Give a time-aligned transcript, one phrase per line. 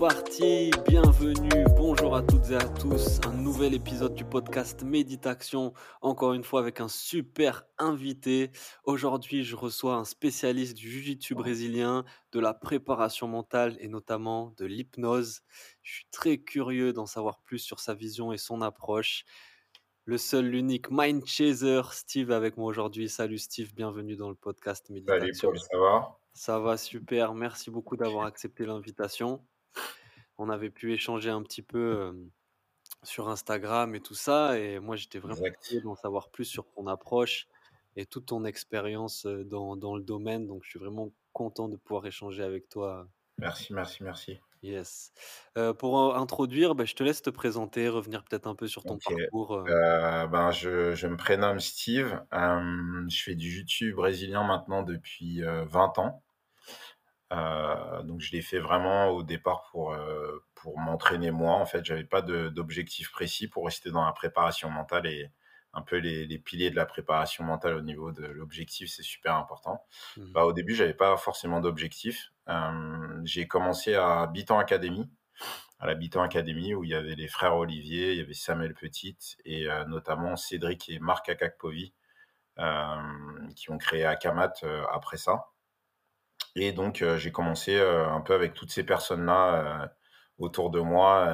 [0.00, 6.32] Parti, bienvenue, bonjour à toutes et à tous, un nouvel épisode du podcast Méditation, encore
[6.32, 8.50] une fois avec un super invité.
[8.84, 14.64] Aujourd'hui, je reçois un spécialiste du jiu-jitsu brésilien, de la préparation mentale et notamment de
[14.64, 15.42] l'hypnose.
[15.82, 19.26] Je suis très curieux d'en savoir plus sur sa vision et son approche.
[20.06, 23.10] Le seul, l'unique Mind Chaser, Steve avec moi aujourd'hui.
[23.10, 25.50] Salut Steve, bienvenue dans le podcast Méditation.
[25.50, 26.18] Salut Paul, ça va?
[26.32, 29.44] Ça va super, merci beaucoup d'avoir accepté l'invitation
[30.40, 32.12] on avait pu échanger un petit peu
[33.02, 34.58] sur Instagram et tout ça.
[34.58, 37.46] Et moi, j'étais vraiment curieux d'en savoir plus sur ton approche
[37.96, 40.46] et toute ton expérience dans, le domaine.
[40.46, 43.08] Donc, je suis vraiment content de pouvoir échanger avec toi.
[43.38, 44.40] Merci, merci, merci.
[44.62, 45.12] Yes.
[45.78, 49.62] pour introduire, bah, je te laisse te présenter, revenir peut-être un peu sur ton parcours.
[49.64, 52.20] ben, je, je, me prénomme Steve.
[52.32, 56.22] je fais du YouTube brésilien maintenant depuis 20 ans.
[57.32, 61.54] Euh, donc je l'ai fait vraiment au départ pour, euh, pour m'entraîner moi.
[61.54, 65.30] En fait, j'avais pas d'objectif précis pour rester dans la préparation mentale et
[65.72, 69.36] un peu les, les, piliers de la préparation mentale au niveau de l'objectif, c'est super
[69.36, 69.84] important.
[70.16, 70.32] Mmh.
[70.32, 72.32] Bah, au début, j'avais pas forcément d'objectif.
[72.48, 75.08] Euh, j'ai commencé à Bitan Academy,
[75.78, 78.74] à la Bitan Academy où il y avait les frères Olivier, il y avait Samuel
[78.74, 81.94] Petit et notamment Cédric et Marc Akakpovi
[83.56, 84.52] qui ont créé Akamat
[84.92, 85.46] après ça.
[86.56, 89.86] Et donc, euh, j'ai commencé euh, un peu avec toutes ces personnes-là euh,
[90.38, 91.28] autour de moi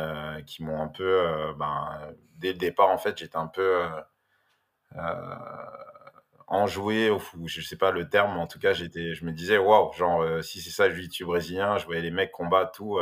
[0.47, 3.85] qui m'ont un peu, ben, dès le départ, en fait, j'étais un peu
[6.49, 7.47] enjoué fou.
[7.47, 10.43] Je sais pas le terme, mais en tout cas, j'étais, je me disais, waouh, genre,
[10.43, 12.99] si c'est ça, le YouTube brésilien, je voyais les mecs combattre tout.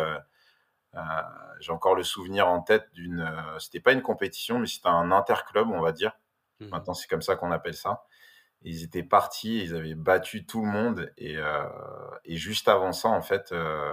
[1.61, 3.27] j'ai encore le souvenir en tête d'une.
[3.59, 6.13] c'était pas une compétition, mais c'était un interclub, on va dire.
[6.61, 8.05] Mmh Maintenant, c'est comme ça qu'on appelle ça
[8.65, 11.13] ils étaient partis, ils avaient battu tout le monde.
[11.19, 11.65] Et, euh,
[12.25, 13.93] et juste avant ça, en fait, euh,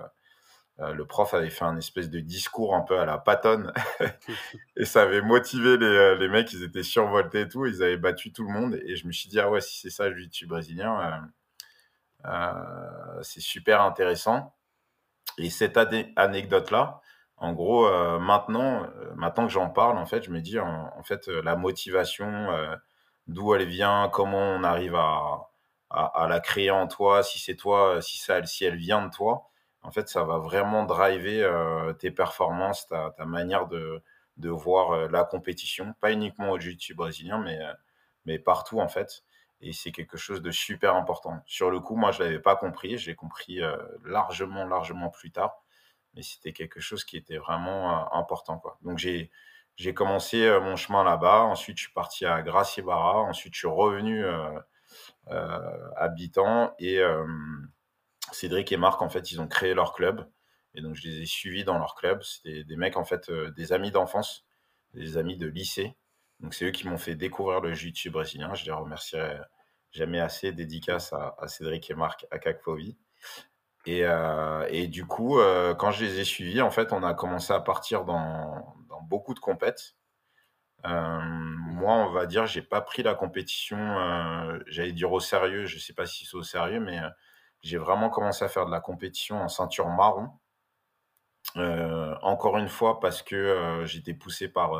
[0.80, 3.74] euh, le prof avait fait un espèce de discours un peu à la patonne.
[4.78, 7.66] et ça avait motivé les, les, mecs, ils étaient survoltés et tout.
[7.66, 8.80] Ils avaient battu tout le monde.
[8.86, 11.30] Et je me suis dit, ah ouais, si c'est ça le jiu brésilien,
[13.22, 14.56] c'est super intéressant.
[15.38, 15.78] Et cette
[16.16, 17.02] anecdote-là,
[17.36, 17.90] en gros,
[18.20, 22.78] maintenant, maintenant que j'en parle, en fait, je me dis, en, en fait, la motivation
[23.28, 25.52] d'où elle vient, comment on arrive à,
[25.92, 29.50] à, la créer en toi, si c'est toi, si, ça, si elle vient de toi.
[29.84, 34.02] En fait, ça va vraiment driver euh, tes performances, ta, ta manière de,
[34.38, 37.74] de voir euh, la compétition, pas uniquement au jiu-jitsu brésilien, mais, euh,
[38.26, 39.24] mais partout en fait.
[39.62, 41.42] Et c'est quelque chose de super important.
[41.46, 42.98] Sur le coup, moi, je l'avais pas compris.
[42.98, 43.62] J'ai compris
[44.04, 45.62] largement, largement plus tard.
[46.16, 48.58] Mais c'était quelque chose qui était vraiment important.
[48.58, 48.80] Quoi.
[48.82, 49.30] Donc, j'ai,
[49.78, 51.42] j'ai commencé euh, mon chemin là-bas.
[51.44, 53.22] Ensuite, je suis parti à Gracie Barra.
[53.22, 54.60] Ensuite, je suis revenu euh,
[55.30, 56.74] euh, à Bitan.
[56.80, 57.02] Et
[58.32, 60.30] Cédric et Marc, en fait, ils ont créé leur club.
[60.74, 62.22] Et donc, je les ai suivis dans leur club.
[62.24, 64.46] C'était des mecs, en fait, des amis d'enfance,
[64.94, 65.98] des amis de lycée.
[66.40, 68.54] Donc, c'est eux qui m'ont fait découvrir le jiu-jitsu brésilien.
[68.54, 69.38] Je les remercierai
[69.92, 70.52] jamais assez.
[70.52, 72.98] Dédicace à, Cédric et Marc à Kakfovi.
[73.86, 75.40] Et, du coup,
[75.78, 79.40] quand je les ai suivis, en fait, on a commencé à partir dans, beaucoup de
[79.40, 79.96] compètes.
[80.86, 85.66] Euh, moi, on va dire, j'ai pas pris la compétition, euh, j'allais dire au sérieux,
[85.66, 87.10] je sais pas si c'est au sérieux, mais euh,
[87.62, 90.30] j'ai vraiment commencé à faire de la compétition en ceinture marron.
[92.22, 94.72] encore une fois, parce que j'étais poussé par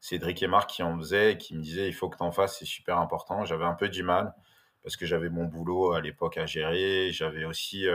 [0.00, 2.32] Cédric et Marc qui en faisaient et qui me disaient il faut que tu en
[2.32, 3.44] fasses, c'est super important.
[3.44, 4.34] J'avais un peu du mal
[4.82, 7.10] parce que j'avais mon boulot à l'époque à gérer.
[7.12, 7.86] J'avais aussi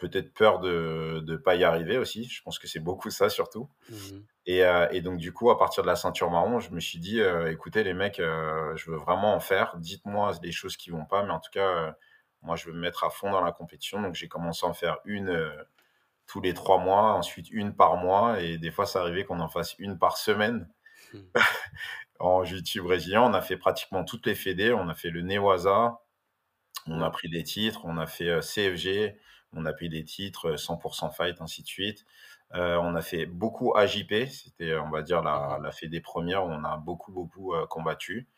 [0.00, 2.24] peut-être peur de ne pas y arriver aussi.
[2.24, 3.68] Je pense que c'est beaucoup ça surtout.
[3.88, 6.80] Mmh et, euh, et, donc du coup, à partir de la ceinture marron, je me
[6.80, 9.76] suis dit, euh, écoutez les mecs, euh, je veux vraiment en faire.
[9.76, 11.94] Dites-moi les choses qui vont pas, mais en tout cas,
[12.42, 14.02] moi, je veux me mettre à fond dans la compétition.
[14.02, 15.52] Donc j'ai commencé à en faire une
[16.26, 19.48] tous les trois mois, ensuite une par mois, et des fois, ça arrivait qu'on en
[19.48, 20.68] fasse une par semaine.
[21.12, 21.18] Mmh.
[22.18, 24.72] en jiu brésilien, on a fait pratiquement toutes les fédés.
[24.72, 26.00] On a fait le Newaza,
[26.86, 29.16] on a pris des titres, on a fait CFG,
[29.52, 32.04] on a pris des titres, 100% euh, fight, ainsi de suite.
[32.54, 36.44] Euh, on a fait beaucoup AJP, c'était, on va dire, la, la fait des premières
[36.44, 38.28] où on a beaucoup, beaucoup euh, combattu.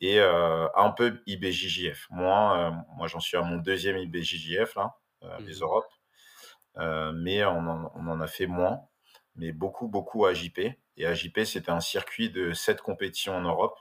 [0.00, 2.06] Et un peu IBJJF.
[2.10, 4.94] Moi, moi j'en suis à mon deuxième IBJJF, là,
[5.40, 5.92] les mmh Europes.
[7.14, 8.82] mais on en, on en, a fait moins,
[9.36, 10.60] mais beaucoup, beaucoup AJP.
[10.96, 13.76] Et AJP, c'était un circuit de sept compétitions en Europe.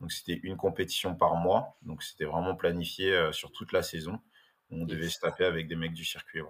[0.00, 1.76] Donc, c'était une compétition par mois.
[1.82, 4.18] Donc, c'était vraiment planifié sur toute la saison.
[4.70, 6.40] On devait se taper avec des mecs du circuit.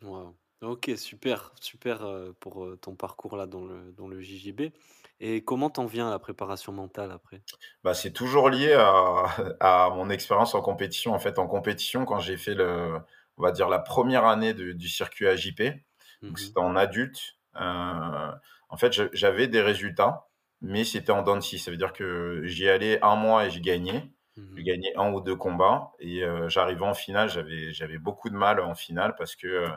[0.00, 0.34] Voilà.
[0.60, 4.72] Ok, super, super euh, pour euh, ton parcours là dans le, dans le JJB.
[5.20, 7.44] Et comment t'en viens à la préparation mentale après?
[7.84, 9.24] Bah, c'est toujours lié à,
[9.60, 11.12] à mon expérience en compétition.
[11.14, 12.98] En fait, en compétition, quand j'ai fait le,
[13.36, 15.84] on va dire la première année de- du circuit AJP,
[16.22, 18.32] Mhm, c'était en adulte, euh,
[18.70, 20.28] en fait, j'avais des résultats,
[20.60, 21.58] mais c'était en dents de scie.
[21.58, 24.12] Ça veut dire que j'y allais un mois et je gagnais.
[24.56, 28.36] Je mhm, gagnais un ou deux combats et euh, j'arrivais en finale, j'avais beaucoup de
[28.36, 29.68] mal en finale parce que euh,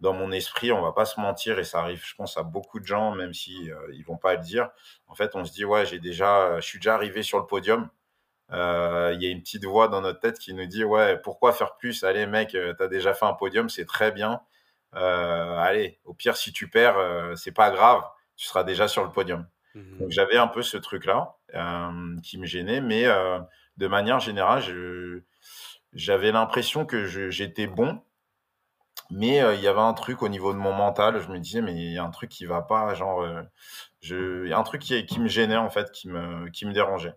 [0.00, 2.80] dans mon esprit, on va pas se mentir et ça arrive, je pense, à beaucoup
[2.80, 4.70] de gens, même si euh, ils vont pas le dire.
[5.08, 7.90] En fait, on se dit ouais, j'ai déjà, je suis déjà arrivé sur le podium.
[8.52, 11.52] Euh, Il y a une petite voix dans notre tête qui nous dit ouais, pourquoi
[11.52, 12.04] faire plus?
[12.04, 14.42] Allez, mec, tu as déjà fait un podium, c'est très bien.
[14.92, 18.02] Allez, au pire, si tu perds, c'est pas grave,
[18.36, 19.46] tu seras déjà sur le podium.
[19.98, 23.06] Donc mhm, j'avais un peu ce truc-là euh, qui me gênait, mais
[23.78, 24.62] de manière générale,
[25.92, 28.02] j'avais l'impression que j'étais bon,
[29.10, 31.20] mais euh, il y avait un truc au niveau de mon mental.
[31.20, 33.42] Je me disais, mais il y a un truc qui va pas, genre, euh,
[34.02, 37.14] il y a un truc qui, me gênait en fait, qui me, dérangeait.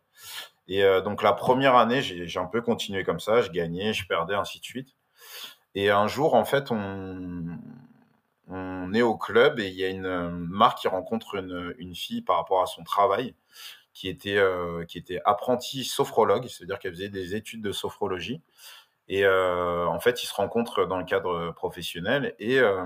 [0.68, 4.08] Et euh, donc la première année, j'ai un peu continué comme ça, je gagnais, je
[4.08, 4.96] perdais, ainsi de suite.
[5.76, 7.58] Et un jour, en fait, on,
[8.94, 12.62] est au club et il y a une marque qui rencontre une fille par rapport
[12.62, 13.36] à son travail
[13.94, 18.42] qui était, euh, qui était apprentie sophrologue, c'est-à-dire qu'elle faisait des études de sophrologie.
[19.08, 22.86] Et euh, en fait, ils se rencontrent dans le cadre professionnel et euh,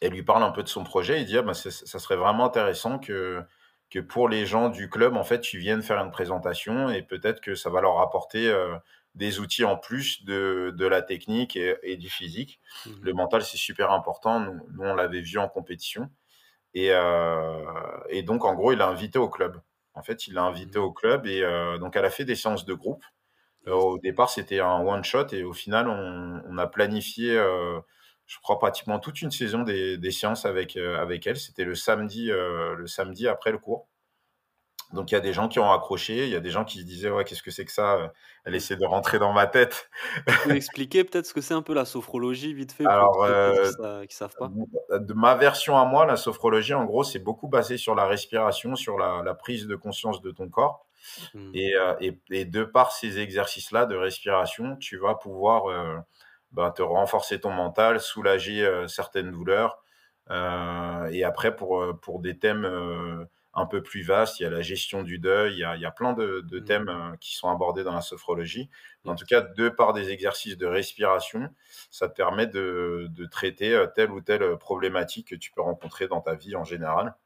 [0.00, 1.20] elle lui parle un peu de son projet.
[1.20, 3.42] Il dit ah, bah, ça, serait vraiment intéressant que,
[3.90, 7.40] que pour les gens du club, en fait, tu viennes faire une présentation et peut-être
[7.40, 8.76] que ça va leur apporter euh,
[9.14, 12.60] des outils en plus de, de la technique et, et du physique.
[13.00, 14.40] Le mhm, mental, c'est super important.
[14.40, 16.10] Nous, nous, on l'avait vu en compétition.
[16.74, 17.64] Et, euh,
[18.10, 19.60] et donc, en gros, il l'a invité au club.
[19.96, 20.84] En fait, il l'a invité mhm.
[20.84, 23.04] au club et euh, donc elle a fait des séances de groupe.
[23.66, 27.80] Euh, au départ, c'était un one shot et au final, on, on a planifié, euh,
[28.26, 31.36] je crois pratiquement toute une saison des, des séances avec euh, avec elle.
[31.36, 33.88] C'était le samedi, euh, le samedi après le cours.
[34.92, 36.80] Donc il y a des gens qui ont accroché, il y a des gens qui
[36.80, 38.12] se disaient ouais qu'est-ce que c'est que ça
[38.44, 38.56] Elle Mhm.
[38.56, 39.90] essaie de rentrer dans ma tête.
[40.42, 43.34] Peux expliquer peut-être ce que c'est un peu la sophrologie, vite fait, pour Alors ceux
[43.34, 44.56] qui euh, ne savent pas?
[44.90, 48.76] de ma version à moi, la sophrologie, en gros, c'est beaucoup basé sur la respiration,
[48.76, 50.86] sur la, la prise de conscience de ton corps.
[51.54, 55.98] Et, euh, et, et de par ces exercices-là de respiration, tu vas pouvoir euh,
[56.52, 59.82] ben, te renforcer ton mental, soulager euh, certaines douleurs.
[60.30, 63.24] Euh, et après, pour, euh, pour des thèmes euh,
[63.56, 65.82] un peu plus vastes, il y a la gestion du deuil, il y a, il
[65.82, 66.64] y a plein de, de mhm.
[66.64, 68.70] thèmes euh, qui sont abordés dans la sophrologie.
[69.04, 71.48] Mais en tout cas, de par des exercices de respiration,
[71.90, 76.06] ça te permet de, de traiter euh, telle ou telle problématique que tu peux rencontrer
[76.06, 77.16] dans ta vie en général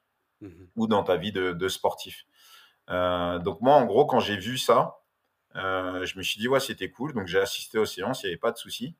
[0.41, 2.25] Mhm, ou dans ta vie de, de sportif.
[2.88, 5.03] Euh, donc moi, en gros, quand j'ai vu ça,
[5.56, 7.12] euh, je me suis dit, ouais, c'était cool.
[7.12, 8.97] Donc j'ai assisté aux séances, il n'y avait pas de souci.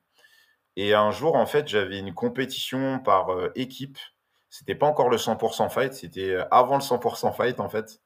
[0.75, 3.97] Et un jour, en fait, j'avais une compétition par euh, équipe.
[4.51, 8.01] C'était pas encore le 100% fight, c'était euh, avant le 100% fight, en fait.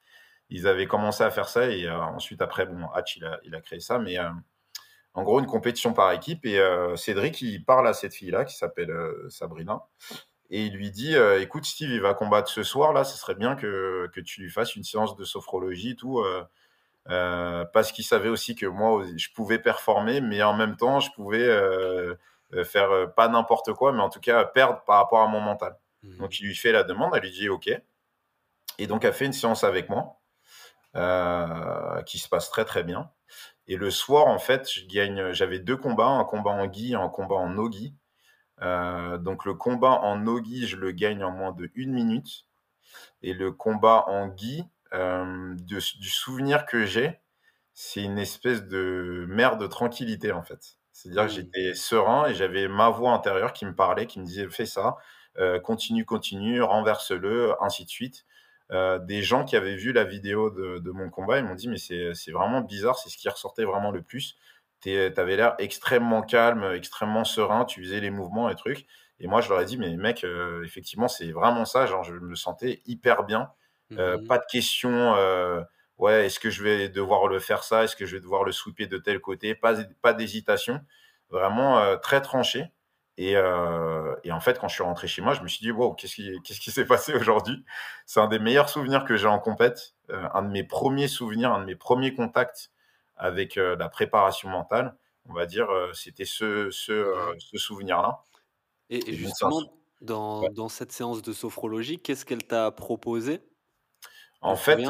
[0.49, 3.79] Ils avaient commencé à faire ça et euh, ensuite, après, bon, Hatch, il a, créé
[3.79, 3.97] ça.
[3.97, 4.29] Mais euh,
[5.15, 6.45] en gros, une compétition par équipe.
[6.45, 6.61] Et
[6.97, 8.93] Cédric, il parle à cette fille-là qui s'appelle
[9.29, 9.87] Sabrina.
[10.51, 13.55] Et il lui dit Écoute, Steve, il va combattre ce soir, là, ce serait bien
[13.55, 16.23] que, que tu lui fasses une séance de sophrologie tout.
[17.05, 21.49] parce qu'il savait aussi que moi, je pouvais performer, mais en même temps, je pouvais
[22.65, 25.75] faire pas n'importe quoi, mais en tout cas perdre par rapport à mon mental.
[26.05, 27.69] Mhm, Donc il lui fait la demande, elle lui dit OK.
[28.77, 30.19] Et donc elle fait une séance avec moi
[30.97, 33.11] euh, qui se passe très très bien.
[33.67, 34.69] Et le soir, en fait.
[35.33, 37.95] J'avais deux combats, un combat en gi et un combat en no-gi.
[38.61, 42.47] Euh, donc le combat en no-gi, je le gagne en moins de une minute.
[43.21, 47.19] Et le combat en gi, euh, de- du souvenir que j'ai,
[47.73, 50.77] c'est une espèce de mer de tranquillité en fait.
[50.93, 54.25] C'est-à-dire que mhm, j'étais serein et j'avais ma voix intérieure qui me parlait, qui me
[54.25, 54.97] disait fais ça,
[55.63, 58.25] continue, continue, renverse-le, ainsi de suite.
[58.71, 61.67] Euh, des gens qui avaient vu la vidéo de, de mon combat, ils m'ont dit
[61.69, 64.37] mais c'est vraiment bizarre, c'est ce qui ressortait vraiment le plus.
[64.81, 68.85] Tu avais l'air extrêmement calme, extrêmement serein, tu faisais les mouvements et trucs.
[69.19, 71.85] Et moi, je leur ai dit, mais mec, euh, effectivement, c'est vraiment ça.
[71.85, 73.49] Genre, je me sentais hyper bien.
[73.97, 75.15] Euh, mhm, pas de questions.
[75.15, 75.61] euh,
[75.97, 77.83] ouais, est-ce que je vais devoir le faire ça?
[77.83, 79.55] Est-ce que je vais devoir le sweeper de tel côté?
[79.55, 80.81] Pas, pas d'hésitation.
[81.29, 82.65] Vraiment euh, très tranché.
[83.17, 85.71] Et, euh, et en fait, quand je suis rentré chez moi, je me suis dit,
[85.71, 87.63] wow, qu'est-ce qui, s'est passé aujourd'hui?
[88.05, 89.95] C'est un des meilleurs souvenirs que j'ai en compète.
[90.09, 92.71] Euh, un de mes premiers souvenirs, un de mes premiers contacts
[93.15, 94.95] avec euh, la préparation mentale.
[95.27, 97.35] On va dire, c'était ce, ce, ouais.
[97.39, 98.21] ce souvenir-là.
[98.91, 102.69] Et et Et donc, c'est un justement, Dans cette séance de sophrologie, qu'est-ce qu'elle t'a
[102.69, 103.41] proposé?
[104.41, 104.85] En fait,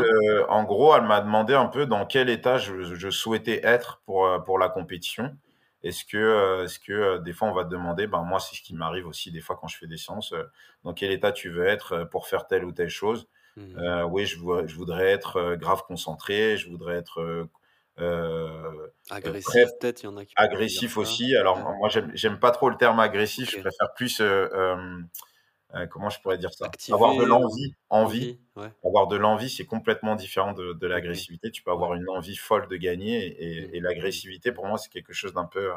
[0.50, 4.60] en gros, elle m'a demandé un peu dans quel état je je souhaitais être pour
[4.60, 5.38] la compétition.
[5.86, 8.56] Est-ce que, heu, est-ce que, heu, des fois on va te demander, ben, moi c'est
[8.58, 10.50] ce qui m'arrive aussi des fois quand je fais des séances, heu,
[10.84, 13.30] dans quel état tu veux être, pour faire telle ou telle chose?
[13.56, 17.22] Mmh oui, je voudrais je voudrais être, grave concentré, je voudrais être,
[18.00, 21.36] heu, Agressif peut-être, il y en a qui agressif aussi.
[21.38, 24.22] Alors Ouais, moi j'aime j'aime pas trop le terme agressif, je préfère plus,
[25.76, 26.76] heu, comment je pourrais dire ça?
[26.92, 28.40] Avoir de l'envie, envie envie?
[28.56, 31.52] Ouais, avoir de l'envie, c'est complètement différent de de l'agressivité.
[31.52, 31.86] Tu peux Ouais.
[31.86, 35.34] avoir une envie folle de gagner et et et l'agressivité, pour moi, c'est quelque chose
[35.34, 35.74] d'un peu, heu,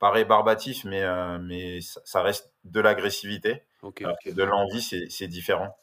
[0.00, 3.64] pas rébarbatif, mais heu, mais ça ça reste de l'agressivité,
[4.30, 5.76] de l'envie, c'est différent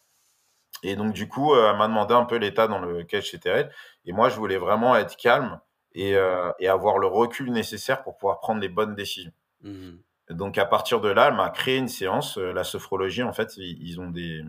[0.84, 3.70] et donc du coup, elle m'a demandé un peu l'état dans lequel j'étais
[4.06, 5.60] et moi, je voulais vraiment être calme
[5.94, 6.12] et
[6.60, 9.32] et avoir le recul nécessaire pour pouvoir prendre les bonnes décisions.
[9.62, 13.34] Mmh Donc à partir de là, elle m'a créé une séance, heu, la sophrologie, en
[13.34, 14.42] fait, ils ont des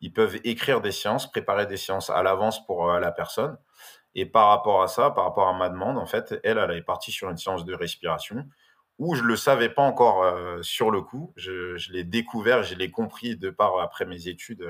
[0.00, 3.58] ils peuvent écrire des séances, préparer des séances à l'avance pour, heu, la personne
[4.16, 6.82] et par rapport à ça, par rapport à ma demande, en fait, elle, elle est
[6.82, 8.46] partie sur une séance de respiration
[8.98, 11.32] où je le savais pas encore, heu, sur le coup.
[11.36, 14.66] Je l'ai découvert, je l'ai compris de par après mes études,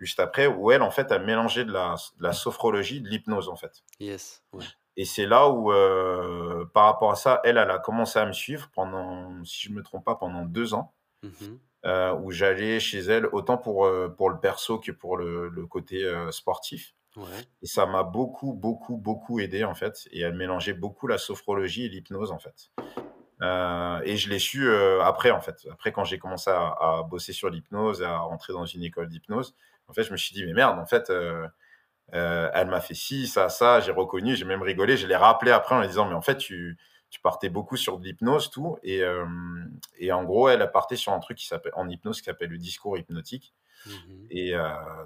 [0.00, 3.48] juste après, où elle, en fait, a mélangé de la de la sophrologie, de l'hypnose,
[3.50, 4.68] en fait Yes, ouais.
[4.98, 8.32] Et c'est là où, heu, par rapport à ça, elle, elle a commencé à me
[8.34, 12.98] suivre pendant, si je me trompe pas, pendant 2 ans, Mmh heu, où j'allais chez
[13.00, 17.48] elle autant pour, heu, pour le perso que pour le le côté, sportif Ouais.
[17.62, 21.86] et ça m'a beaucoup, beaucoup, beaucoup aidé, en fait et elle mélangeait beaucoup la sophrologie
[21.86, 22.70] et l'hypnose, en fait.
[24.04, 24.68] Et je l'ai su,
[25.02, 25.66] après, en fait.
[25.70, 29.54] Après, quand j'ai commencé à à bosser sur l'hypnose à rentrer dans une école d'hypnose,
[29.88, 31.10] en fait, je me suis dit: «Mais merde, en fait,
[32.14, 33.80] heu, elle m'a fait ci, ça, ça».
[33.80, 34.96] J'ai reconnu, j'ai même rigolé.
[34.96, 36.78] Je l'ai rappelé après en lui disant: «Mais en fait, tu
[37.10, 39.02] tu partais beaucoup sur de l'hypnose, tout» et
[39.98, 42.50] et en gros, elle, a partait sur un truc qui s'appelle en hypnose, qui s'appelle
[42.50, 44.62] le discours hypnotique Mmh et heu,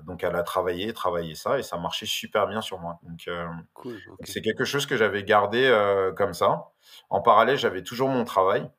[0.06, 3.00] donc elle a travaillé, travaillé ça et ça marchait super bien sur moi.
[3.04, 3.28] Donc
[3.75, 5.71] Cool, c'est quelque chose que j'avais gardé,
[6.16, 6.73] comme ça.
[7.11, 8.71] En parallèle, j'avais toujours mon travail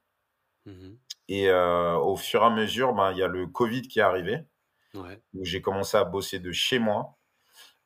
[0.65, 4.01] Mmh et au fur et à mesure, ben, il y a le covid qui est
[4.03, 4.45] arrivé,
[4.93, 5.23] Ouais.
[5.33, 7.17] où j'ai commencé à bosser de chez moi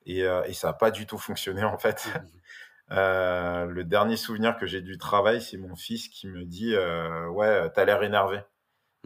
[0.08, 2.06] et heu et ça a pas du tout fonctionné, en fait.
[2.06, 2.42] Mmh
[2.92, 7.30] Heu, le dernier souvenir que j'ai du travail, c'est mon fils qui me dit, heu:
[7.32, 8.42] «Ouais, tu as l'air énervé».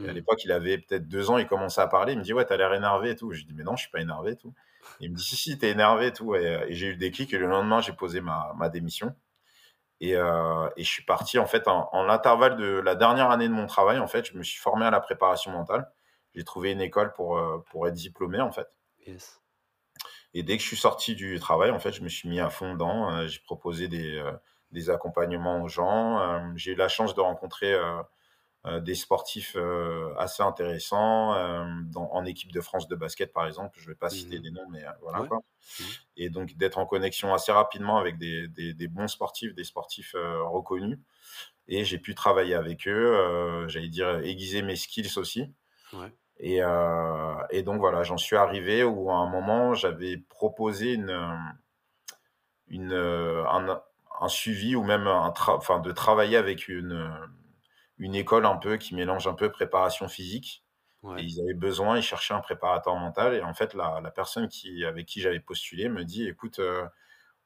[0.03, 0.13] Et à Mmh.
[0.13, 2.53] l'époque, il avait peut-être 2 ans, il commençait à parler, il me dit: «Ouais, tu
[2.53, 3.31] as l'air énervé et tout».
[3.34, 4.53] Je lui dis: «Mais non, je suis pas énervé et tout».
[5.00, 7.34] Il me dit: «Si, si, tu es énervé et tout» et j'ai eu le déclic
[7.34, 9.15] et le lendemain, j'ai posé ma ma démission
[10.01, 13.53] et et je suis parti en fait en en l'intervalle de la dernière année de
[13.53, 15.91] mon travail, en fait, je me suis formé à la préparation mentale.
[16.36, 17.39] J'ai trouvé une école pour,
[17.70, 18.67] pour être diplômé, en fait
[19.05, 19.41] Yes.
[20.34, 22.50] Et dès que je suis sorti du travail, en fait, je me suis mis à
[22.50, 24.34] fond dedans, heu, j'ai proposé des, heu,
[24.72, 27.76] des accompagnements aux gens, hem, j'ai eu la chance de rencontrer,
[28.84, 29.56] des sportifs,
[30.18, 31.34] assez intéressants,
[31.86, 33.80] dans en équipe de France de basket, par exemple.
[33.80, 35.28] Je ne vais pas citer Mmh des noms, mais voilà, Ouais.
[35.28, 35.40] quoi
[35.80, 35.94] Mmh.
[36.18, 40.14] et donc d'être en connexion assez rapidement avec des des des bons sportifs, des sportifs,
[40.16, 41.00] reconnus
[41.70, 45.54] et j'ai pu travailler avec eux, j'allais dire aiguiser mes skills aussi
[45.94, 46.12] Ouais.
[46.42, 51.12] Et heu et donc voilà, j'en suis arrivé où à un moment, j'avais proposé une,
[52.68, 53.82] une, un
[54.24, 57.12] un suivi ou même un tra enfin de travailler avec une,
[57.98, 60.64] une école un peu qui mélange un peu préparation physique.
[61.18, 63.34] Et ils avaient besoin, ils cherchaient un préparateur mental.
[63.36, 66.60] Et en fait la la personne qui avec qui j'avais postulé me dit: «Écoute,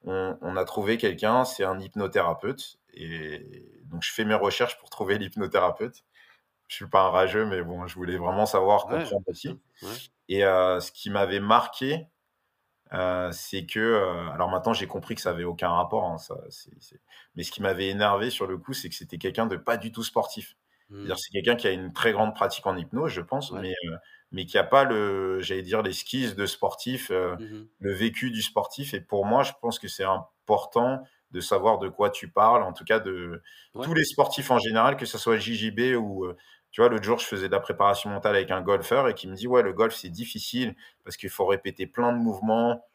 [0.04, 4.90] on on a trouvé quelqu'un, c'est un hypnothérapeute» et donc je fais mes recherches pour
[4.90, 6.04] trouver l'hypnothérapeute.
[6.68, 10.00] Je suis pas un rageux, mais bon, je voulais vraiment savoir, Ouais, comprendre aussi Ouais.
[10.28, 12.08] et heu, ce qui m'avait marqué,
[12.94, 16.36] heu, c'est que, heu, alors maintenant j'ai compris que ça avait aucun rapport, hein, ça
[17.36, 19.92] mais ce qui m'avait énervé sur le coup, c'est que c'était quelqu'un de pas du
[19.92, 20.56] tout sportif.
[20.88, 21.16] Mmh.
[21.18, 23.66] c'est quelqu'un qui a une très grande pratique en hypnose, je pense, Ouais.
[23.70, 23.74] mais
[24.32, 28.42] mais qui a pas le j'allais dire les skills de sportif, Mmh le vécu du
[28.42, 32.62] sportif et pour moi, je pense que c'est important de savoir de quoi tu parles,
[32.64, 33.42] en tout cas de
[33.74, 33.86] Ouais.
[33.86, 36.26] tous les sportifs en général, que ce soit JJB ou,
[36.76, 39.28] tu vois, l'autre jour, je faisais de la préparation mentale avec un golfeur et qui
[39.28, 42.86] me dit: «Ouais, le golf, c'est difficile parce qu'il faut répéter plein de mouvements,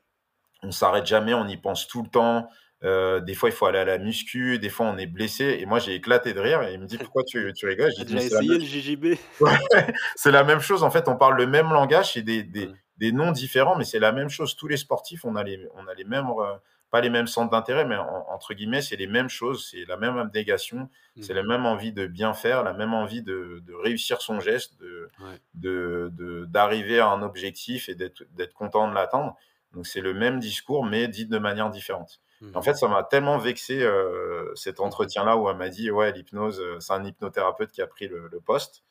[0.63, 2.49] on s'arrête jamais, on y pense tout le temps.
[2.83, 5.65] Heu, des fois, il faut aller à la muscu, des fois, on est blessé et
[5.65, 8.05] moi, j'ai éclaté de rire et il me dit: «Pourquoi Tu rigoles?» Je as lui
[8.05, 9.05] dis: «Mais déjà c'est la même essayé le JJB?
[9.39, 12.71] ouais, c'est la même chose, en fait, on parle le même langage, c'est des des
[12.71, 12.75] Ouais.
[12.97, 14.55] des noms différents, mais c'est la même chose.
[14.55, 16.57] Tous les sportifs, on a les on a les mêmes, heu,
[16.91, 19.97] pas les mêmes centres d'intérêt, mais en entre guillemets, c'est les mêmes choses, c'est la
[19.97, 24.21] même abnégation, c'est la même envie de bien faire, la même envie de de réussir
[24.21, 25.41] son geste, de Ouais.
[25.53, 29.35] de d'arriver à un objectif et d'être content de l'atteindre.
[29.73, 32.21] Donc c'est le même discours, mais dit de manière différente.
[32.53, 35.89] En Mmh fait, ça m'a tellement vexé, heu, cet Mmh entretien-là où elle m'a dit:
[35.91, 38.83] «Ouais, l'hypnose, heu, c'est un hypnothérapeute qui a pris le le poste».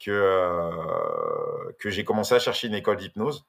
[0.00, 3.46] que, euh, que j'ai commencé à chercher une école d'hypnose.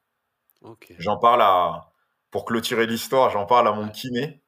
[0.97, 1.91] J'en parle à
[2.31, 4.41] pour clôturer l'histoire, j'en parle à mon kiné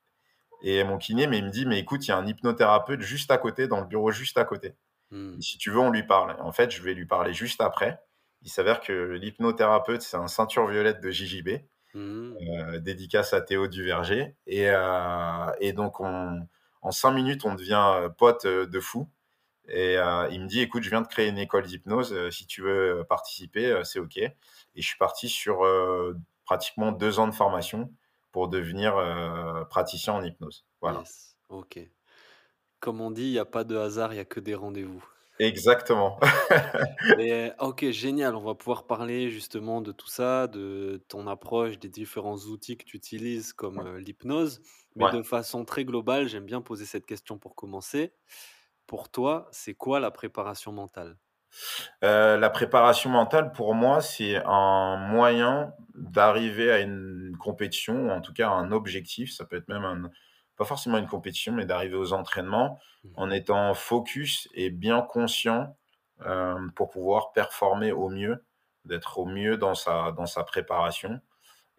[0.61, 3.31] et mon kiné, mais il me dit: «Mais écoute, il y a un hypnothérapeute juste
[3.31, 4.75] à côté, dans le bureau juste à côté.
[5.11, 5.39] Mmh.
[5.41, 6.35] si tu veux, on lui parle».
[6.41, 8.01] En fait, je vais lui parler juste après.
[8.41, 11.49] Il s'avère que l'hypnothérapeute, c'est un ceinture violette de JJB,
[11.95, 12.33] Mmh.
[12.41, 14.35] euh, dédicace à Théo Duverger.
[14.45, 16.39] Et, euh, et donc, on,
[16.81, 19.09] en cinq minutes, on devient euh, pote de fou.
[19.67, 22.29] Et euh, il me dit, écoute, je viens de créer une école d'hypnose.
[22.31, 24.17] si tu veux participer, c'est OK.
[24.17, 24.33] Et
[24.75, 25.63] je suis parti sur
[26.49, 27.93] pratiquement deux ans de formation
[28.31, 30.65] pour devenir euh, praticien en hypnose.
[30.81, 31.05] Voilà.
[31.05, 31.37] Yes.
[31.47, 31.79] OK.
[32.81, 35.05] Comme on dit, il y a pas de hasard, il y a que des rendez-vous.
[35.39, 36.19] Exactement.
[37.15, 41.89] Mais OK, génial, on va pouvoir parler justement de tout ça, de ton approche, des
[41.89, 44.61] différents outils que tu utilises comme, heu, l'hypnose.
[44.95, 45.09] Mais Ouais.
[45.09, 48.13] de façon très globale, j'aime bien poser cette question pour commencer.
[48.87, 51.17] Pour toi, c'est quoi la préparation mentale?
[52.03, 58.21] Euh, la préparation mentale, pour moi, c'est un moyen d'arriver à une compétition, ou en
[58.21, 59.33] tout cas à un objectif.
[59.33, 60.09] Ça peut être même un,
[60.57, 62.79] pas forcément une compétition, mais d'arriver aux entraînements
[63.15, 65.77] en Mmh étant focus et bien conscient
[66.25, 68.43] euh, pour pouvoir performer au mieux,
[68.83, 71.21] d'être au mieux dans sa, dans sa préparation.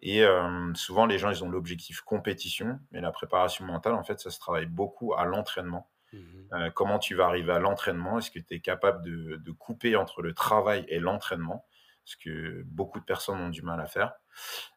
[0.01, 4.19] Et euh, souvent, les gens, ils ont l'objectif compétition, mais la préparation mentale, en fait,
[4.19, 5.90] ça se travaille beaucoup à l'entraînement.
[6.13, 6.19] Mmh
[6.53, 8.17] Euh, comment tu vas arriver à l'entraînement?
[8.19, 11.65] Est-ce que tu es capable de, de couper entre le travail et l'entraînement?
[12.03, 14.13] Ce que beaucoup de personnes ont du mal à faire.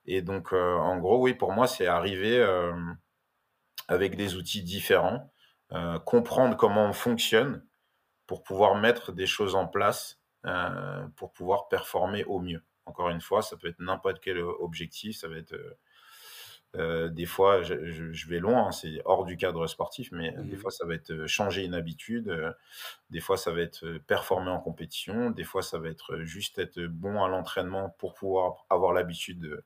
[0.06, 2.72] Et donc, euh, en gros, oui, pour moi, c'est arriver euh,
[3.88, 5.30] avec des outils différents,
[6.04, 7.66] comprendre comment on fonctionne
[8.26, 10.20] pour pouvoir mettre des choses en place
[11.16, 12.64] pour pouvoir performer au mieux.
[12.86, 15.56] Encore une fois, ça peut être n'importe quel objectif, ça va être
[16.76, 20.36] euh, des fois, je, je- je vais loin, hein, c'est hors du cadre sportif, mais
[20.36, 22.52] euh, des Mmh fois, ça va être changer une habitude, euh,
[23.10, 26.80] des fois, ça va être performer en compétition, des fois, ça va être juste être
[26.86, 29.64] bon à l'entraînement pour pouvoir avoir l'habitude de,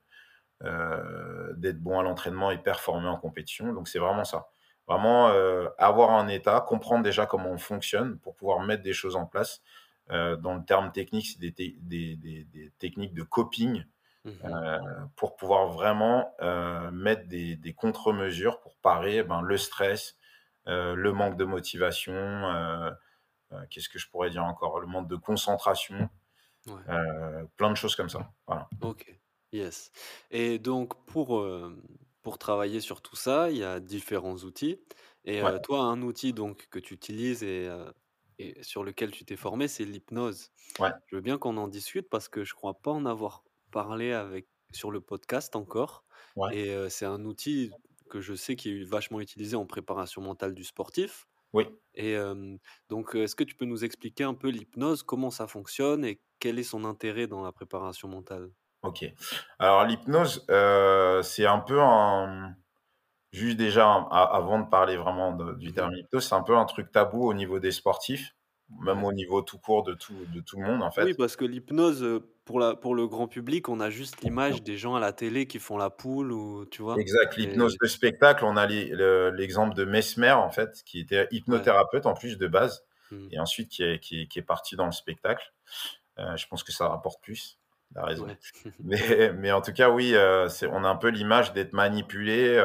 [0.63, 3.73] euh, d'être bon à l'entraînement et performer en compétition.
[3.73, 4.49] Donc, c'est vraiment ça.
[4.87, 5.27] Vraiment
[5.77, 9.61] avoir un état, comprendre déjà comment on fonctionne pour pouvoir mettre des choses en place.
[10.09, 13.83] Dans le terme technique, c'est des, te- des- des- des techniques de coping
[14.45, 14.79] euh,
[15.15, 20.17] pour pouvoir vraiment euh, mettre des, des contre-mesures pour parer ben, le stress,
[20.67, 22.13] euh, le manque de motivation,
[23.69, 26.09] qu'est-ce que je pourrais dire encore, le manque de concentration,
[26.65, 26.89] Ouais.
[27.57, 28.31] plein de choses comme ça.
[28.47, 28.69] Voilà.
[28.81, 29.19] OK.
[29.51, 29.91] Yes.
[30.31, 31.45] Et donc pour,
[32.21, 34.79] pour travailler sur tout ça, il y a différents outils
[35.25, 37.69] et Ouais, toi, un outil donc que tu utilises et
[38.41, 40.51] et sur lequel tu t'es formé, c'est l'hypnose.
[40.79, 44.11] ouais, Je veux bien qu'on en discute parce que je crois pas en avoir parlé
[44.13, 46.05] avec sur le podcast encore
[46.35, 47.71] ouais, et c'est un outil
[48.09, 51.79] que je sais qui est vachement utilisé en préparation mentale du sportif oui.
[51.95, 52.15] et
[52.89, 56.59] donc est-ce que tu peux nous expliquer un peu l'hypnose, comment ça fonctionne et quel
[56.59, 58.51] est son intérêt dans la préparation mentale?
[58.81, 59.05] Ok.
[59.59, 62.55] Alors l'hypnose, euh, c'est un peu un...
[63.33, 66.57] Juste déjà, un- avant de parler vraiment de- du Mmh terme hypnose, c'est un peu
[66.57, 68.35] un truc tabou au niveau des sportifs,
[68.69, 71.13] même au niveau tout court de tout, de tout le monde en Oui, fait.
[71.13, 74.95] parce que l'hypnose, pour la pour le grand public, on a juste l'image des gens
[74.95, 76.95] à la télé qui font la poule ou tu vois?
[76.97, 82.07] Exact, l'hypnose de spectacle, on a l'exemple de Mesmer, en fait, qui était ouais, hypnothérapeute
[82.07, 84.87] en plus de base, mmh, et ensuite qui est, qui est, qui est parti dans
[84.87, 85.53] le spectacle.
[86.17, 87.59] Euh, je pense que ça rapporte plus,
[87.91, 88.25] il a raison.
[88.25, 88.37] ouais.
[88.83, 92.57] Mais, mais en tout cas, oui, euh, on a un peu l'image d'être manipulé,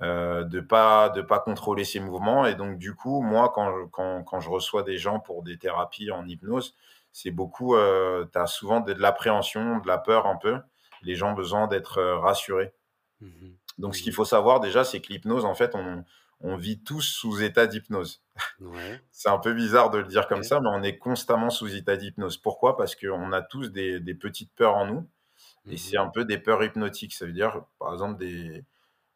[0.00, 2.46] euh, de pas de pas contrôler ses mouvements.
[2.46, 5.58] Et donc, du coup, moi, quand je, quand, quand je reçois des gens pour des
[5.58, 6.76] thérapies en hypnose,
[7.12, 10.60] c'est beaucoup, euh, tu as souvent de, de l'appréhension, de la peur un peu.
[11.02, 12.72] Les gens ont besoin d'être euh, rassurés.
[13.20, 16.04] Mmh Donc, ce qu'il Mmh faut savoir déjà, c'est que l'hypnose, en fait, on,
[16.40, 18.22] on vit tous sous état d'hypnose.
[18.60, 21.74] Ouais, C'est un peu bizarre de le dire comme ça, mais on est constamment sous
[21.74, 22.38] état d'hypnose.
[22.38, 22.76] Pourquoi?
[22.76, 25.08] Parce qu'on a tous des, des petites peurs en nous,
[25.70, 27.14] et c'est Mmh un peu des peurs hypnotiques.
[27.14, 28.64] Ça veut dire, par exemple, des,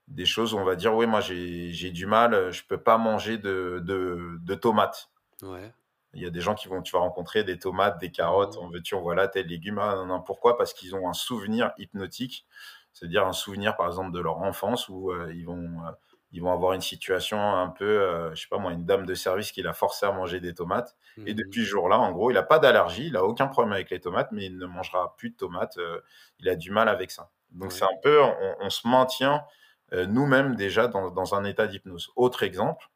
[0.09, 2.99] des choses où on va dire, oui, moi, j'ai j'ai du mal, je peux pas
[2.99, 5.11] manger de, de, de tomates.
[5.43, 5.73] Ouais.
[6.15, 8.69] Il y a des gens qui vont, tu vas rencontrer des tomates, des carottes, on
[8.69, 8.73] Mmh.
[8.73, 9.79] veut tu on voit là, tel légume.
[9.79, 10.21] Ah, non, non.
[10.23, 10.57] Pourquoi?
[10.57, 12.47] Parce qu'ils ont un souvenir hypnotique,
[12.93, 15.91] c'est-à-dire un souvenir, par exemple, de leur enfance où euh, ils, vont, euh,
[16.33, 19.15] ils vont avoir une situation un peu, euh, je sais pas moi, une dame de
[19.15, 20.97] service qui l'a forcé à manger des tomates.
[21.27, 23.73] Et Mmh depuis ce jour-là, en gros, il n'a pas d'allergie, il n'a aucun problème
[23.73, 25.79] avec les tomates, mais il ne mangera plus de tomates.
[25.79, 26.01] euh,
[26.39, 27.31] il a du mal avec ça.
[27.51, 29.45] Donc c'est un peu, on, on se maintient
[29.93, 32.11] euh, nous-mêmes déjà dans, dans un état d'hypnose.
[32.17, 32.87] Autre exemple,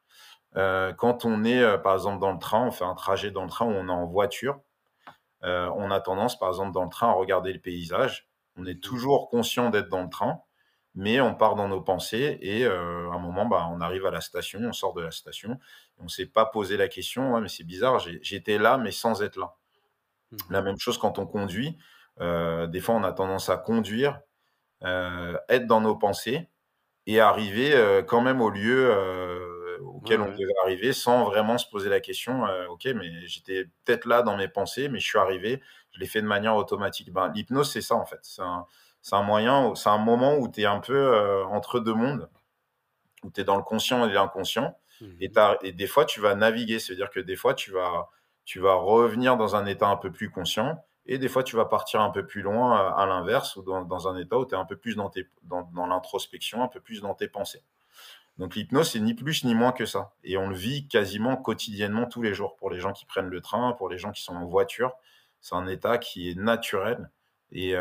[0.57, 3.43] euh, quand on est, euh, par exemple, dans le train, on fait un trajet dans
[3.43, 4.61] le train où on est en voiture,
[5.43, 8.29] euh, on a tendance, par exemple, dans le train à regarder le paysage.
[8.57, 10.41] On est Mmh toujours conscient d'être dans le train,
[10.95, 14.21] mais on part dans nos pensées et à un moment, bah, on arrive à la
[14.21, 17.41] station, on sort de la station, et on ne s'est pas posé la question, ouais,
[17.41, 19.55] mais c'est bizarre, j'étais là, mais sans être là.
[20.49, 21.77] La Mmh même chose quand on conduit.
[22.19, 24.21] Des fois, on a tendance à conduire,
[24.83, 26.49] être dans nos pensées
[27.07, 28.89] et arriver, quand même au lieu,
[30.01, 30.39] Ouais, auquel on ouais.
[30.39, 34.37] devait arriver sans vraiment se poser la question, heu: «OK, mais j'étais peut-être là dans
[34.37, 35.61] mes pensées, mais je suis arrivé,
[35.91, 37.11] je l'ai fait de manière automatique».
[37.11, 38.19] Ben, l'hypnose, c'est ça, en fait.
[38.23, 38.65] C'est un
[39.01, 42.29] c'est un moyen c'est un moment où tu es un peu, heu, entre 2 mondes,
[43.23, 44.77] où tu es dans le conscient et l'inconscient
[45.19, 46.79] et Mmh tu et des fois, tu vas naviguer.
[46.79, 48.09] C'est-à-dire que des fois, tu vas
[48.45, 51.65] tu vas revenir dans un état un peu plus conscient et des fois, tu vas
[51.65, 54.55] partir un peu plus loin, à à l'inverse ou dans dans un état où tu
[54.55, 57.63] es un peu plus dans tes dans dans l'introspection, un peu plus dans tes pensées.
[58.39, 62.07] Donc l'hypnose, c'est ni plus ni moins que ça et on le vit quasiment quotidiennement
[62.07, 62.55] tous les jours.
[62.57, 64.93] Pour les gens qui prennent le train, pour les gens qui sont en voiture,
[65.41, 67.11] c'est un état qui est naturel
[67.51, 67.73] et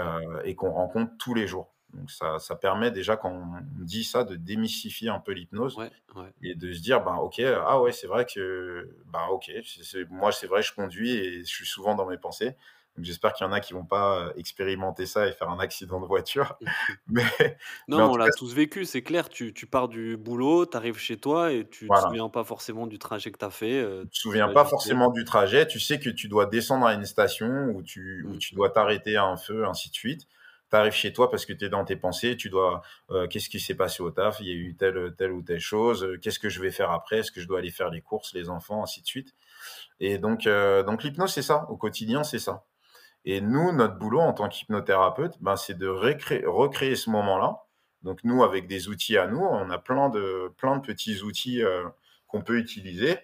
[0.44, 1.74] et qu'on rencontre tous les jours.
[1.94, 5.90] Donc ça ça permet déjà quand on dit ça de démystifier un peu l'hypnose Ouais,
[6.14, 6.34] ouais.
[6.42, 10.04] et de se dire: «Ben, OK, ah ouais, c'est vrai que, ben, OK, c'est c'est
[10.10, 12.56] moi, c'est vrai, je conduis et je suis souvent dans mes pensées».
[12.98, 15.60] Donc j'espère qu'il y en a qui vont pas, heu, expérimenter ça et faire un
[15.60, 16.58] accident de voiture.
[17.08, 17.24] Mais
[17.88, 19.28] Non, mais on l'a cas, tous vécu, c'est clair.
[19.28, 21.98] Tu tu pars du boulot, tu arrives chez toi et tu te voilà.
[21.98, 25.10] souviens pas forcément du trajet que tu as fait, Tu heu, te souviens pas forcément
[25.10, 28.38] du trajet, tu sais que tu dois descendre à une station où tu où mmh
[28.38, 30.26] tu dois t'arrêter à un feu, ainsi de suite.
[30.70, 33.48] Tu arrives chez toi parce que tu es dans tes pensées, tu dois, heu: «Qu'est-ce
[33.48, 34.38] qui s'est passé au taf?
[34.40, 37.18] Il y a eu telle, telle ou telle chose, qu'est-ce que je vais faire après?
[37.20, 39.34] Est-ce que je dois aller faire les courses, les enfants?» ainsi de suite?
[40.00, 42.67] Et donc l'hypnose, c'est ça, au quotidien, c'est ça
[43.28, 47.62] et nous, notre boulot en tant qu'hypnothérapeute, ben, c'est de recréer ce moment-là.
[48.02, 51.62] Donc nous, avec des outils à nous, on a plein de plein de petits outils,
[51.62, 51.84] heu,
[52.28, 53.18] qu'on peut utiliser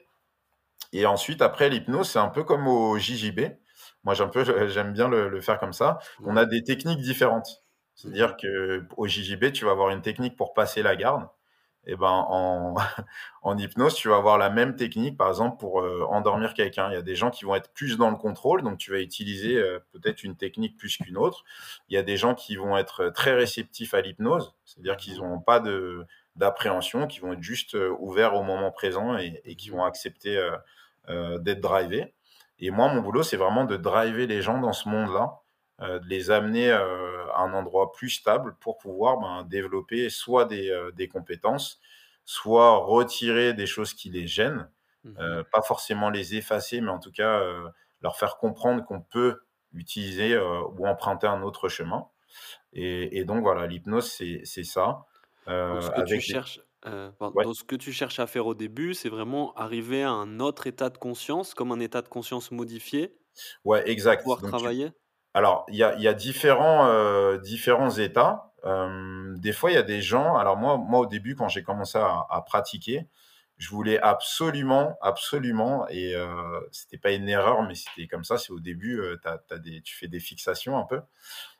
[0.92, 3.40] et ensuite, après l'hypnose, c'est un peu comme au JJB.
[4.04, 5.98] Moi, j'aime bien le le faire comme ça.
[6.24, 7.62] On a des techniques différentes.
[7.96, 11.26] C'est-à-dire qu'au JJB, tu vas avoir une technique pour passer la garde
[11.86, 12.74] et ben, en
[13.42, 16.90] en hypnose, tu vas avoir la même technique, par exemple, pour, heu, endormir quelqu'un.
[16.90, 19.00] Il y a des gens qui vont être plus dans le contrôle, donc tu vas
[19.00, 21.44] utiliser, heu, peut-être une technique plus qu'une autre.
[21.88, 25.18] Il y a des gens qui vont être très réceptifs à l'hypnose, c'est-à-dire qu'ils Mmh
[25.18, 26.04] n'auront pas de
[26.36, 30.36] d'appréhension, qui vont être juste, ouverts au moment présent et et qui Mmh vont accepter,
[31.40, 32.14] d'être drivés.
[32.58, 35.40] Et moi, mon boulot, c'est vraiment de driver les gens dans ce monde-là,
[35.80, 40.70] de les amener, heu, à un endroit plus stable pour pouvoir, ben, développer soit des,
[40.70, 41.80] heu, des compétences,
[42.24, 44.70] soit retirer des choses qui les gênent,
[45.04, 47.40] Mmh pas forcément les effacer, mais en tout cas,
[48.02, 49.40] leur faire comprendre qu'on peut
[49.72, 52.08] utiliser, ou emprunter un autre chemin.
[52.74, 55.06] Et et donc voilà, l'hypnose, c'est ça,
[55.80, 58.46] ce que tu des cherches, heu, pardon, ouais, donc ce que tu cherches à faire
[58.46, 62.08] au début, c'est vraiment arriver à un autre état de conscience, comme un état de
[62.08, 63.18] conscience modifié
[63.64, 64.24] ouais, pour exact.
[64.24, 64.92] pouvoir Donc tu travailler?
[65.34, 66.86] Alors, il y a y a différents,
[67.90, 68.52] états.
[68.64, 71.62] Hem, des fois, il y a des gens alors moi moi, au début, quand j'ai
[71.64, 73.08] commencé à à pratiquer,
[73.58, 76.28] je voulais absolument, absolument et heu,
[76.72, 79.00] c'était pas une erreur, mais c'était comme ça, c'est au début,
[79.48, 81.00] tu des tu fais des fixations un peu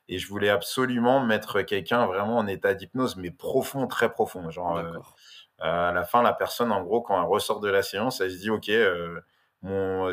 [0.09, 4.51] et je voulais absolument mettre quelqu'un vraiment en état d'hypnose, mais profond, très profond.
[4.51, 4.83] Genre,
[5.61, 8.39] à la fin, la personne, en gros, quand elle ressort de la séance, elle se
[8.39, 8.71] dit: «OK,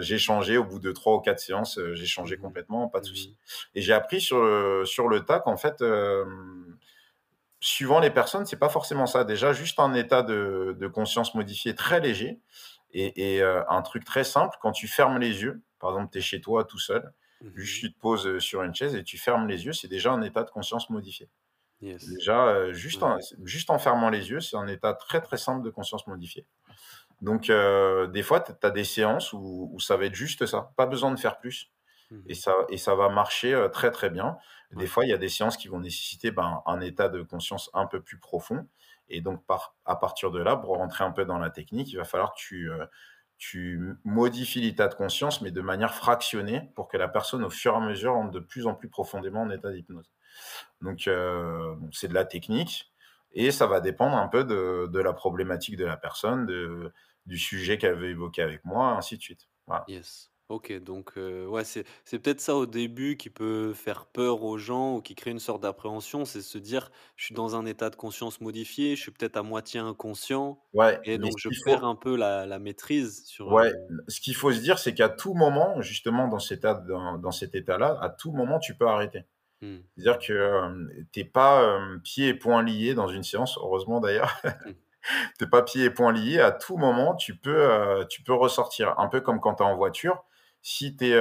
[0.01, 2.53] j'ai changé au bout de 3 ou 4 séances, heu, j'ai changé Mmh mh.
[2.53, 3.37] complètement, pas de souci» Mmh
[3.75, 6.77] et j'ai appris sur le sur le tas qu'en fait, hem,
[7.61, 9.23] suivant les personnes, c'est pas forcément ça.
[9.25, 12.39] Déjà, juste un état de de conscience modifié très léger
[12.93, 16.21] et et un truc très simple, quand tu fermes les yeux, par exemple, tu es
[16.21, 17.13] chez toi tout seul,
[17.55, 20.11] juste Mmh tu te poses, sur une chaise et tu fermes les yeux, c'est déjà
[20.13, 21.29] un état de conscience modifié.
[21.81, 22.19] Yes.
[22.19, 23.03] Déjà, juste Ouais.
[23.03, 26.47] en juste en fermant les yeux, c'est un état très, très simple de conscience modifiée.
[27.21, 30.73] Donc heu, des fois, tu as des séances où où ça va être juste ça,
[30.77, 31.71] pas besoin de faire plus.
[32.25, 34.37] Et Mmh ça et ça va marcher, heu, très, très bien.
[34.71, 37.69] Des fois, il y a des séances qui vont nécessiter, ben, un état de conscience
[37.73, 38.67] un peu plus profond.
[39.09, 41.97] Et donc par à partir de là, pour rentrer un peu dans la technique, il
[41.97, 42.87] va falloir que tu, heu,
[43.37, 47.73] tu modifies l'état de conscience, mais de manière fractionnée pour que la personne, au fur
[47.73, 50.11] et à mesure, entre de plus en plus profondément en état d'hypnose.
[50.81, 51.09] Donc
[51.91, 52.91] c'est de la technique.
[53.33, 56.91] Et ça va dépendre un peu de de la problématique de la personne, de
[57.25, 59.49] du sujet qu'elle veut évoquer avec moi, ainsi de suite.
[59.67, 59.87] Voilà.
[59.87, 60.29] Yes.
[60.49, 64.57] OK, donc heu, ouais, c'est c'est peut-être ça au début qui peut faire peur aux
[64.57, 67.89] gens ou qui crée une sorte d'appréhension, c'est se dire: «Je suis dans un état
[67.89, 71.85] de conscience modifié, je suis peut-être à moitié inconscient Ouais, et donc je perds faut
[71.85, 73.71] un peu la la maîtrise sur, heu» ouais,
[74.07, 77.31] ce qu'il faut se dire, c'est qu'à tout moment, justement dans cet état dans dans
[77.31, 79.25] cet état-là, à tout moment, tu peux arrêter.
[79.61, 84.01] mmh, C'est-à-dire que, hem, tu pas, hem, pieds et poings liés dans une séance, heureusement
[84.01, 84.41] d'ailleurs.
[84.65, 84.75] mh.
[85.39, 87.51] Tu pas pieds et poings liés, à tout moment, tu peux,
[88.01, 88.99] heu, tu peux ressortir.
[88.99, 90.23] Un peu comme quand tu es en voiture,
[90.61, 91.19] si tu es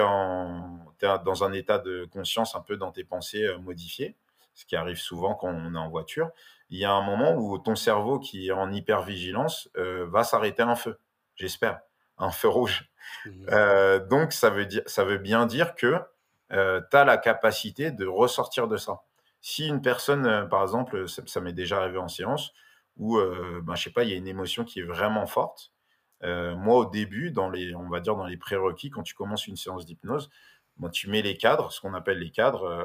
[0.98, 4.16] tu dans un état de conscience un peu dans tes pensées, heu, modifiées,
[4.54, 6.30] ce qui arrive souvent quand on est en voiture,
[6.70, 10.62] il y a un moment où ton cerveau qui est en hypervigilance, heu, va s'arrêter
[10.62, 10.98] un feu,
[11.36, 11.80] j'espère,
[12.18, 12.90] un feu rouge.
[13.24, 16.00] Mmh Heu, donc ça veut dire ça veut bien dire que
[16.52, 19.00] euh, tu as la capacité de ressortir de ça.
[19.40, 22.52] Si une personne, euh, par exemple, ça, ça m'est déjà arrivé en séance,
[23.00, 25.72] où, euh, ben, je sais pas, il y a une émotion qui est vraiment forte.
[26.22, 29.46] Euh, moi, au début, dans les, on va dire dans les prérequis, quand tu commences
[29.46, 30.30] une séance d'hypnose,
[30.76, 32.64] ben, tu mets les cadres, ce qu'on appelle les cadres.
[32.64, 32.84] euh,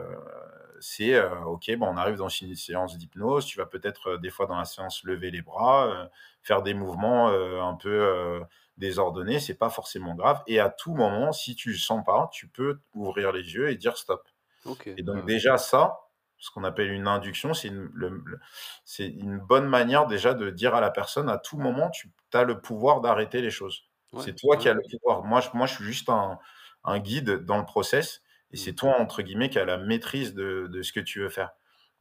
[0.80, 3.46] c'est euh, ok, ben, on arrive dans une séance d'hypnose.
[3.46, 6.10] Tu vas peut-être des fois dans la séance lever les bras,
[6.42, 8.42] faire des mouvements un peu
[8.78, 9.40] désordonnés.
[9.40, 10.42] C'est pas forcément grave.
[10.48, 13.76] Et à tout moment, si tu le sens pas, tu peux ouvrir les yeux et
[13.76, 14.28] dire stop.
[14.66, 14.88] OK.
[14.88, 16.05] Et donc déjà ça,
[16.38, 21.30] ce qu'on appelle une induction, c'est une, bonne manière déjà de dire à la personne
[21.30, 23.84] à tout moment, tu as le pouvoir d'arrêter les choses.
[24.14, 25.24] Ouais, C'est toi qui as le pouvoir.
[25.24, 26.40] Moi, je, moi, je suis juste un,
[26.84, 28.22] un guide dans le process
[28.52, 28.76] et c'est Mmh.
[28.76, 31.52] toi, entre guillemets, qui as la maîtrise de, de ce que tu veux faire.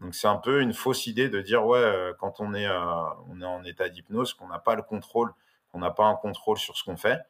[0.01, 3.05] Donc c'est un peu une fausse idée de dire, ouais, euh, quand on est, euh,
[3.29, 5.33] on est en état d'hypnose, qu'on n'a pas le contrôle,
[5.70, 7.20] qu'on n'a pas un contrôle sur ce qu'on fait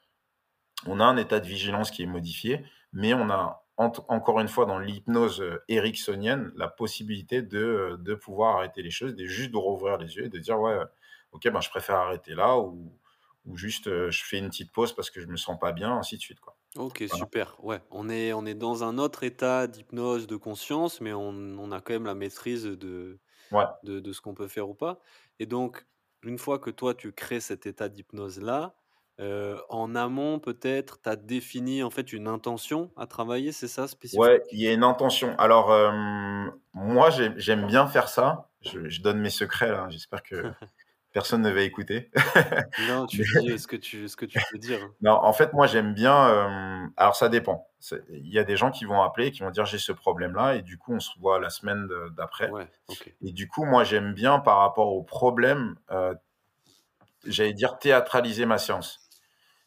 [0.87, 4.49] on a un état de vigilance qui est modifié, mais on a en- encore une
[4.49, 9.25] fois dans l'hypnose euh, ericksonienne la possibilité de, euh, de pouvoir arrêter les choses, de
[9.27, 10.85] juste de rouvrir les yeux et de dire ouais, euh,
[11.33, 12.99] ok, ben, je préfère arrêter là ou,
[13.47, 15.97] ou juste euh, je fais une petite pause parce que je me sens pas bien,
[15.97, 16.41] ainsi de suite.
[16.41, 16.57] Quoi.
[16.77, 17.27] OK, Voilà.
[17.31, 17.63] super.
[17.65, 21.71] Ouais, on est on est dans un autre état d'hypnose, de conscience, mais on on
[21.71, 23.67] a quand même la maîtrise de Ouais.
[23.85, 25.01] de de ce qu'on peut faire ou pas
[25.41, 25.87] et donc
[26.25, 28.77] une fois que toi tu crées cet état d'hypnose-là,
[29.19, 33.89] en amont peut-être, tu as défini en fait une intention à travailler, c'est ça Ouais,
[33.89, 34.43] spécifique?
[34.53, 35.35] il y a une intention.
[35.39, 35.91] Alors, euh,
[36.73, 38.51] moi, j'ai- j'aime bien faire ça.
[38.63, 39.87] Je, je donne mes secrets là.
[39.91, 40.35] J'espère que
[41.13, 42.11] personne ne va écouter.
[42.89, 44.91] Non, tu Mais- dis, ce que tu ce que tu veux dire, hein.
[45.01, 46.29] Non, en fait, moi, j'aime bien.
[46.31, 47.69] euh, alors, ça dépend.
[48.11, 50.63] Il y a des gens qui vont appeler, qui vont dire j'ai ce problème-là, et
[50.63, 52.51] du coup, on se voit la semaine d'après.
[52.51, 52.67] Ouais.
[53.23, 55.77] Et du coup, moi, j'aime bien par rapport au problème,
[57.27, 59.04] j'allais dire théâtraliser ma séance.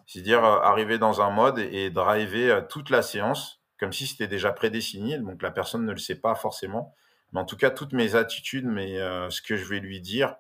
[0.07, 4.27] C'est-à-dire euh, arriver dans un mode et, driver euh, toute la séance, comme si c'était
[4.27, 6.95] déjà prédéfini, donc la personne ne le sait pas forcément.
[7.33, 10.35] Mais en tout cas, toutes mes attitudes, mais euh, ce que je vais lui dire,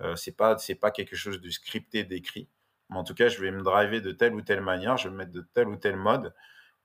[0.00, 2.48] euh, c'est pas c'est pas quelque chose de scripté, d'écrit.
[2.90, 5.12] Mais en tout cas, je vais me driver de telle ou telle manière, je vais
[5.12, 6.34] me mettre de tel ou tel mode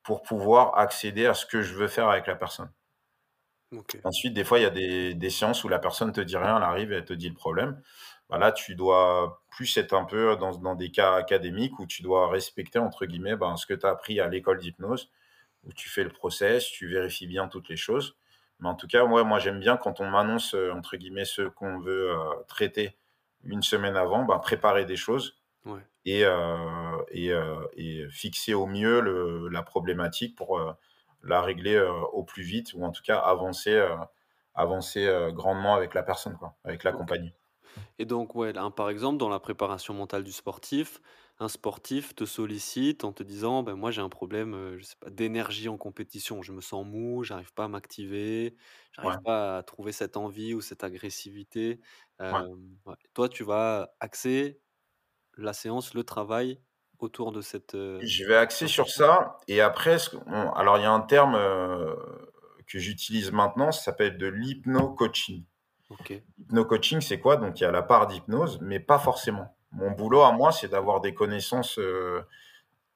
[0.03, 2.71] pour pouvoir accéder à ce que je veux faire avec la personne.
[4.03, 6.57] Ensuite, des fois, il y a des, des séances où la personne te dit rien,
[6.57, 7.81] elle arrive et elle te dit le problème.
[8.29, 12.01] Bah là, tu dois plus être un peu dans, dans des cas académiques où tu
[12.01, 15.11] dois respecter, entre guillemets, ben, ce que tu as appris à l'école d'hypnose,
[15.63, 18.17] où tu fais le process, tu vérifies bien toutes les choses.
[18.59, 21.43] Mais en tout cas, ouais, moi, j'aime bien quand on m'annonce, euh, entre guillemets, ce
[21.43, 22.97] qu'on veut euh, traiter
[23.43, 25.81] une semaine avant, ben, préparer des choses Ouais.
[26.05, 30.59] et, euh, et, euh, et fixer au mieux le- la problématique pour
[31.23, 31.79] la régler
[32.11, 33.81] au plus vite ou en tout cas avancer,
[34.55, 37.33] avancer grandement avec la personne, quoi, avec la compagnie.
[37.99, 41.01] Et donc, ouais, là, par exemple, dans la préparation mentale du sportif,
[41.39, 44.95] un sportif te sollicite en te disant, ben moi j'ai un problème, euh, je sais
[44.99, 46.41] pas, d'énergie en compétition.
[46.43, 48.55] Je me sens mou, j'arrive pas à m'activer,
[48.91, 51.81] j'arrive Ouais, pas à trouver cette envie ou cette agressivité.
[52.21, 52.55] Euh,
[52.85, 52.95] ouais.
[53.13, 54.61] Toi, tu vas axer
[55.37, 56.61] la séance, le travail
[56.99, 59.97] autour de cette euh, Je vais axer sur ça et après,
[60.55, 61.35] alors il y a un terme
[62.67, 65.45] que j'utilise maintenant, ça s'appelle de l'hypno-coaching.
[65.99, 66.21] Ok.
[66.37, 67.37] L'hypno-coaching, c'est quoi?
[67.37, 69.55] Donc il y a la part d'hypnose, mais pas forcément.
[69.71, 72.21] Mon boulot à moi, c'est d'avoir des connaissances euh,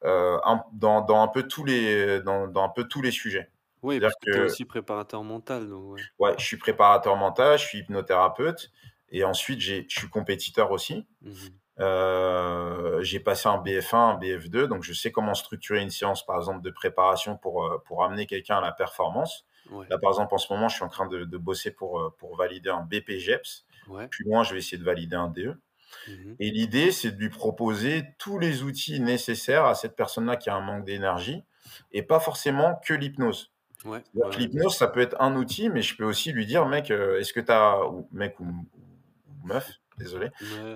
[0.03, 0.37] euh,
[0.73, 3.49] dans, dans un peu tous les, dans, dans un peu tous les sujets.
[3.83, 6.01] Oui, parce que tu es aussi préparateur mental, donc ouais.
[6.19, 8.71] ouais, je suis préparateur mental, je suis hypnothérapeute
[9.09, 11.07] et ensuite je suis compétiteur aussi.
[11.21, 11.33] Mhm.
[11.79, 16.37] Euh, j'ai passé un BF1, un BF2, donc je sais comment structurer une séance, par
[16.37, 19.45] exemple, de préparation pour, pour amener quelqu'un à la performance.
[19.71, 21.99] Ouais, Là, par exemple, en ce moment, je suis en train de, de bosser pour,
[21.99, 23.65] euh, pour valider un BPGEPS.
[23.89, 24.07] ouais.
[24.07, 25.59] Plus loin, je vais essayer de valider un DE.
[26.07, 26.35] Mhm.
[26.39, 30.55] Et l'idée, c'est de lui proposer tous les outils nécessaires à cette personne-là qui a
[30.55, 31.43] un manque d'énergie
[31.91, 33.51] et pas forcément que l'hypnose.
[33.85, 34.03] Ouais,
[34.37, 37.31] L'hypnose, ça peut être un outil, mais je peux aussi lui dire, mec, euh, est-ce
[37.31, 40.29] que tu as, ou mec ou, ou meuf, désolé,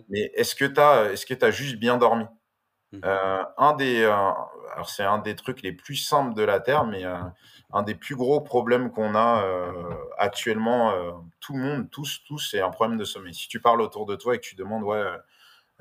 [0.10, 2.26] mais est-ce que tu as, est-ce que tu juste bien dormi?
[2.92, 3.04] Mhm.
[3.06, 4.12] Euh, un des, euh,
[4.74, 7.18] alors c'est un des trucs les plus simples de la Terre, mais euh,
[7.74, 9.44] un des plus gros problèmes qu'on a
[10.18, 10.94] actuellement,
[11.40, 13.34] tout le monde, tous, tous, c'est un problème de sommeil.
[13.34, 15.04] Si tu parles autour de toi et que tu demandes, ouais,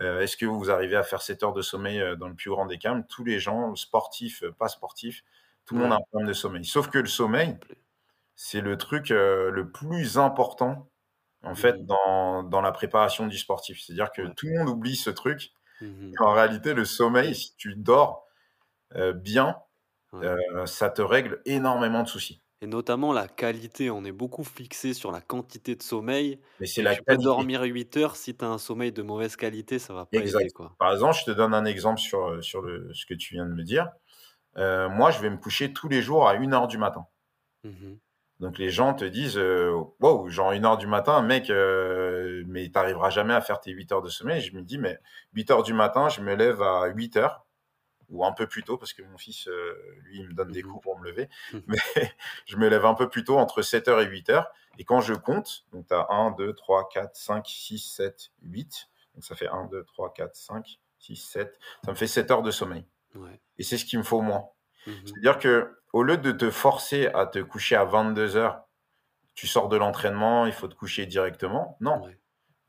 [0.01, 2.79] est-ce que vous arrivez à faire 7 heures de sommeil dans le plus grand des
[2.79, 5.25] calmes Tous les gens, sportifs, pas sportifs,
[5.67, 6.65] tout le monde a un problème de sommeil.
[6.65, 7.59] Sauf que le sommeil,
[8.37, 10.91] c'est le truc le plus important,
[11.45, 11.87] en fait, Mhm.
[11.87, 13.81] dans, dans la préparation du sportif.
[13.83, 14.35] C'est-à-dire que Ouais.
[14.37, 15.53] tout le monde oublie ce truc.
[15.81, 16.21] Mhm.
[16.21, 18.27] En réalité, le sommeil, si tu dors
[18.97, 19.57] euh, bien,
[20.13, 20.31] Ouais.
[20.51, 22.43] euh, ça te règle énormément de soucis.
[22.63, 26.83] Et notamment la qualité, on est beaucoup fixé sur la quantité de sommeil, Mais c'est
[26.83, 27.19] la tu peux qualité.
[27.19, 30.25] dormir 8 heures, si tu as un sommeil de mauvaise qualité, ça va pas Exact.
[30.25, 30.79] aider, quoi.
[30.79, 33.53] Par exemple, je te donne un exemple sur, sur le, ce que tu viens de
[33.53, 33.91] me dire.
[34.59, 37.07] Euh, moi, je vais me coucher tous les jours à 1h du matin.
[37.65, 38.01] Mmh
[38.41, 42.71] Donc les gens te disent, heu: «Waouh, genre une heure du matin, mec, heu, mais
[42.71, 44.41] tu arriveras jamais à faire tes 8 heures de sommeil».
[44.41, 44.99] Je me dis: «Mais
[45.35, 47.47] huit heures du matin, je me lève à huit heures
[48.09, 50.63] ou un peu plus tôt parce que mon fils, heu, lui, il me donne des
[50.63, 51.29] Mmh coups pour me lever.
[51.53, 51.79] Mmh Mais
[52.47, 54.49] je me lève un peu plus tôt, entre sept heures et huit heures.
[54.79, 58.89] et quand je compte, donc tu as 1 2 3 4 5 6 7 8
[59.15, 62.43] donc ça fait 1 2 3 4 5 6 7 ça me fait 7 heures
[62.43, 63.41] de sommeil Ouais.
[63.59, 64.57] et c'est ce qu'il me faut moi.
[64.87, 68.65] Mmh C'est-à-dire que au lieu de te forcer à te coucher à 22:00,
[69.35, 71.77] tu sors de l'entraînement, il faut te coucher directement.
[71.81, 72.21] Non, Ouais.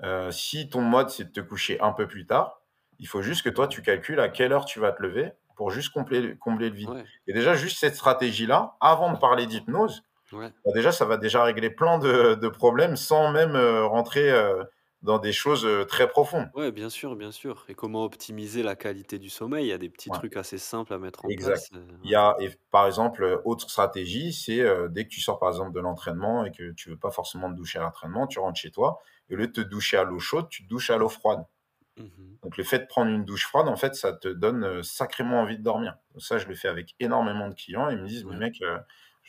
[0.03, 2.61] Heu, si ton mode, c'est de te coucher un peu plus tard,
[2.99, 5.71] il faut juste que toi, tu calcules à quelle heure tu vas te lever pour
[5.71, 7.11] juste combler combler le vide Ouais.
[7.27, 10.53] et déjà, juste cette stratégie-là, avant de parler d'hypnose, Ouais.
[10.65, 14.65] bah, déjà, ça va déjà régler plein de de problèmes sans même, heu, rentrer, heu,
[15.03, 16.49] dans des choses, heu, très profondes.
[16.53, 19.65] Ouais, bien sûr, bien sûr et comment optimiser la qualité du sommeil?
[19.65, 21.31] Il y a des petits Ouais, trucs assez simples à mettre en exact.
[21.33, 25.21] place, heu, Il y a et par exemple, heu, autre stratégie, c'est, dès que tu
[25.21, 28.27] sors, par exemple, de l'entraînement et que tu veux pas forcément te doucher à l'entraînement,
[28.27, 30.69] tu rentres chez toi et au lieu de te doucher à l'eau chaude, tu te
[30.69, 31.43] douches à l'eau froide.
[31.97, 35.41] Mmh Donc le fait de prendre une douche froide, en fait, ça te donne, sacrément
[35.41, 35.97] envie de dormir.
[36.13, 37.89] Donc ça, je le fais avec énormément de clients.
[37.89, 38.61] Ils me disent: «Mais mec,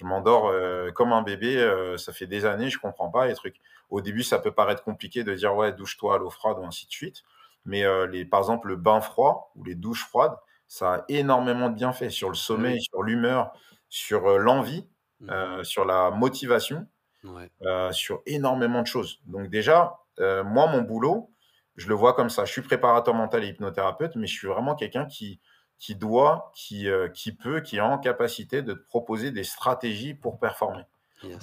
[0.02, 3.34] je m'endors, heu, comme un bébé, heu, ça fait des années, je comprends pas les
[3.34, 3.56] trucs».
[3.90, 6.86] Au début, ça peut paraître compliqué de dire: «Ouais, douche-toi à l'eau froide» ou ainsi
[6.86, 7.22] de suite.
[7.64, 10.36] Mais, heu, les par exemple, le bain froid ou les douches froides,
[10.68, 12.82] ça a énormément de bienfaits sur le Bah sommeil, oui.
[12.82, 13.52] sur l'humeur,
[13.88, 14.88] sur, l'envie,
[15.20, 16.86] Mmh sur la motivation
[17.24, 17.50] Ouais.
[17.92, 19.20] sur énormément de choses.
[19.26, 21.30] Donc déjà, moi, mon boulot,
[21.76, 22.44] je le vois comme ça.
[22.44, 25.40] Je suis préparateur mental et hypnothérapeute, mais je suis vraiment quelqu'un qui
[25.78, 30.14] qui doit, qui, heu, qui peut, qui est en capacité de te proposer des stratégies
[30.14, 30.84] pour performer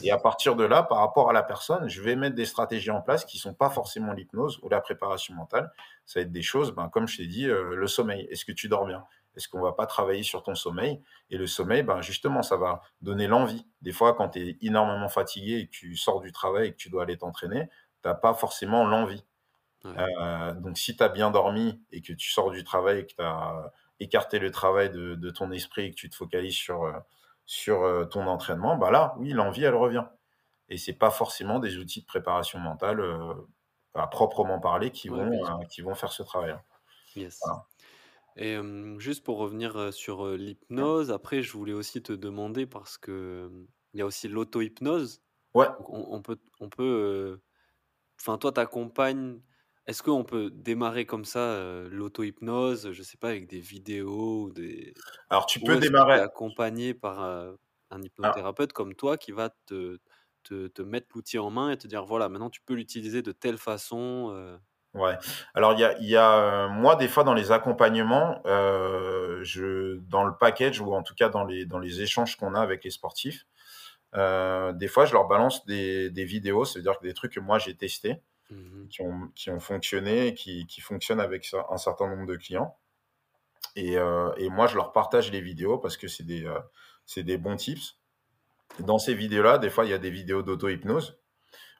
[0.01, 2.91] et à partir de là, par rapport à la personne, je vais mettre des stratégies
[2.91, 5.71] en place qui sont pas forcément l'hypnose ou la préparation mentale.
[6.05, 8.27] Ça va être des choses, ben, comme je t'ai dit, heu, le sommeil.
[8.29, 9.05] Est-ce que tu dors bien?
[9.35, 11.01] Est-ce qu'on va pas travailler sur ton sommeil?
[11.29, 13.67] Et le sommeil, ben, justement, ça va donner l'envie.
[13.81, 16.77] Des fois, quand tu es énormément fatigué et que tu sors du travail et que
[16.77, 17.69] tu dois aller t'entraîner,
[18.03, 19.25] tu pas forcément l'envie.
[19.83, 19.93] Ouais.
[19.97, 23.15] Heu, donc si tu as bien dormi et que tu sors du travail et que
[23.15, 26.85] tu as écarté le travail de de ton esprit et que tu te focalises sur,
[27.45, 30.05] sur, heu, ton entraînement, bah, là, oui, l'envie, elle revient
[30.69, 33.47] et c'est pas forcément des outils de préparation mentale, heu,
[33.95, 36.63] à proprement parler qui Ouais, vont, qui faire ce travail-là.
[37.15, 37.67] Yes Voilà.
[38.37, 38.57] et
[38.99, 43.51] juste pour revenir, sur, l'hypnose, après je voulais aussi te demander parce que,
[43.93, 45.21] il y a aussi l'auto-hypnose.
[45.53, 47.41] Ouais, on on peut on peut,
[48.19, 49.41] enfin toi tu accompagnes
[49.89, 54.51] est-ce qu'on peut démarrer comme ça, heu, l'auto-hypnose, je sais pas avec des vidéos ou
[54.53, 54.97] des
[55.29, 57.57] alors tu peux que es démarrer accompagné par, heu,
[57.91, 59.99] un ah, hypnothérapeute comme toi qui va te
[60.43, 63.31] te te mettre l'outil en main et te dire: «Voilà, maintenant tu peux l'utiliser de
[63.33, 64.59] telle façon», heu?
[64.93, 65.17] ouais.
[65.53, 69.97] Alors il y a y a, heu, moi, des fois, dans les accompagnements, heu, je
[69.99, 72.83] dans le package ou en tout cas dans les dans les échanges qu'on a avec
[72.83, 73.45] les sportifs,
[74.13, 77.39] des fois, je leur balance des des vidéos, ça veut dire que des trucs que
[77.39, 78.21] moi j'ai testés
[78.51, 82.77] Mmh qui ont qui ont fonctionné qui qui fonctionnent avec un certain nombre de clients
[83.75, 86.47] et heu et moi je leur partage les vidéos parce que c'est des,
[87.05, 87.97] c'est des bons tips.
[88.79, 91.19] Dans ces vidéos-là, des fois, il y a des vidéos d'auto-hypnose.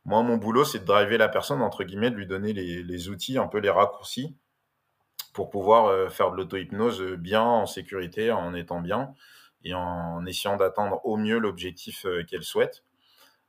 [0.05, 3.09] Moi, mon boulot, c'est de driver la personne, entre guillemets, de lui donner les les
[3.09, 4.37] outils, un peu les raccourcis
[5.33, 9.13] pour pouvoir, heu, faire de l'auto-hypnose, bien, en sécurité, en étant bien
[9.63, 12.83] et en essayant d'atteindre au mieux l'objectif, qu'elle souhaite.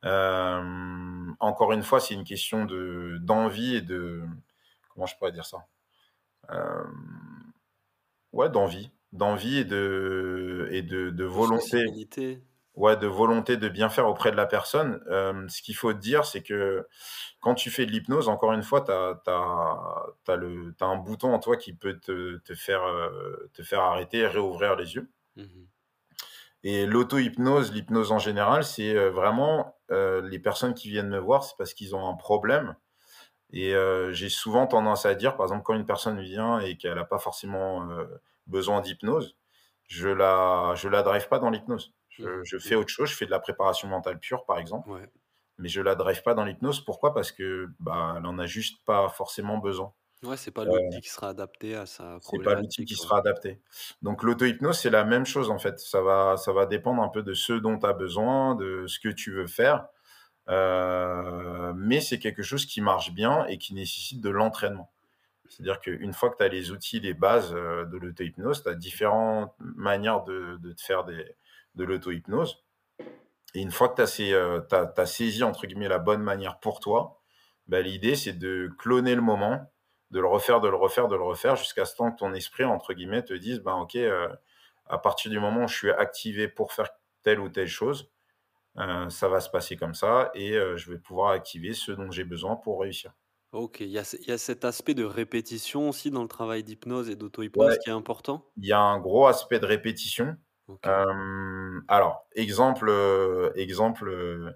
[0.02, 4.24] Hem, encore une fois, c'est une question de d'envie et de
[4.90, 5.66] comment je pourrais dire ça?
[6.50, 7.52] Hem,
[8.32, 12.44] ouais, d'envie, d'envie et de et de de volonté, sensibilité.
[12.74, 15.02] ouais, de volonté de bien faire auprès de la personne.
[15.10, 16.86] Hem, ce qu'il faut te dire, c'est que
[17.40, 21.38] quand tu fais de l'hypnose, encore une fois, tu as le tu un bouton en
[21.40, 22.82] toi qui peut te te faire,
[23.54, 25.66] te faire arrêter et réouvrir les yeux Mmh
[26.62, 31.44] et l'auto-hypnose, l'hypnose en général, c'est, heu, vraiment, heu, les personnes qui viennent me voir,
[31.44, 32.76] c'est parce qu'ils ont un problème
[33.52, 36.98] Et heu, j'ai souvent tendance à dire, par exemple, quand une personne vient et qu'elle
[36.98, 37.88] a pas forcément,
[38.46, 39.36] besoin d'hypnose,
[39.88, 41.94] je la je la drive pas dans l'hypnose.
[42.08, 44.86] Je Mmh je fais autre chose, je fais de la préparation mentale pure, par exemple,
[44.86, 45.10] Ouais.
[45.58, 46.84] mais je la drive pas dans l'hypnose.
[46.84, 47.14] Pourquoi?
[47.14, 49.94] Parce que, bah, elle en a juste pas forcément besoin.
[50.22, 53.10] Ouais, c'est pas l'outil qui sera adapté à sa c'est pas l'outil problématique, qui quoi.
[53.10, 53.60] sera adapté.
[54.02, 55.78] Donc l'auto-hypnose, c'est la même chose, en fait.
[55.78, 58.98] Ça va ça va dépendre un peu de ce dont tu as besoin, de ce
[59.00, 59.86] que tu veux faire,
[60.50, 64.92] heu, mais c'est quelque chose qui marche bien et qui nécessite de l'entraînement.
[65.48, 68.74] C'est-à-dire qu'une fois que tu as les outils, les bases, heu, de l'auto-hypnose, tu as
[68.74, 71.36] différentes manières de de te faire des
[71.76, 72.64] de l'auto-hypnose
[73.54, 74.60] et une fois que tu as
[74.94, 77.20] tu as saisi entre guillemets «la bonne manière pour toi»,
[77.68, 79.72] bah, l'idée c'est de cloner le moment,
[80.10, 82.64] de le refaire, de le refaire, de le refaire jusqu'à ce temps que ton esprit
[82.64, 84.28] entre guillemets te dise: «Ben OK, heu,
[84.86, 86.90] à partir du moment où je suis activé pour faire
[87.22, 88.10] telle ou telle chose,
[88.78, 92.10] heu, ça va se passer comme ça et heu, je vais pouvoir activer ce dont
[92.12, 93.12] j'ai besoin pour réussir.
[93.52, 96.28] OK, il y a ce il y a cet aspect de répétition aussi dans le
[96.28, 98.52] travail d'hypnose et d'auto-hypnose Ouais, qui est important?
[98.56, 100.36] il y a un gros aspect de répétition.
[101.88, 102.90] Alors exemple,
[103.54, 104.54] exemple,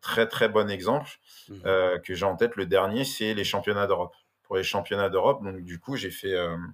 [0.00, 1.10] très, très bon exemple,
[1.48, 1.68] Mmh
[2.04, 4.14] que j'ai en tête, le dernier, c'est les championnats d'Europe.
[4.48, 6.72] Pour les championnats d'Europe, donc du coup, j'ai fait, hem,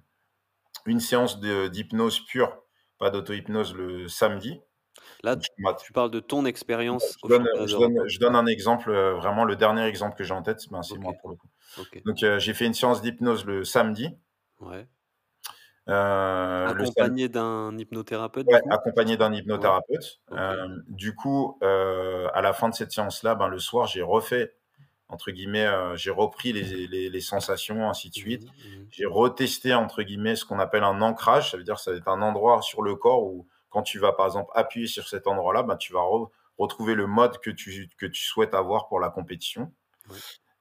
[0.85, 2.63] une séance d'hypnose pure,
[2.99, 4.61] pas d'auto-hypnose, le samedi.
[5.23, 9.55] Là, tu parles de ton expérience je donne, je je un exemple, heu, vraiment le
[9.55, 11.49] dernier exemple que j'ai en tête, ben, c'est moi pour le coup.
[12.05, 14.17] Donc heu, j'ai fait une séance d'hypnose le samedi,
[14.59, 14.87] Ouais.
[16.63, 18.75] Accompagné d'un hypnothérapeute du ouais, coup?
[18.75, 20.21] accompagné d'un hypnothérapeute.
[20.87, 24.53] Du coup, à la fin de cette séance-là, ben, le soir, j'ai refait
[25.09, 28.43] entre guillemets, heu, j'ai repris les les les sensations, ainsi de suite.
[28.43, 31.81] mh, mmh J'ai retesté entre guillemets ce qu'on appelle un ancrage, ça veut dire que
[31.81, 34.87] ça va être un endroit sur le corps où quand tu vas par exemple appuyer
[34.87, 38.53] sur cet endroit-là, ben, tu vas re retrouver le mode que tu que tu souhaites
[38.53, 39.73] avoir pour la compétition.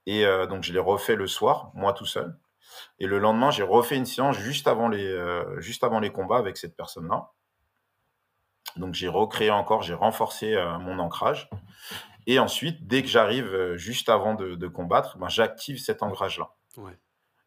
[0.07, 2.38] Et heu, donc je l'ai refait le soir, moi tout seul.
[3.01, 6.38] Et le lendemain, j'ai refait une séance juste avant les, heu, juste avant les combats
[6.38, 7.32] avec cette personne-là.
[8.76, 11.49] Donc j'ai recréé encore, j'ai renforcé, mon ancrage
[12.27, 16.51] et ensuite, dès que j'arrive, heu, juste avant de de combattre, ben, j'active cet ancrage-là.
[16.77, 16.99] Ouais.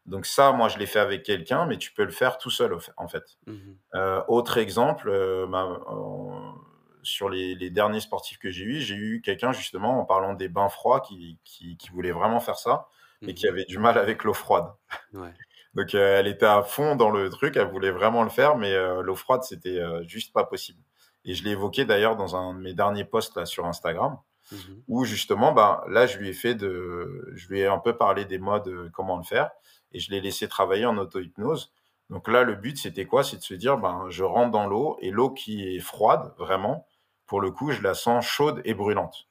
[0.06, 2.76] Donc ça, moi, je l'ai fait avec quelqu'un, mais tu peux le faire tout seul,
[2.96, 3.24] en fait.
[3.46, 3.76] Mmh mh.
[3.96, 6.54] Heu, autre exemple, heu, ben, en
[7.02, 10.48] sur les les derniers sportifs que j'ai eus, j'ai eu quelqu'un justement en parlant des
[10.48, 12.88] bains froids qui qui qui voulait vraiment faire ça,
[13.24, 14.72] mais Mmh qui avait du mal avec l'eau froide.
[15.14, 15.32] Ouais.
[15.74, 19.14] Donc, elle était à fond dans le truc, elle voulait vraiment le faire, mais, l'eau
[19.14, 20.82] froide, c'était, juste pas possible.
[21.24, 24.18] Et je l'ai évoqué d'ailleurs dans un de mes derniers posts là sur Instagram,
[24.50, 24.82] Mmh mh.
[24.88, 28.24] où justement, ben, là, je lui ai fait de je lui ai un peu parlé
[28.24, 29.50] des modes, heu, comment le faire
[29.92, 31.72] et je l'ai laissé travailler en auto-hypnose.
[32.10, 33.24] Donc là, le but, c'était quoi?
[33.24, 36.86] C'est de se dire, ben, je rentre dans l'eau et l'eau qui est froide, vraiment,
[37.26, 39.28] pour le coup, je la sens chaude et brûlante.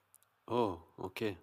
[0.48, 1.38] Oh, OK.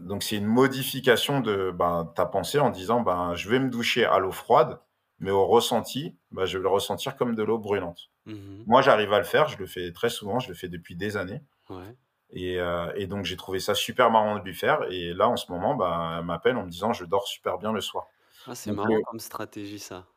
[0.00, 4.04] Donc c'est une modification de, ben, ta pensée en disant, ben, je vais me doucher
[4.04, 4.80] à l'eau froide,
[5.18, 8.10] mais au ressenti, ben, je vais le ressentir comme de l'eau brûlante.
[8.26, 8.66] Mmh mh.
[8.66, 11.16] Moi, j'arrive à le faire, je le fais très souvent, je le fais depuis des
[11.16, 11.96] années Ouais.
[12.30, 15.36] Et heu et donc j'ai trouvé ça super marrant de lui faire et là, en
[15.36, 18.06] ce moment, ben, elle m'appelle en me disant: «Je dors super bien le soir».
[18.46, 20.08] Ah, c'est marrant le comme stratégie ça.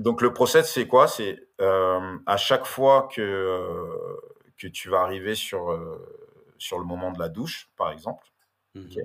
[0.00, 1.06] donc le process, c'est quoi?
[1.08, 4.20] C'est, hem, à chaque fois que, heu,
[4.58, 5.70] que tu vas arriver sur,
[6.58, 8.26] sur le moment de la douche, par exemple,
[8.74, 9.04] Mmh.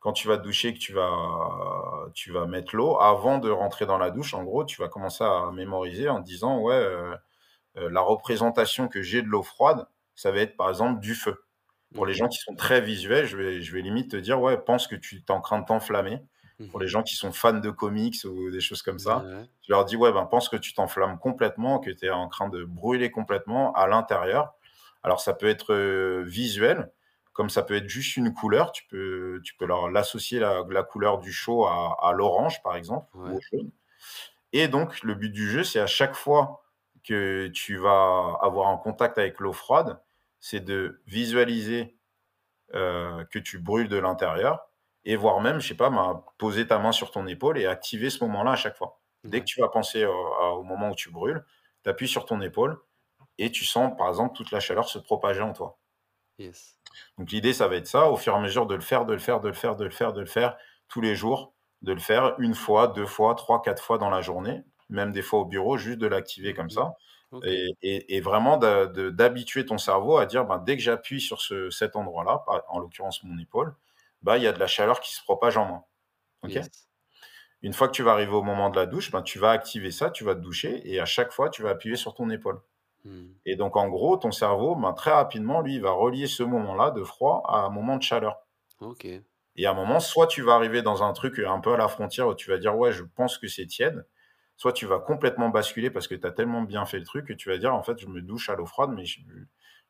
[0.00, 3.86] Quand tu vas te doucher, que tu vas tu vas mettre l'eau, avant de rentrer
[3.86, 6.82] dans la douche, en gros, tu vas commencer à mémoriser en te disant: «Ouais,
[7.76, 9.86] la représentation que j'ai de l'eau froide,
[10.16, 11.45] ça va être, par exemple, du feu».
[11.94, 14.58] Pour les gens qui sont très visuels, je vais je vais limite te dire: «Ouais,
[14.58, 16.22] pense que tu es en train de t'enflammer».
[16.58, 19.26] Mmh Pour les gens qui sont fans de comics ou des choses comme ça,
[19.62, 22.48] je leur dis: «Ouais, ben, pense que tu t'enflammes complètement, que tu es en train
[22.48, 24.54] de brûler complètement à l'intérieur».
[25.02, 26.92] Alors ça peut être, heu, visuel,
[27.32, 28.72] comme ça peut être juste une couleur.
[28.72, 32.76] Tu peux tu peux leur l'associer la la couleur du chaud à à l'orange, par
[32.76, 33.70] exemple, ou au jaune
[34.52, 36.62] et donc le but du jeu, c'est à chaque fois
[37.04, 40.00] que tu vas avoir un contact avec l'eau froide,
[40.46, 41.98] c'est de visualiser,
[42.74, 44.68] heu, que tu brûles de l'intérieur
[45.04, 48.10] et voire même, je sais pas moi, poser ta main sur ton épaule et activer
[48.10, 49.00] ce moment-là à chaque fois.
[49.24, 51.44] Dès que tu vas penser au à au moment où tu brûles,
[51.84, 52.78] tu appuies sur ton épaule
[53.38, 55.78] et tu sens, par exemple, toute la chaleur se propager en toi.
[56.38, 56.76] Yes.
[57.18, 59.12] Donc l'idée, ça va être ça, au fur et à mesure de le faire, de
[59.12, 60.56] le faire, de le faire, de le faire, de le faire
[60.88, 64.62] tous les jours, de le faire 1 fois, 2 fois, 3-4 fois dans la journée,
[64.88, 66.70] même des fois au bureau, juste de l'activer Mmh comme mh.
[66.70, 66.94] ça
[67.42, 71.70] Et et et vraiment d'habituer ton cerveau à dire: «Ben, dès que j'appuie sur ce
[71.70, 73.74] cet endroit-là», en l'occurrence mon épaule,
[74.22, 75.88] bah, il y a de la chaleur qui se propage en moi.
[76.44, 76.58] OK?
[76.58, 76.88] Yes.
[77.62, 79.90] Une fois que tu vas arriver au moment de la douche, ben, tu vas activer
[79.90, 82.62] ça, tu vas te doucher et à chaque fois, tu vas appuyer sur ton épaule
[83.04, 83.36] Mmh.
[83.46, 86.90] et donc en gros, ton cerveau, ben, très rapidement, lui, il va relier ce moment-là
[86.92, 88.38] de froid à un moment de chaleur
[88.80, 89.24] OK.
[89.56, 91.88] et à un moment, soit tu vas arriver dans un truc, un peu à la
[91.88, 94.06] frontière où tu vas dire: «Ouais, je pense que c'est tiède»,
[94.56, 97.32] soit tu vas complètement basculer parce que tu as tellement bien fait le truc que
[97.34, 99.20] tu vas dire: «En fait, je me douche à l'eau froide, mais je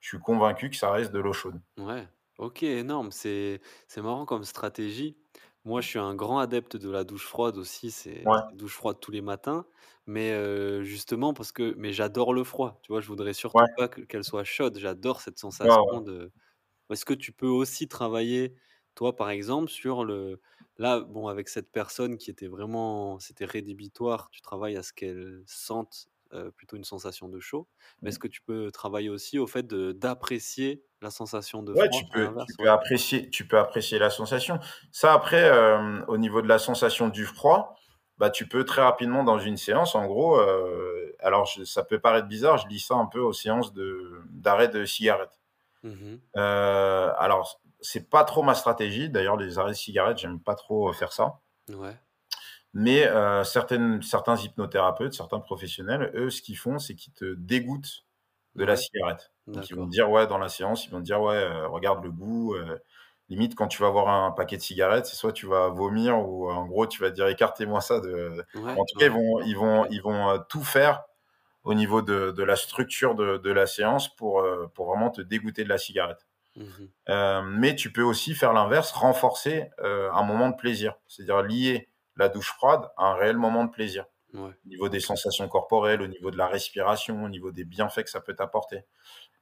[0.00, 1.60] je suis convaincu que ça reste de l'eau chaude».
[1.78, 2.08] Ouais.
[2.38, 3.60] OK, énorme, c'est
[3.96, 5.16] marrant comme stratégie.
[5.64, 8.98] Moi, je suis un grand adepte de la douche froide aussi, c'est Ouais, douche froide
[9.00, 9.66] tous les matins,
[10.06, 13.00] mais heu, justement parce que mais j'adore le froid, tu vois?
[13.00, 15.76] Je voudrais ouais, surtout pas que qu'elle soit chaude, j'adore cette ouais.
[15.78, 16.30] sensation de
[16.90, 18.56] est-ce que tu peux aussi travailler,
[18.94, 20.40] toi, par exemple, sur le
[20.78, 25.42] là, bon, avec cette personne qui était vraiment c'était rédhibitoire, tu travailles à ce qu'elle
[25.46, 26.08] sente,
[26.56, 27.68] plutôt une sensation de chaud.
[28.02, 28.20] Mais est-ce Mmh.
[28.20, 32.10] que tu peux travailler aussi au fait de d'apprécier la sensation de Ouais, tu froid
[32.12, 34.58] à peux tu peux apprécier tu peux apprécier la sensation.
[34.92, 35.50] Ça après,
[36.08, 37.74] au niveau de la sensation du froid,
[38.18, 40.38] bah, tu peux très rapidement dans une séance en gros,
[41.20, 44.68] alors je ça peut paraître bizarre, je lis ça un peu aux séances de d'arrêt
[44.68, 45.38] de cigarette.
[45.82, 49.10] Mmh alors c'est pas trop ma stratégie.
[49.10, 51.40] D'ailleurs, les arrêts de cigarettes, j'aime pas trop, faire ça.
[51.68, 52.00] Ouais,
[52.74, 58.06] Mais heu, certaines certains hypnothérapeutes, certains professionnels, eux, ce qu'ils font, c'est qu'ils te dégoûtent
[58.54, 59.32] de la cigarette.
[59.52, 61.66] Donc ils vont te dire, ouais, dans la séance, ils vont te dire: «Ouais, heu,
[61.68, 62.54] regarde le goût»,
[63.28, 66.50] limite quand tu vas voir un paquet de cigarettes, c'est soit tu vas vomir ou
[66.50, 69.56] en gros, tu vas dire: «Écartez-moi ça de» Ouais, en tout cas, ils vont ils
[69.56, 71.04] vont ils vont, tout faire
[71.64, 75.64] au niveau de de la structure de de la séance pour, pour vraiment te dégoûter
[75.64, 76.26] de la cigarette.
[76.56, 80.96] Mmh Heu, mais tu peux aussi faire l'inverse, renforcer, heu, un moment de plaisir.
[81.06, 84.06] C'est-à-dire lier la douche froide à un réel moment de plaisir.
[84.32, 88.04] Ouais, Au niveau des sensations corporelles, au niveau de la respiration, au niveau des bienfaits
[88.04, 88.84] que ça peut t'apporter.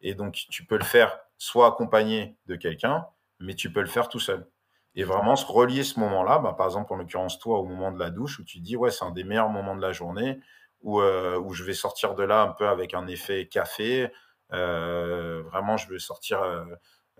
[0.00, 3.06] Et donc tu peux le faire soit accompagné de quelqu'un,
[3.40, 4.50] mais tu peux le faire tout seul.
[4.96, 7.98] Et vraiment se relier ce moment-là, bah, par exemple, en l'occurrence toi, au moment de
[7.98, 10.40] la douche où tu dis: «Ouais, c'est un des meilleurs moments de la journée,
[10.82, 14.10] où, heu, où je vais sortir de là un peu avec un effet café,
[14.50, 16.42] vraiment je veux sortir,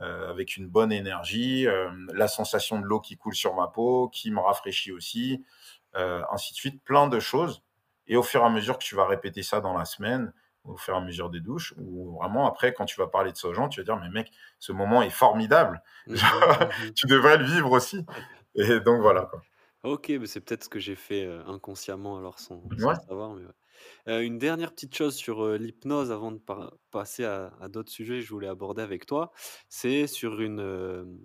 [0.01, 4.09] heu, avec une bonne énergie, hem, la sensation de l'eau qui coule sur ma peau,
[4.09, 5.45] qui me rafraîchit aussi»,
[5.97, 7.63] heu, ainsi de suite, plein de choses.
[8.07, 10.33] Et au fur et à mesure que tu vas répéter ça dans la semaine,
[10.65, 13.37] au fur et à mesure des douches, ou vraiment après, quand tu vas parler de
[13.37, 16.45] ça aux gens, tu vas dire: «Mais mec, ce moment est formidable, Mmh mh,
[16.77, 18.05] mmh tu devrais le vivre aussi».
[18.57, 19.45] Et donc voilà, quoi.
[19.83, 23.45] OK, mais c'est peut-être ce que j'ai fait, inconsciemment alors sans sans Ouais, savoir, mais
[23.45, 23.53] ouais.
[24.09, 28.21] Heu, une dernière petite chose sur, l'hypnose avant de par passer à à d'autres sujets
[28.21, 29.33] que je voulais aborder avec toi.
[29.69, 31.19] C'est sur une,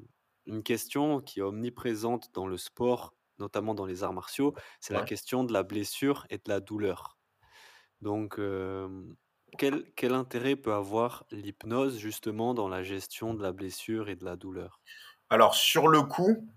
[0.63, 5.43] question qui est omniprésente dans le sport, notamment dans les arts martiaux, c'est la question
[5.43, 7.17] de la blessure et de la douleur.
[8.01, 8.39] Donc,
[9.57, 14.25] quel quel intérêt peut avoir l'hypnose justement dans la gestion de la blessure et de
[14.25, 14.81] la douleur?
[15.29, 16.49] Alors sur le coup,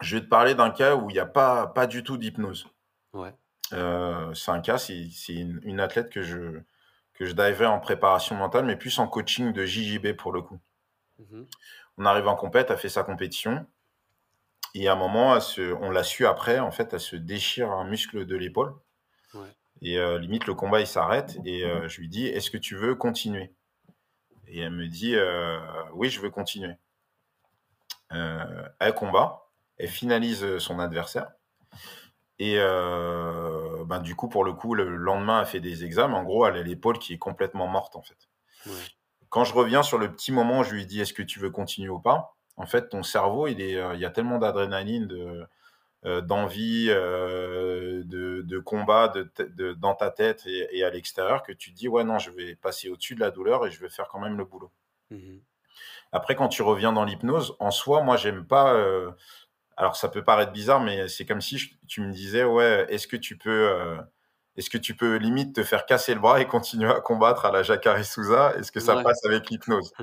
[0.00, 2.68] je vais te parler d'un cas où il y a pas pas du tout d'hypnose.
[3.12, 3.34] Ouais.
[3.72, 4.94] Un cas, c'est
[5.28, 6.60] une une athlète que je
[7.14, 10.58] que je en préparation mentale, mais plus en coaching de JJB pour le coup.
[11.18, 11.46] Mmh
[11.96, 13.66] On arrive en compète, elle fait sa compétition
[14.74, 17.70] et à un moment, elle se on l'a su après, en fait, elle se déchire
[17.70, 18.74] un muscle de l'épaule
[19.34, 19.54] Ouais.
[19.82, 22.74] et heu, limite le combat il s'arrête et heu, je lui dis: «Est-ce que tu
[22.76, 23.54] veux continuer?»
[24.48, 25.60] et elle me dit: «Heu,
[25.94, 26.76] oui, je veux continuer».
[28.78, 31.32] Elle combat, elle finalise, son adversaire
[32.50, 32.56] et
[33.86, 36.18] ben, du coup, pour le coup, le lendemain, elle fait des examens.
[36.18, 38.28] En gros, elle a l'épaule qui est complètement morte, en fait.
[38.66, 38.92] Ouais.
[39.30, 41.50] Quand je reviens sur le petit moment où je lui dis: «Est-ce que tu veux
[41.50, 45.06] continuer ou pas?» en fait, ton cerveau, il est, heu, il y a tellement d'adrénaline,
[45.06, 45.46] de,
[46.06, 51.72] heu, d'envie, de de combat de dans ta tête et et à l'extérieur que tu
[51.72, 54.08] te dis: «Ouais, non, je vais passer au-dessus de la douleur et je vais faire
[54.08, 54.72] quand même le boulot».
[55.10, 55.42] Mmh
[56.12, 58.74] Après, quand tu reviens dans l'hypnose, en soi, moi, j'aime pas,
[59.82, 61.58] alors ça peut paraître bizarre, mais c'est comme si
[61.88, 63.98] tu me disais: «Ouais, est-ce que tu peux, heu,
[64.56, 67.52] est-ce que tu peux limite te faire casser le bras et continuer à combattre à
[67.52, 68.54] la Jacare Souza?
[68.58, 69.04] Est-ce que ça Ouais.
[69.04, 69.94] passe avec l'hypnose?»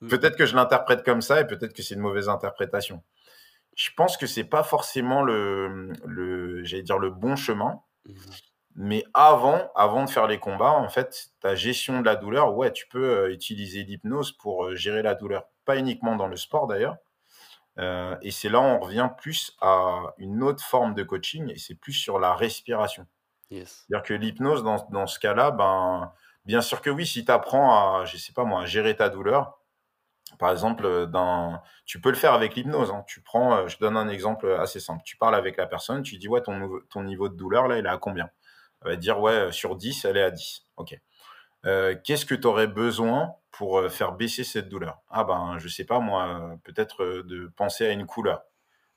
[0.00, 0.08] Mmh.
[0.08, 3.02] peut-être que je l'interprète comme ça et peut-être que c'est une mauvaise interprétation.
[3.76, 8.40] Je pense que c'est pas forcément le, le j'allais dire le bon chemin, Mmh
[8.76, 12.72] mais avant avant de faire les combats, en fait, ta gestion de la douleur, ouais,
[12.72, 15.48] tu peux, heu, utiliser l'hypnose pour, heu, gérer la douleur.
[15.64, 16.96] Pas uniquement dans le sport d'ailleurs,
[17.78, 21.58] heu et c'est là où on revient plus à une autre forme de coaching et
[21.58, 23.06] c'est plus sur la respiration.
[23.50, 23.88] Yes.
[23.88, 26.12] C'est-à-dire que l'hypnose dans dans ce cas-là, ben,
[26.44, 29.08] bien sûr que oui, si tu apprends à, je sais pas moi, à gérer ta
[29.10, 29.58] douleur,
[30.38, 33.04] Par exemple, dans tu peux le faire avec l'hypnose, hein.
[33.06, 35.02] Tu prends, heu, je donne un exemple, assez simple.
[35.04, 37.86] Tu parles avec la personne, tu dis: «Ouais, ton ton niveau de douleur là, il
[37.86, 38.30] est à combien?»
[38.84, 40.66] elle va dire: «Ouais, heu, sur 10, elle est à 10».
[40.76, 40.98] OK.
[41.66, 45.00] Heu, qu'est-ce que tu aurais besoin pour, heu, faire baisser cette douleur?
[45.10, 48.44] Ah ben, je sais pas moi, heu, peut-être, de penser à une couleur.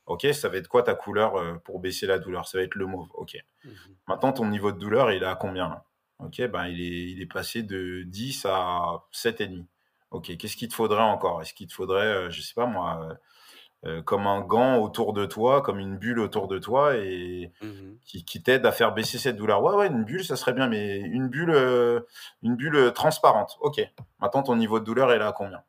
[0.07, 2.47] OK, ça va être quoi ta couleur, pour baisser la douleur?
[2.47, 3.09] Ça va être le mauve.
[3.15, 3.38] OK.
[3.63, 5.84] Mmh Maintenant ton niveau de douleur, il est à combien?
[6.20, 9.65] OK, ben, il est il est passé de 10 à 7,5.
[10.11, 11.41] OK, qu'est-ce qu'il te faudrait encore?
[11.41, 13.17] Est-ce qu'il te faudrait, je sais pas moi,
[13.86, 18.00] heu, comme un gant autour de toi, comme une bulle autour de toi et Mmh
[18.06, 19.62] qui qui t'aide à faire baisser cette douleur?
[19.64, 22.08] Ouais, ouais, une bulle, ça serait bien, mais une bulle, heu,
[22.44, 23.58] une bulle, heu, transparente.
[23.62, 23.82] OK.
[24.20, 25.64] Maintenant ton niveau de douleur, il est à combien?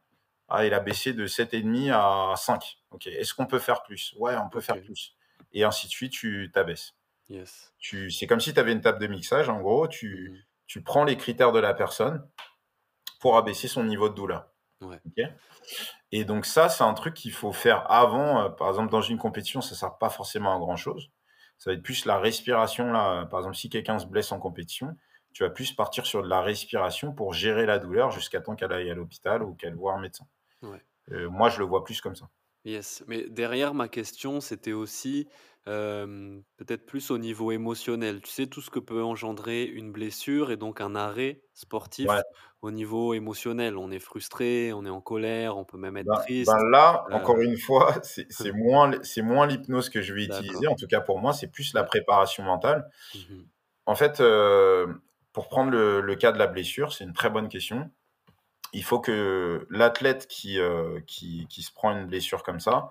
[0.49, 2.79] Ah, il a baissé de 7,5 à 5.
[2.91, 3.07] OK.
[3.09, 4.15] Est-ce qu'on peut faire plus?
[4.19, 5.17] Ouais, on peut faire plus
[5.53, 6.95] et ainsi de suite, tu t'abaisses.
[7.29, 7.73] Yes.
[7.79, 10.37] Tu c'est comme si tu avais une table de mixage, en gros, tu Mmh
[10.67, 12.25] tu prends les critères de la personne
[13.21, 14.51] pour abaisser son niveau de douleur,
[14.81, 15.03] Ouais.
[16.13, 19.19] Et donc ça, c'est un truc qu'il faut faire avant, heu, par exemple, dans une
[19.19, 21.11] compétition, ça sert pas forcément à grand chose.
[21.59, 24.41] Ça va être plus la respiration là, heu, par exemple, si quelqu'un se blesse en
[24.41, 24.97] compétition,
[25.33, 28.73] tu vas plus partir sur de la respiration pour gérer la douleur jusqu'à temps qu'elle
[28.73, 30.27] aille à l'hôpital ou qu'elle voie un médecin.
[30.63, 30.83] Ouais.
[31.11, 32.29] Heu, moi, je le vois plus comme ça.
[32.65, 33.03] Yes.
[33.07, 35.29] Mais derrière ma question, c'était aussi,
[35.65, 38.21] peut-être plus au niveau émotionnel.
[38.21, 41.43] Tu sais, tout ce que peut engendrer une blessure et donc un arrêt
[42.03, 42.23] Ouais.
[42.63, 43.77] Au niveau émotionnel.
[43.79, 47.37] On est frustré, on est en colère, on peut même être ben triste, là, encore
[47.37, 47.95] heu une fois,
[48.31, 51.75] c'est moins moins l'hypnose que je vais utiliser, en tout cas pour moi, c'est plus
[51.75, 52.91] la préparation mentale.
[53.15, 53.51] Mmh mh.
[53.87, 55.03] En fait, heu,
[55.33, 57.91] pour prendre le le cas de la blessure, c'est une très bonne question.
[58.75, 62.91] Il faut que l'athlète qui, heu, qui qui se prend une blessure comme ça,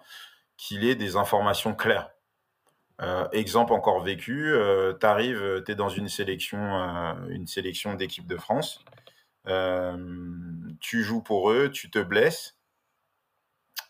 [0.58, 2.12] qu'il ait des informations claires.
[3.32, 4.54] Exemple encore vécu,
[5.00, 6.60] tu arrives, tu es dans une sélection,
[7.30, 8.84] une sélection d'équipe de France.
[9.46, 12.58] Hem, tu joues pour eux, tu te blesses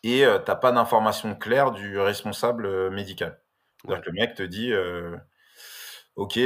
[0.04, 3.42] et heu, tu as pas d'informations claires du responsable, heu, médical.
[3.78, 4.04] C'est-à-dire Ouais.
[4.04, 4.72] que le mec te dit,
[6.16, 6.38] «OK,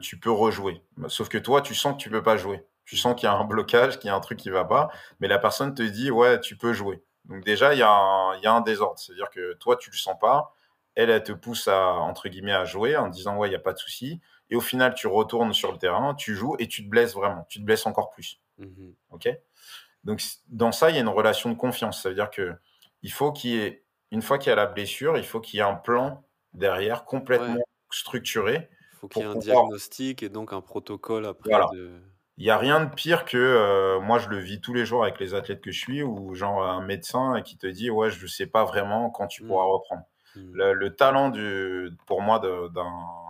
[0.00, 0.82] tu peux rejouer».
[0.96, 2.66] Bah, sauf que toi, tu sens que tu peux pas jouer.
[2.84, 4.64] Tu Mmh sens qu'il y a un blocage, qu'il y a un truc qui va
[4.64, 4.90] pas,
[5.20, 7.02] mais la personne te dit: «Ouais, tu peux jouer».
[7.24, 8.98] Donc déjà, il y a un il y a un désordre.
[8.98, 10.52] C'est-à-dire que toi, tu le sens pas.
[10.94, 13.58] Elle, elle te pousse à, entre guillemets, «à jouer» en disant: «Ouais, il y a
[13.60, 14.20] pas de souci»
[14.50, 17.44] et au final, tu retournes sur le terrain, tu joues et tu te blesses vraiment.
[17.48, 18.40] Tu te blesses encore plus.
[18.58, 18.96] Mmh mh.
[19.10, 19.28] OK?
[20.04, 22.02] Donc dans ça, il y a une relation de confiance.
[22.02, 25.18] Ça veut dire qu'il faut qu'il y ait une fois qu'il y a la blessure,
[25.18, 26.24] il faut qu'il y ait un plan
[26.54, 27.56] derrière Ouais.
[27.56, 31.66] complètement structuré Faut qu'il y ait un pouvoir diagnostic et donc un protocole après voilà.
[31.66, 32.02] de
[32.38, 33.36] Il y a rien de pire que,
[33.98, 36.34] heu, moi je le vis tous les jours avec les athlètes que je suis ou
[36.34, 39.66] genre un médecin qui te dit: «Ouais, je sais pas vraiment quand tu pourras mmh,
[39.66, 40.04] reprendre».
[40.34, 43.25] mmh, Le le talent du pour moi de d'un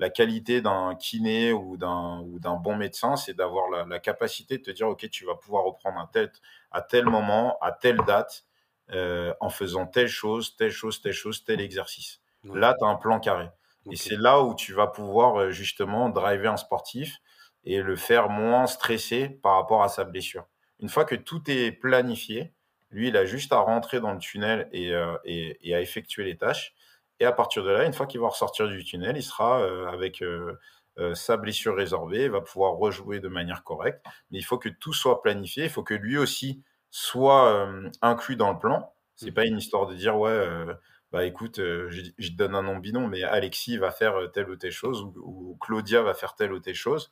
[0.00, 4.58] la qualité d'un kiné ou d'un ou d'un bon médecin, c'est d'avoir la la capacité
[4.58, 6.32] de te dire: «OK, tu vas pouvoir reprendre à tel
[6.72, 8.46] à tel moment, à telle date,
[8.92, 12.20] heu, en faisant telle chose, telle chose, telle chose, tel exercice».
[12.44, 13.48] ouais, Là, tu as un plan carré
[13.90, 17.18] et c'est là où tu vas pouvoir, heu, justement driver un sportif
[17.64, 20.46] et le faire moins stressé par rapport à sa blessure.
[20.80, 22.54] Une fois que tout est planifié,
[22.90, 24.92] lui, il a juste à rentrer dans le tunnel et,
[25.24, 26.74] et à effectuer les tâches
[27.20, 29.86] et à partir de là, une fois qu'il va ressortir du tunnel, il sera, heu,
[29.88, 30.58] avec, heu
[30.98, 34.04] heu, sa blessure résorbée, il va pouvoir rejouer de manière correcte.
[34.30, 37.68] Mais il faut que tout soit planifié, il faut que lui aussi soit,
[38.02, 38.92] inclus dans le plan.
[39.16, 40.46] C'est Mmh pas une histoire de dire: «Ouais,
[41.12, 44.56] bah, écoute, heu», je je donne un nom bidon, mais Alexis va faire, telle ou
[44.56, 45.12] telle chose ou
[45.52, 47.10] ou Claudia va faire telle ou telle chose.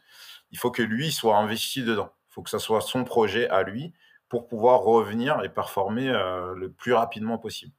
[0.53, 2.13] Il faut que lui soit investi dedans.
[2.31, 3.95] Il faut que ça soit son projet à lui
[4.29, 6.09] pour pouvoir revenir et performer,
[6.57, 7.75] le plus rapidement possible.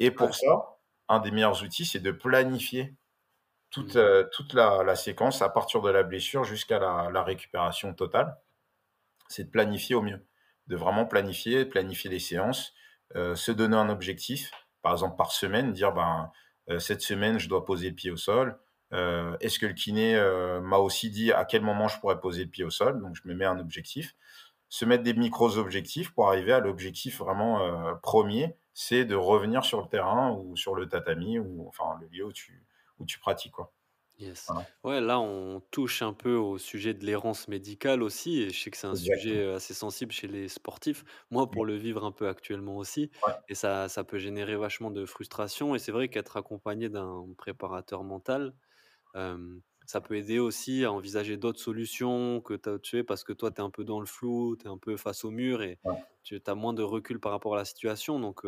[0.00, 0.28] Et Ouais.
[0.28, 0.77] pour ça,
[1.08, 2.96] un des meilleurs outils, c'est de planifier
[3.70, 7.94] toute, heu, toute la la séquence à partir de la blessure jusqu'à la la récupération
[7.94, 8.38] totale.
[9.28, 10.26] C'est de planifier au mieux,
[10.68, 12.74] de vraiment planifier, planifier les séances,
[13.16, 14.50] heu, se donner un objectif,
[14.82, 16.30] par exemple par semaine, dire: «Ben,
[16.70, 18.58] heu, cette semaine, je dois poser le pied au sol».
[19.40, 20.16] Est-ce que le kiné,
[20.62, 23.00] m'a aussi dit à quel moment je pourrais poser le pied au sol?
[23.02, 24.14] Donc je me mets un objectif.
[24.70, 27.60] Se mettre des micros objectifs pour arriver à l'objectif vraiment,
[28.02, 32.24] 1 c'est de revenir sur le terrain ou sur le tatami ou enfin le lieu
[32.26, 32.66] où tu
[32.98, 33.72] où tu pratiques, quoi.
[34.18, 34.52] Yes.
[34.52, 38.58] Voilà, Ouais, là, on touche un peu au sujet de l'errance médicale aussi et je
[38.60, 39.44] sais que c'est un sujet, exactement.
[39.44, 41.04] heu, assez sensible chez les sportifs.
[41.30, 44.90] Moi, pour le vivre un peu actuellement aussi ouais, et ça ça peut générer vachement
[44.90, 48.54] de frustration et c'est vrai qu'être accompagné d'un préparateur mental,
[49.14, 53.32] Hem, ça peut aider aussi à envisager d'autres solutions que tu tu sais, parce que
[53.32, 55.62] toi, tu es un peu dans le flou, tu es un peu face au mur
[55.62, 56.04] et ouais.
[56.22, 58.20] tu as moins de recul par rapport à la situation.
[58.20, 58.42] Donc,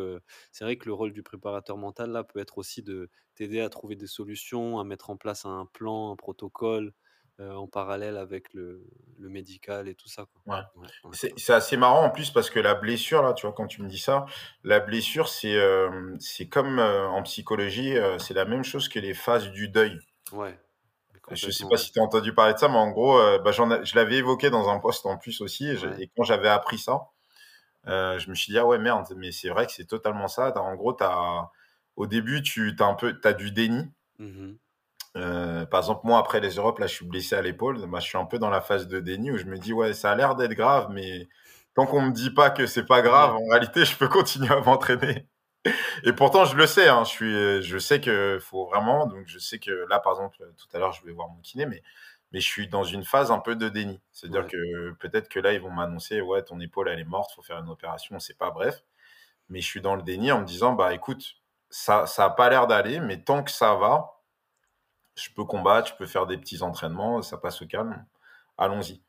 [0.51, 3.69] c'est vrai que le rôle du préparateur mental, là, peut être aussi de t'aider à
[3.69, 6.93] trouver des solutions, à mettre en place un plan, un protocole,
[7.39, 8.85] en parallèle avec le
[9.17, 10.27] le médical et tout ça.
[10.45, 10.59] Ouais.
[11.11, 13.87] C'est assez marrant en plus parce que la blessure là, tu vois, quand tu me
[13.87, 14.25] dis ça,
[14.63, 15.59] la blessure c'est,
[16.19, 19.97] c'est comme, en psychologie, c'est la même chose que les phases du deuil.
[20.31, 20.57] Ouais,
[21.33, 23.39] Je sais complètement, pas si tu as entendu parler de ça, mais en gros, heu,
[23.43, 26.01] bah, je l'avais évoqué dans un post en plus aussi et je Ouais.
[26.01, 27.07] et quand j'avais appris ça,
[27.87, 30.53] heu, je me suis dit: «Ah ouais merde, mais c'est vrai que c'est totalement ça».
[30.57, 30.97] En gros,
[31.97, 33.85] au début, tu as un peu du déni.
[34.19, 34.59] Mmh
[35.15, 38.05] Heu, par exemple, moi après les Europes, là, je suis blessé à l'épaule, bah, je
[38.07, 40.15] suis un peu dans la phase de déni où je me dis: «Ouais, ça a
[40.15, 41.27] l'air d'être grave, mais
[41.75, 43.01] tant qu'on me dit pas que c'est pas Ouais.
[43.01, 45.27] grave, en réalité, je peux continuer à m'entraîner».
[46.03, 49.37] Et pourtant, je le sais, hein, je suis, je sais que faut vraiment donc je
[49.39, 51.83] sais que là, par exemple, tout à l'heure, je vais voir mon kiné, mais
[52.31, 53.99] mais je suis dans une phase un peu de déni.
[54.11, 54.51] C'est-à-dire Ouais.
[54.51, 57.57] que peut-être que là, ils vont m'annoncer: «Ouais, ton épaule, elle est morte, faut faire
[57.59, 58.83] une opération», on sait pas, bref.
[59.49, 61.35] Mais je suis dans le déni en me disant: «Bah, écoute,
[61.69, 64.21] ça ça a pas l'air d'aller, mais tant que ça va,
[65.15, 68.05] je peux combattre, je peux faire des petits entraînements, ça passe au calme,
[68.57, 69.03] allons-y».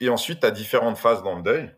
[0.00, 1.74] Et ensuite, tu as différentes phases dans le deuil.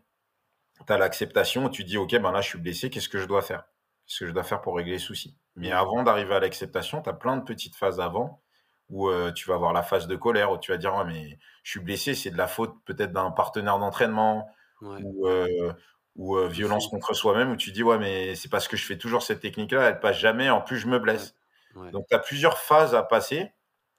[0.87, 3.41] Tu as l'acceptation tu dis: «OK, ben là, je suis blessé, qu'est-ce que je dois
[3.41, 3.65] faire?
[4.07, 7.01] Qu'est-ce que je dois faire pour régler les soucis?» mais Mmh avant d'arriver à l'acceptation,
[7.01, 8.43] tu as plein de petites phases avant
[8.89, 11.39] où, heu, tu vas avoir la phase de colère, où tu vas dire: «Ouais, mais
[11.63, 14.49] je suis blessé, c'est de la faute peut-être d'un partenaire d'entraînement»
[14.81, 15.05] Ouais.
[15.05, 15.47] ou, heu,
[16.15, 18.97] ou, heu, violence contre soi-même, où tu dis: «Ouais, mais c'est parce que je fais
[18.97, 21.35] toujours cette technique-là, elle passe jamais, en plus je me blesse».
[21.73, 21.93] Ouais.
[21.93, 23.53] Donc tu as plusieurs phases à passer.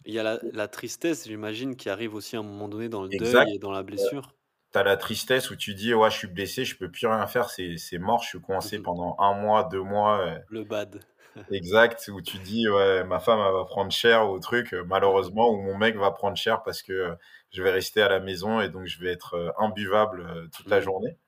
[0.05, 3.03] Il y a la la tristesse, j'imagine, qui arrive aussi à un moment donné dans
[3.03, 3.49] le Exact.
[3.49, 4.36] deuil et dans la blessure?
[4.73, 7.27] Tu as la tristesse où tu dis: «Ouais, je suis blessé, je peux plus rien
[7.27, 8.83] faire, c'est mort, je suis coincé mh.
[8.83, 11.05] pendant un mois, 2 mois», heu Le bad.
[11.51, 14.87] exact, où tu dis: «Ouais, ma femme, elle va prendre cher au truc, mh.
[14.87, 17.17] malheureusement, ou mon mec va prendre cher parce que, heu,
[17.53, 20.83] je vais rester à la maison et donc je vais être, imbuvable, toute la Mmh.
[20.83, 21.19] journée»,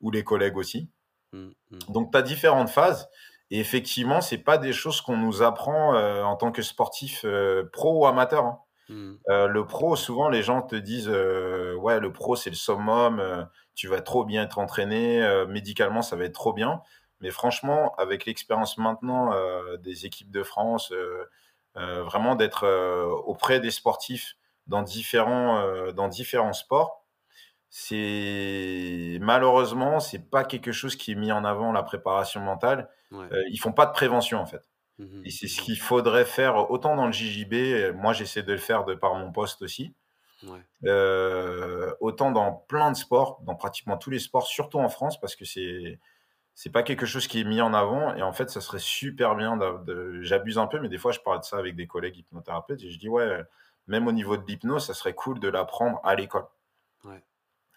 [0.00, 0.90] ou les collègues aussi.
[1.32, 1.84] Mmh, mmh.
[1.88, 3.08] Donc tu as différentes phases
[3.50, 7.24] et effectivement, c'est pas des choses qu'on nous apprend, en tant que sportif,
[7.72, 8.60] pro ou amateur, hein.
[8.88, 9.24] Mmh.
[9.30, 13.20] Heu, le pro, souvent les gens te disent, heu: «Ouais, le pro, c'est le summum,
[13.20, 16.82] heu, tu vas trop bien être entraîné, médicalement, ça va être trop bien».
[17.20, 19.32] Mais franchement, avec l'expérience maintenant,
[19.78, 20.92] des équipes de France,
[21.76, 22.66] vraiment d'être,
[23.26, 24.36] auprès des sportifs
[24.68, 27.04] dans différents, heu, dans différents sports,
[27.70, 32.90] c'est malheureusement, c'est pas quelque chose qui est mis en avant, la préparation mentale.
[33.10, 33.34] Ouais.
[33.50, 34.68] Ils font pas de prévention, en fait.
[34.98, 35.26] Mmh mh.
[35.26, 38.84] Et c'est ce qu'il faudrait faire autant dans le JJB, moi j'essaie de le faire
[38.84, 39.94] de par mon poste aussi,
[40.42, 40.64] Ouais.
[40.86, 45.36] heu, autant dans plein de sports, dans pratiquement tous les sports, surtout en France parce
[45.36, 46.00] que c'est
[46.54, 49.36] c'est pas quelque chose qui est mis en avant et en fait, ça serait super
[49.36, 49.58] bien
[50.22, 52.90] j'abuse un peu, mais des fois je parle de ça avec des collègues hypnothérapeutes et
[52.90, 53.42] je dis: «Ouais,
[53.88, 56.46] même au niveau de l'hypnose, ça serait cool de l'apprendre à l'école».
[57.02, 57.24] Ouais.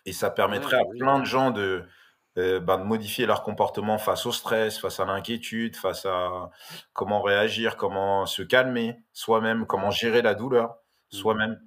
[0.06, 1.86] Et ça permettrait bah, à oui, plein de gens de,
[2.38, 6.50] heu, ben, de modifier leur comportement face au stress, face à l'inquiétude, face à
[6.94, 10.78] comment réagir, comment se calmer soi-même, comment gérer la douleur
[11.12, 11.38] Mmh mh.
[11.38, 11.60] soi-même.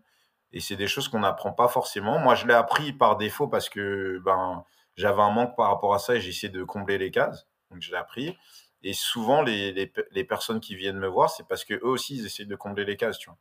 [0.53, 2.19] Et c'est des choses qu'on n'apprend pas forcément.
[2.19, 4.65] Moi, je l'ai appris par défaut parce que, ben,
[4.97, 7.49] j'avais un manque par rapport à ça et essayé de combler les cases.
[7.71, 8.37] Donc je l'ai appris
[8.83, 12.17] et souvent les les pe les personnes qui viennent me voir, c'est parce qu'eux aussi,
[12.17, 13.39] ils essayent de combler les cases, tu vois?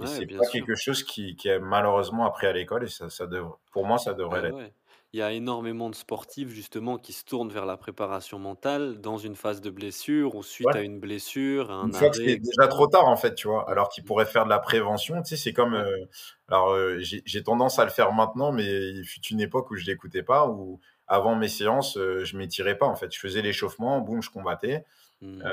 [0.00, 0.52] Et Ouais, c'est pas sûr.
[0.52, 3.26] quelque chose qui qui est malheureusement appris à l'école et ça ça
[3.72, 4.56] pour moi, ça devrait Bah, l'être.
[4.56, 4.74] ouais.
[5.12, 9.18] Il y a énormément de sportifs justement qui se tournent vers la préparation mentale dans
[9.18, 10.76] une phase de blessure ou suite Ouais.
[10.76, 13.68] à une blessure, un fois que arrêt c'est déjà trop tard, en fait, tu vois?
[13.68, 16.08] Mmh Alors qu'ils pourraient faire de la prévention, tu sais, c'est comme, heu,
[16.48, 19.86] alors, heu, j'ai tendance à le faire maintenant, mais il fut une époque où je
[19.86, 23.12] l'écoutais pas, où avant mes séances, heu, je m'étirais pas, en fait.
[23.14, 24.84] Je faisais l'échauffement, boum, je combattais.
[25.20, 25.50] Mmh.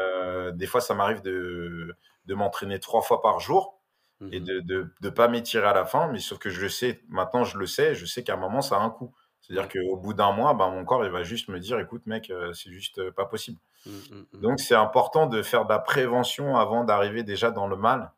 [0.54, 1.96] Des fois, ça m'arrive de
[2.26, 3.82] de m'entraîner 3 fois par jour
[4.20, 4.52] Mmh et mh.
[4.62, 7.58] de de pas m'étirer à la fin, mais sauf que je le sais, maintenant je
[7.58, 9.16] le sais, je sais qu'à un moment, ça a un coût.
[9.42, 12.30] C'est-à-dire qu'au bout d'un mois, ben, mon corps, il va juste me dire: «Écoute mec,
[12.32, 13.60] heu, c'est juste, heu, pas possible».
[13.86, 14.42] Mmh, mmh mh.
[14.42, 18.14] Donc c'est important de faire de la prévention avant d'arriver déjà dans le mal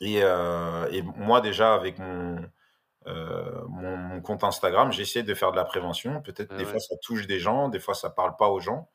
[0.00, 2.36] et heu et moi déjà avec mon,
[3.06, 6.22] mon mon compte Instagram, j'essaie de faire de la prévention.
[6.22, 8.90] Peut-être Bah, des fois ça touche des gens, des fois ça parle pas aux gens,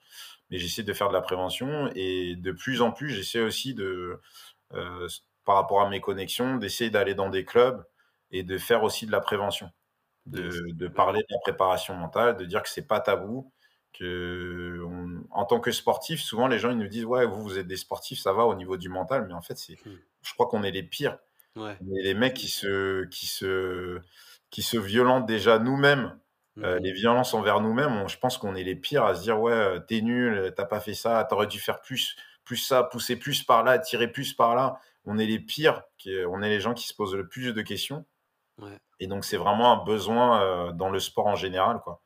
[0.49, 4.21] mais j'essaie de faire de la prévention et de plus en plus, j'essaie aussi de,
[5.45, 7.85] par rapport à mes connexions, d'essayer d'aller dans des clubs
[8.31, 9.69] et de faire aussi de la prévention.
[10.25, 13.51] De de parler de la préparation mentale, de dire que c'est pas tabou,
[13.97, 17.67] qu'on en tant que sportif, souvent les gens ils nous disent: «Ouais, vous, vous êtes
[17.67, 20.03] des sportifs, ça va au niveau du mental», mais en fait, c'est Mmh.
[20.25, 21.17] je crois qu'on est les pires.
[21.55, 21.81] Ouais.
[21.81, 24.01] On est les mecs qui se qui se
[24.51, 26.19] qui se violentent déjà nous-mêmes,
[26.55, 26.83] Mmh heu, mh.
[26.83, 29.85] les violences envers nous-mêmes, je pense qu'on est les pires à se dire: «Ouais, heu,
[29.87, 32.15] tu es nul, heu, tu as pas fait ça, tu aurais dû faire plus
[32.45, 34.79] plus ça, pousser plus par là, tirer plus par là».
[35.05, 35.83] On est les pires,
[36.29, 38.05] on est les gens qui se posent le plus de questions
[38.57, 38.79] Ouais.
[38.99, 42.01] et donc c'est vraiment un besoin, heu, dans le sport en général, quoi.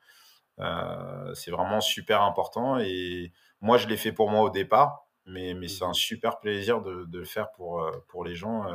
[0.60, 5.54] Heu, c'est vraiment super important et moi, je l'ai fait pour moi au départ, mais
[5.56, 5.96] mais Mmh c'est un mh.
[5.96, 8.66] super plaisir de de le faire pour, heu, pour les gens,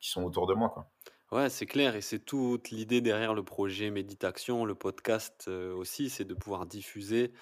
[0.00, 0.90] qui sont autour de moi, quoi.
[1.30, 6.24] Ouais, c'est clair et c'est toute l'idée derrière le projet Méditation, le podcast, aussi, c'est
[6.26, 7.32] de pouvoir diffuser,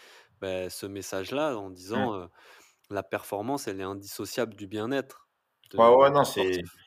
[0.40, 2.10] beh, ce message-là en Mmh.
[2.10, 2.28] disant, heu:
[2.90, 5.28] «La performance, elle est indissociable du bien-être
[5.76, 6.78] Ouais, ouais, non, c'est sportif».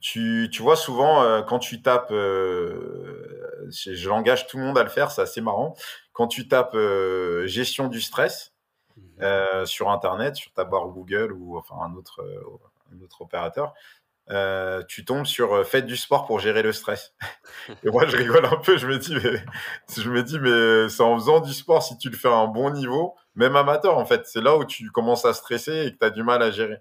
[0.00, 4.82] Tu tu vois souvent, heu, quand tu tapes, heu, je j'engage tout le monde à
[4.84, 5.74] le faire, c'est assez marrant.
[6.12, 8.54] Quand tu tapes, heu, gestion du stress,
[8.96, 9.22] Mmh mh.
[9.22, 12.22] heu, sur internet, sur ta barre Google ou enfin un autre,
[12.92, 13.74] un autre opérateur,
[14.88, 17.14] tu tombes sur, heu, «Faites du sport pour gérer le stress».
[17.84, 19.44] Et moi, je rigole un peu, je me dis: «Mais»
[19.96, 22.48] je me dis: «Mais c'est en faisant du sport, si tu le fais à un
[22.48, 25.98] bon niveau, même amateur, en fait, c'est là où tu commences à stresser et que
[25.98, 26.78] tu as du mal à gérer».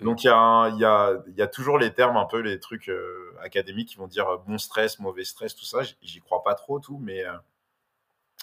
[0.00, 3.90] Donc il y a y a toujours les termes un peu, les trucs, heu, académiques
[3.90, 6.98] qui vont dire, heu, bon stress, mauvais stress, tout ça, j'y crois pas trop tout,
[6.98, 7.32] mais heu,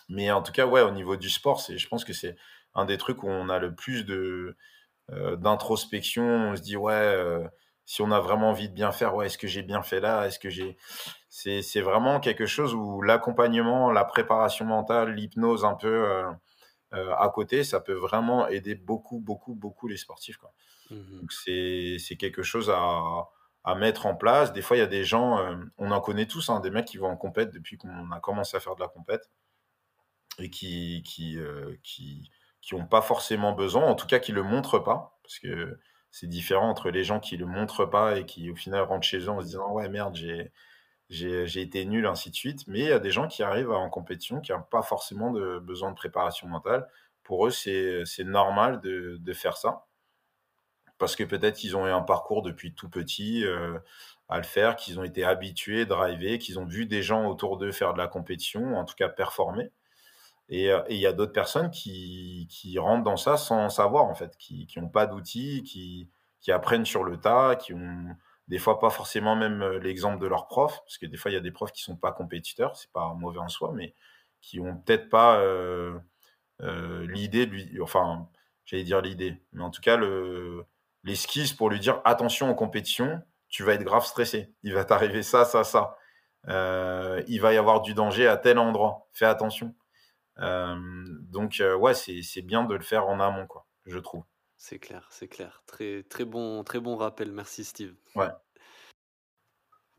[0.09, 2.35] mais en tout cas, ouais, au niveau du sport, je pense que c'est
[2.75, 4.55] un des trucs où on a le plus de,
[5.37, 6.23] d'introspection.
[6.51, 7.17] On se dit: «Ouais,
[7.85, 10.27] si on a vraiment envie de bien faire, ouais, est-ce que j'ai bien fait là?
[10.27, 10.77] Est-ce que j'ai»
[11.29, 16.23] c'est vraiment quelque chose où l'accompagnement, la préparation mentale, l'hypnose un peu,
[16.91, 20.39] à côté, ça peut vraiment aider beaucoup, beaucoup, beaucoup les sportifs.
[20.89, 24.53] Mmh c'est quelque chose à mettre en place.
[24.53, 26.85] Des fois, il y a des gens, hem, on en connaît tous, hein, des mecs
[26.85, 29.29] qui vont en compète depuis qu'on a commencé à faire de la compète
[30.39, 31.39] et qui qui,
[32.73, 35.79] ont pas forcément besoin, en tout cas qui le montrent pas, parce que
[36.11, 39.19] c'est différent entre les gens qui le montrent pas et qui, au final, rentrent chez
[39.19, 40.51] eux en se disant ouais merde, j'ai
[41.09, 42.67] j'ai été nul, ainsi de suite.
[42.67, 45.59] Mais il y a des gens qui arrivent en compétition qui n'ont pas forcément de
[45.59, 46.87] besoin de préparation mentale.
[47.23, 49.85] Pour eux, c'est normal de, de, faire ça.
[50.97, 53.77] Parce que peut-être qu'ils ont eu un parcours depuis tout petit euh,
[54.29, 57.71] à le faire, qu'ils ont été habitués, drivés, qu'ils ont vu des gens autour d'eux
[57.71, 59.71] faire de la compétition, en tout cas performer.
[60.49, 64.15] Et euh, il y a d'autres personnes qui, qui, rentrent dans ça sans savoir, en
[64.15, 68.15] fait, qui n'ont pas d'outils, qui, qui apprennent sur le tas, qui ont
[68.47, 71.33] des fois pas forcément même euh, l'exemple de leur prof, parce que des fois il
[71.33, 73.93] y a des profs qui sont pas compétiteurs, c'est pas mauvais en soi, mais
[74.41, 75.97] qui ont peut-être pas euh,
[76.61, 77.49] euh, l'idée
[77.81, 78.29] enfin
[78.65, 80.65] j'allais dire l'idée, mais en tout cas le
[81.07, 85.23] l'esquisse pour lui dire attention en compétition, tu vas être grave stressé, il va t'arriver
[85.23, 85.97] ça, ça, ça,
[87.27, 89.73] il va y avoir du danger à tel endroit, fais attention.
[90.37, 94.23] donc ouais, c'est bien de le faire en amont, quoi, je trouve.
[94.57, 95.63] C'est clair, c'est clair.
[95.67, 97.31] Très, très bon, très bon rappel.
[97.31, 97.93] Merci, Steve.
[98.15, 98.29] Ouais.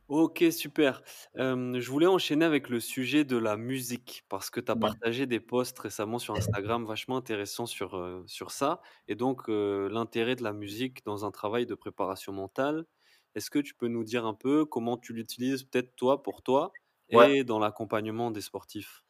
[0.09, 1.03] Ok, super.
[1.37, 5.39] je voulais enchaîner avec le sujet de la musique parce que tu as partagé des
[5.39, 11.05] posts récemment sur Instagram vachement intéressants sur, sur ça et donc l'intérêt de la musique
[11.05, 12.87] dans un travail de préparation mentale.
[13.35, 16.73] Est-ce que tu peux nous dire un peu comment tu l'utilises peut-être toi pour toi
[17.11, 19.03] et dans l'accompagnement des sportifs?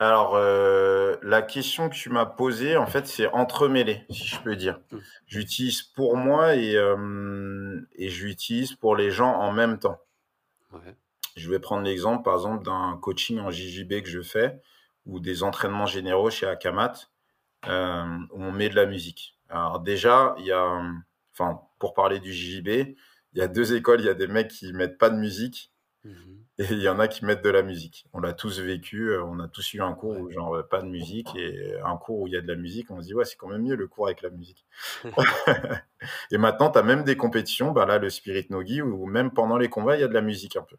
[0.00, 4.56] Alors, euh, la question que tu m'as posée, en fait, c'est entremêlé, si je peux
[4.56, 4.80] dire.
[4.90, 4.98] Mmh.
[5.28, 10.00] J'utilise pour moi et, euh, et j'utilise pour les gens en même temps.
[11.36, 14.60] Je vais prendre l'exemple, par exemple, d'un coaching en JJB que je fais
[15.06, 16.94] ou des entraînements généraux chez Akamat
[17.66, 19.38] euh, où on met de la musique.
[19.48, 20.82] Alors déjà, il y a,
[21.32, 24.00] enfin, pour parler du JJB, il y a deux écoles.
[24.00, 25.72] Il y a des mecs qui mettent pas de musique
[26.04, 28.06] mmh et il y en a qui mettent de la musique.
[28.12, 30.86] On l'a tous vécu, euh, on a tous eu un cours où genre pas de
[30.86, 33.24] musique et un cours où il y a de la musique, on se dit ouais
[33.24, 34.64] c'est quand même mieux le cours avec la musique.
[36.30, 39.56] et maintenant tu as même des compétitions, bah là le Spirit Nogi, où même pendant
[39.56, 40.76] les combats il y a de la musique un peu.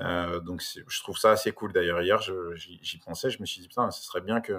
[0.00, 2.00] Euh, donc je trouve ça assez cool d'ailleurs.
[2.00, 2.20] Hier
[2.54, 4.54] j'y pensais, je me suis dit putain ce serait bien que,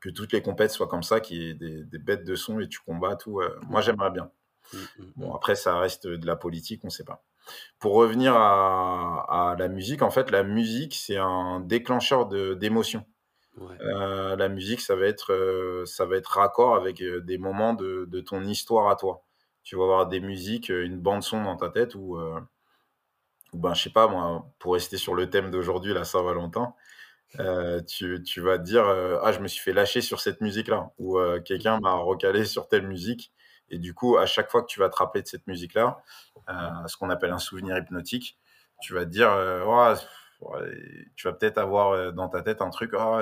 [0.00, 2.68] que toutes les compétitions soient comme ça, qu'il y ait des, bêtes de son et
[2.68, 3.40] tu combats tout.
[3.40, 4.28] Euh, moi j'aimerais bien.
[4.72, 5.36] Mmh, mmh, bon mmh.
[5.36, 7.22] après ça reste de la politique, on sait pas.
[7.78, 13.04] Pour revenir à, la musique, en fait, la musique, c'est un déclencheur d'émotions.
[13.60, 17.74] Euh, la musique, ça va être, euh, ça va être raccord avec euh, des moments
[17.74, 19.22] de, ton histoire à toi.
[19.62, 22.18] Tu vas avoir des musiques, une bande son dans ta tête ou,
[23.52, 26.74] ben, je sais pas moi, pour rester sur le thème d'aujourd'hui, la Saint-Valentin,
[27.86, 30.90] tu, tu, vas te dire ah je me suis fait lâcher sur cette musique là
[30.98, 33.32] ou quelqu'un m'a recalé sur telle musique
[33.70, 36.02] et du coup, à chaque fois que tu vas te rappeler de cette musique-là,
[36.33, 38.38] euh, ce qu'on appelle un souvenir hypnotique,
[38.80, 39.96] tu vas te dire, euh,
[41.16, 42.92] tu vas peut-être avoir euh, dans ta tête un truc.
[42.94, 43.20] Oh,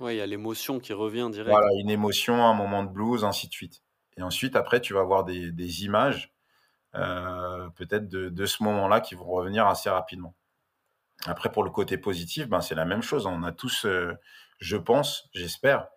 [0.00, 1.50] ouais, il y a l'émotion qui revient direct.
[1.50, 3.82] Voilà, une émotion, un moment de blues, ainsi de suite.
[4.16, 6.32] Et ensuite, après, tu vas avoir des, des images,
[6.92, 10.34] peut-être de, de, ce moment-là, qui vont revenir assez rapidement.
[11.26, 13.26] Après, pour le côté positif, ben, c'est la même chose.
[13.26, 13.86] On a tous,
[14.58, 15.88] je pense, j'espère,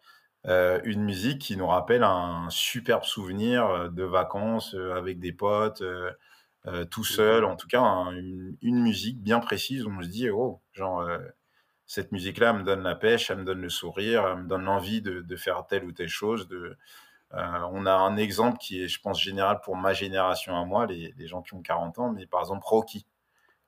[0.47, 5.33] euh, une musique qui nous rappelle un superbe souvenir euh, de vacances euh, avec des
[5.33, 5.83] potes,
[6.91, 7.45] tout seul.
[7.45, 7.81] En tout cas,
[8.61, 11.09] une, musique bien précise où on se dit, oh, genre,
[11.87, 15.01] cette musique-là me donne la pêche, elle me donne le sourire, elle me donne l'envie
[15.01, 16.47] de, faire telle ou telle chose.
[16.47, 16.77] De,
[17.31, 21.27] on a un exemple qui est, je pense, général pour ma génération à moi, les,
[21.27, 23.07] gens qui ont 40 ans, mais par exemple Rocky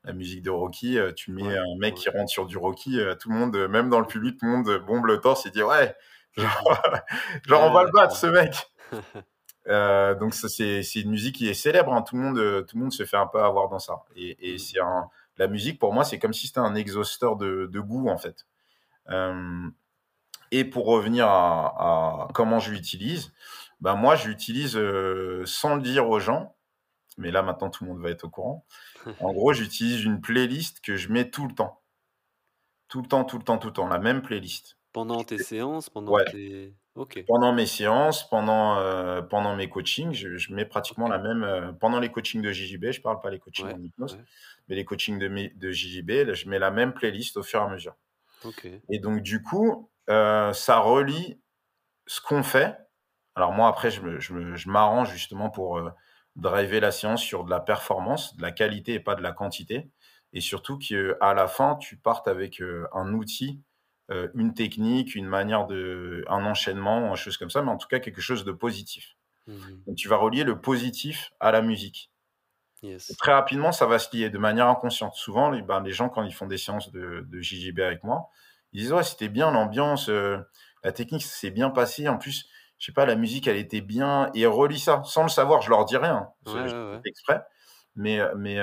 [0.03, 3.35] la musique de Rocky, tu mets un mec qui rentre sur du Rocky, tout le
[3.35, 5.95] monde, même dans le public, tout le monde bombe le torse et dit ouais,
[6.37, 8.71] Genre, on va le battre, ce mec.
[9.67, 12.01] Euh, donc ça c'est une musique qui est célèbre, hein.
[12.01, 14.03] tout, le monde, tout le monde se fait un peu avoir dans ça.
[14.15, 14.57] Et, et mm.
[14.57, 14.79] c'est
[15.37, 18.47] la musique pour moi c'est comme si c'était un exhausteur de, de, goût en fait.
[19.09, 19.69] Euh,
[20.51, 23.33] et pour revenir à, comment je l'utilise,
[23.79, 26.55] ben moi je l'utilise euh, sans le dire aux gens,
[27.17, 28.65] mais là maintenant tout le monde va être au courant.
[29.19, 31.81] En gros j'utilise une playlist que je mets tout le temps.
[32.87, 34.77] Tout le temps, tout le temps, tout le temps, la même playlist.
[34.93, 36.73] Pendant tes séances, pendant tes
[37.27, 41.99] Pendant mes séances, pendant, euh, pendant mes coachings, je mets pratiquement la même, euh, pendant
[41.99, 44.19] les coachings de JJB, je parle pas les coachings en hypnose,
[44.67, 47.69] mais les coachings de de JJB, je mets la même playlist au fur et à
[47.69, 47.95] mesure.
[48.89, 51.39] Et donc du coup, euh, ça relie
[52.07, 52.77] ce qu'on fait.
[53.35, 55.79] Alors moi après je je m'arrange justement pour,
[56.37, 59.89] driver la séance sur de la performance, de la qualité et pas de la quantité.
[60.33, 62.61] Et surtout qu'à la fin, tu partes avec,
[62.93, 63.61] un outil
[64.11, 67.87] euh, une technique, une manière de, un enchaînement, une chose comme ça, mais en tout
[67.87, 69.15] cas quelque chose de positif.
[69.47, 69.83] Mhm.
[69.87, 72.11] Donc tu vas relier le positif à la musique.
[73.17, 75.13] Très rapidement, ça va se lier de manière inconsciente.
[75.15, 78.29] Souvent, les, ben, les gens, quand ils font des séances de, de JJB avec moi,
[78.73, 80.37] ils disent Ouais, c'était bien l'ambiance, euh,
[80.83, 82.07] la technique s'est bien passée.
[82.07, 82.47] En plus,
[82.79, 85.03] je sais pas, la musique, elle était bien et relis ça.
[85.05, 87.41] Sans le savoir, je leur dis rien, Ouais, exprès,
[87.95, 88.57] mais heu, mais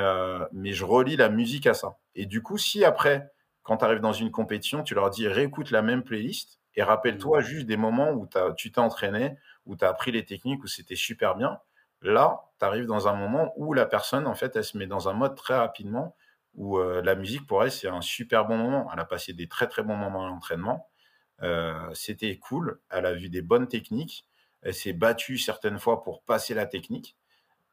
[0.53, 3.31] mais je relie la musique à ça et du coup, si après,
[3.69, 7.43] quand tu arrives dans une compétition, tu leur dis: «Réécoute la même playlist et rappelle-toi
[7.43, 10.69] juste des moments où tu tu t'es entraîné, où tu as appris les techniques, où
[10.69, 11.61] c'était super bien».
[12.03, 15.09] Là, tu arrives dans un moment où la personne, en fait, elle se met dans
[15.11, 16.17] un mode très rapidement
[16.55, 18.91] où, heu, la musique pour elle, c'est un super bon moment.
[18.93, 20.89] Elle a passé des très, très bons moments à l'entraînement,
[21.43, 24.27] heu, c'était cool, elle a vu des bonnes techniques,
[24.63, 27.17] elle s'est battue certaines fois pour passer la technique.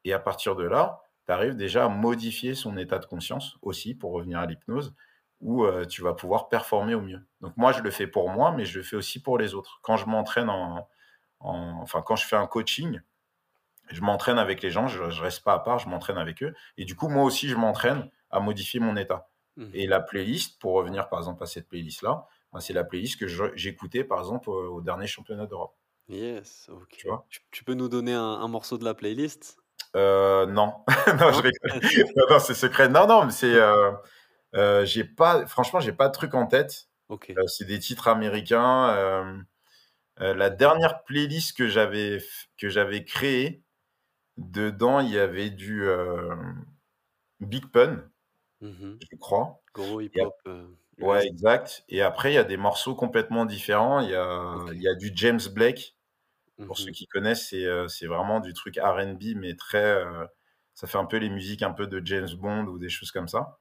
[0.05, 3.95] Et à partir de là, tu arrives déjà à modifier son état de conscience aussi,
[3.95, 4.93] pour revenir à l'hypnose,
[5.41, 7.21] où, heu, tu vas pouvoir performer au mieux.
[7.41, 9.79] Donc moi, je le fais pour moi, mais je le fais aussi pour les autres.
[9.83, 10.87] Quand je m'entraîne en
[11.41, 13.01] en enfin, quand je fais un coaching,
[13.89, 16.53] je m'entraîne avec les gens, je je reste pas à part, je m'entraîne avec eux
[16.77, 19.29] et du coup, moi aussi, je m'entraîne à modifier mon état
[19.73, 23.19] et Mmh la playlist, pour revenir par exemple à cette playlist-là, bah, c'est la playlist
[23.19, 25.75] que j'écoutais par exemple, au dernier championnat d'Europe,
[26.07, 26.97] Yes, OK.
[26.97, 27.29] tu vois?
[27.29, 29.57] Tu tu peux nous donner un un morceau de la playlist?
[29.93, 30.73] Heu, non,
[32.29, 32.89] non, c'est secret.
[32.89, 33.93] Non, non, mais c'est, heu
[34.55, 36.89] heu, j'ai pas franchement, j'ai pas de truc en tête.
[37.37, 38.95] Heu, c'est des titres américains,
[40.21, 42.19] heu, la dernière playlist que j'avais
[42.57, 43.63] que j'avais créée,
[44.37, 45.85] dedans, il y avait du,
[47.39, 48.09] Big Pun,
[48.61, 49.61] Mmh je crois.
[49.73, 51.83] Gros hip-hop, heu, ouais, exact.
[51.89, 53.99] Et après il y a des morceaux complètement différents.
[54.01, 55.97] Il y a il y a du James Blake,
[56.67, 60.01] pour ceux Mmh qui connaissent, c'est, vraiment du truc R&B mais très,
[60.75, 63.27] ça fait un peu les musiques un peu de James Bond ou des choses comme
[63.29, 63.59] ça.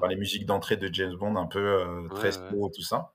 [0.00, 3.12] Enfin, les musiques d'entrée de James Bond un peu, heu, très slow, tout ça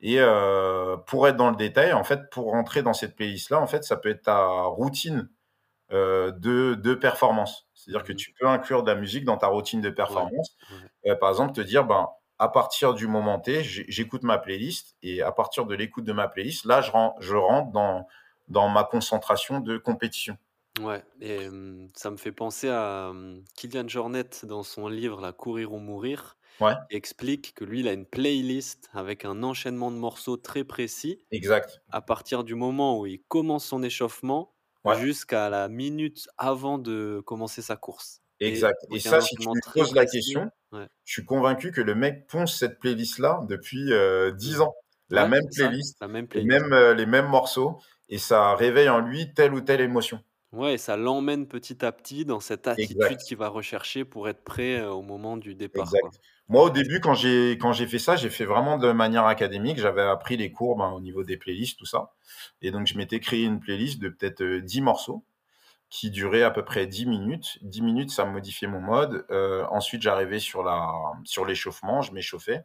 [0.00, 3.66] et heu, pour être dans le détail, en fait, pour rentrer dans cette playlist-là, en
[3.66, 5.30] fait, ça peut être ta routine,
[5.92, 7.68] heu, de de performance.
[7.74, 10.56] C'est-à-dire que Mmh tu peux inclure de la musique dans ta routine de performance.
[10.70, 10.88] ouais.
[11.20, 12.08] Par exemple, te dire: «Ben,
[12.38, 16.12] à partir du moment T, j'é j'écoute ma playlist et à partir de l'écoute de
[16.12, 18.06] ma playlist, là, je ren je rentre dans
[18.48, 20.36] dans ma concentration de compétition».
[20.80, 23.12] Ouais et hem, ça me fait penser à,
[23.54, 27.92] Kylian Jornet dans son livre là, «Courir ou mourir», Ouais, explique que lui, il a
[27.92, 31.80] une playlist avec un enchaînement de morceaux très précis exact.
[31.90, 34.54] à partir du moment où il commence son échauffement
[34.84, 34.98] Ouais.
[34.98, 39.14] jusqu'à la minute avant de commencer sa course et Exact et donc il y a
[39.14, 40.06] un ça, si tu enchaînement lui très poses la précis.
[40.06, 40.88] question, Ouais.
[41.04, 44.62] je suis convaincu que le mec ponce cette playlist-là depuis, heu, 10 Mmh.
[44.62, 44.74] ans.
[45.10, 46.60] La Ouais, même c'est ça, playlist, la même les playlist.
[46.60, 50.20] mêmes, heu, les mêmes morceaux et ça réveille en lui telle ou telle émotion.
[50.54, 54.28] Ouais et ça l'emmène petit à petit dans cette attitude Exact, qu'il va rechercher pour
[54.28, 56.14] être prêt, heu, au moment du départ, quoi.
[56.48, 59.78] Moi, au début, quand j'ai quand j'ai fait ça, j'ai fait vraiment de manière académique.
[59.78, 62.12] J'avais appris les cours, ben, au niveau des playlists, tout ça
[62.62, 65.24] et donc je m'étais créé une playlist de peut-être, heu, 10 morceaux
[65.90, 67.58] qui durait à peu près 10 minutes.
[67.62, 69.26] 10 minutes, ça modifiait mon mode.
[69.30, 70.92] Heu, ensuite, j'arrivais sur la
[71.24, 72.64] sur l'échauffement, je m'échauffais.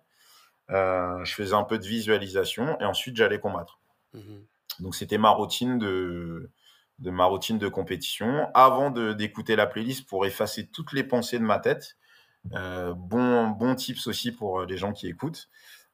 [0.70, 3.80] Je faisais un peu de visualisation et ensuite j'allais combattre.
[4.14, 4.48] mmh
[4.80, 6.52] Donc c'était ma routine de
[7.00, 11.44] de ma routine de compétition avant d'écouter la playlist pour effacer toutes les pensées de
[11.44, 11.98] ma tête.
[12.54, 15.50] Heu, bon bon tips aussi pour, les gens qui écoutent.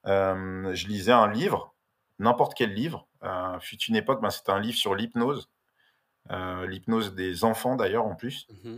[0.06, 1.74] Hem, je lisais un livre,
[2.20, 3.08] n'importe quel livre,
[3.60, 5.50] fut une époque, ben, c'était un livre sur l'hypnose,
[6.30, 8.48] l'hypnose des enfants d'ailleurs en plus.
[8.64, 8.78] Mmh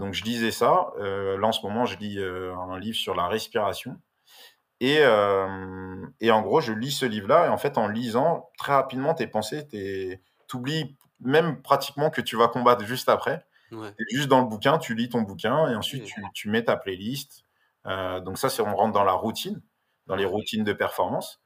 [0.00, 4.00] donc je lisais ça, là en ce moment je lis, un livre sur la respiration
[4.80, 4.98] et
[6.20, 9.26] et en gros, je lis ce livre-là et en fait, en lisant, très rapidement, tes
[9.26, 13.46] pensées, tes tu oublies même pratiquement que tu vas combattre juste après.
[13.70, 13.98] Ouais.
[14.10, 17.44] Juste dans le bouquin, tu lis ton bouquin et ensuite tu tu mets ta playlist.
[17.86, 19.62] Heu, donc ça, c'est on rentre dans la routine,
[20.06, 21.40] dans les routines de performance.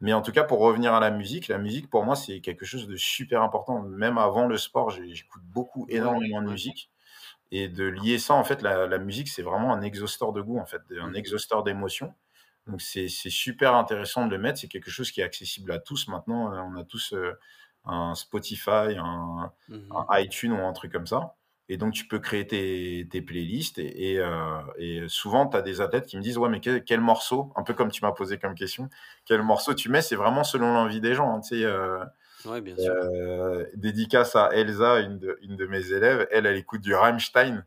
[0.00, 2.66] Mais en tout cas, pour revenir à la musique, la musique pour moi, c'est quelque
[2.66, 3.82] chose de super important.
[3.82, 6.90] Même avant le sport, j'écoute beaucoup, énormément de musique
[7.50, 10.58] et de lier ça, en fait, la la musique, c'est vraiment un exhausteur de goût,
[10.58, 12.14] en fait, un Mmh exhausteur d'émotions.
[12.66, 14.58] Donc c'est super intéressant de le mettre.
[14.60, 16.52] C'est quelque chose qui est accessible à tous maintenant.
[16.52, 17.38] Heu, on a tous, heu,
[17.86, 21.34] un Spotify, un Mmh un iTunes ou un truc comme ça
[21.68, 24.20] et donc tu peux créer tes tes playlists et et
[24.78, 27.62] et souvent tu as des athlètes qui me disent: «Ouais, mais quel quel morceau?» un
[27.64, 28.88] peu comme tu m'as posé comme question,
[29.24, 31.64] «Quel morceau tu mets?» c'est vraiment selon l'envie des gens, hein, tu sais,
[32.44, 32.94] Ouais, bien sûr.
[32.94, 36.26] heu, dédicace à Elsa, une de une de mes élèves.
[36.30, 37.64] Elle, elle écoute du Rammstein.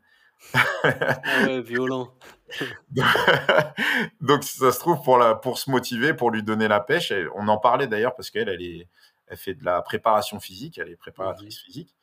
[1.24, 2.13] Ah ouais, violent.
[4.22, 7.47] Donc ça se trouve pour la pour se motiver, pour lui donner la pêche on
[7.47, 8.88] en parlait d'ailleurs parce qu'elle elle est
[9.30, 11.95] elle fait de la préparation physique, elle est Mmh préparatrice physique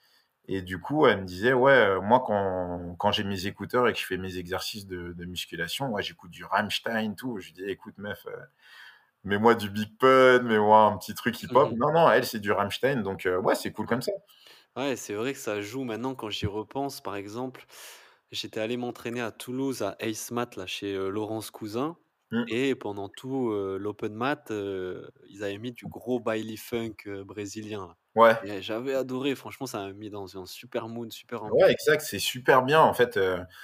[0.48, 3.92] et du coup, elle me disait: «Ouais, heu, moi quand quand j'ai mes écouteurs et
[3.94, 7.38] que je fais mes exercices de de musculation, ouais, j'écoute du Rammstein, tout».
[7.40, 8.36] Je lui dis: «Écoute meuf, heu,
[9.24, 11.70] mets-moi du Big Pun, mets-moi un petit truc hip-hop».
[11.70, 14.12] Mmh Non, non, elle, c'est du Rammstein donc heu, ouais, c'est cool comme ça.
[14.76, 17.00] Ouais, c'est vrai que ça joue maintenant quand j'y repense.
[17.00, 17.64] Par exemple,
[18.30, 21.96] j'étais allé m'entraîner à Toulouse à Ace Mat là chez, Laurence Cousin
[22.30, 22.46] Mmh.
[22.48, 27.24] et pendant tout, heu, l'open mat, heu, ils avaient mis du gros baile funk, heu,
[27.24, 27.96] brésilien là.
[28.14, 28.36] Ouais.
[28.60, 32.18] j'avais adoré, franchement, ça m'a mis dans un super mood, super Ouais, ambiance exact, c'est
[32.18, 33.16] super bien en fait,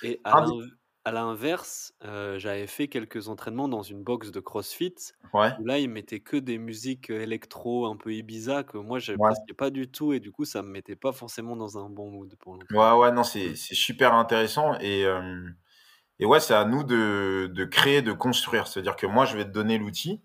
[0.03, 0.21] et
[1.05, 4.95] à l'inverse, j'avais fait quelques entraînements dans une box de CrossFit
[5.33, 9.37] ouais, où là, ils mettaient que des musiques, électro un peu Ibiza que moi ouais.
[9.39, 12.11] j'appréciais pas du tout et du coup, ça me mettait pas forcément dans un bon
[12.11, 12.59] mood pour.
[12.71, 13.53] Ouais, ouais, non, Mmh.
[13.53, 15.05] c'est c'est super intéressant et
[16.23, 18.67] et ouais, c'est à nous de créer, de construire.
[18.69, 20.23] C'est-à-dire que moi, je vais te donner l'outil,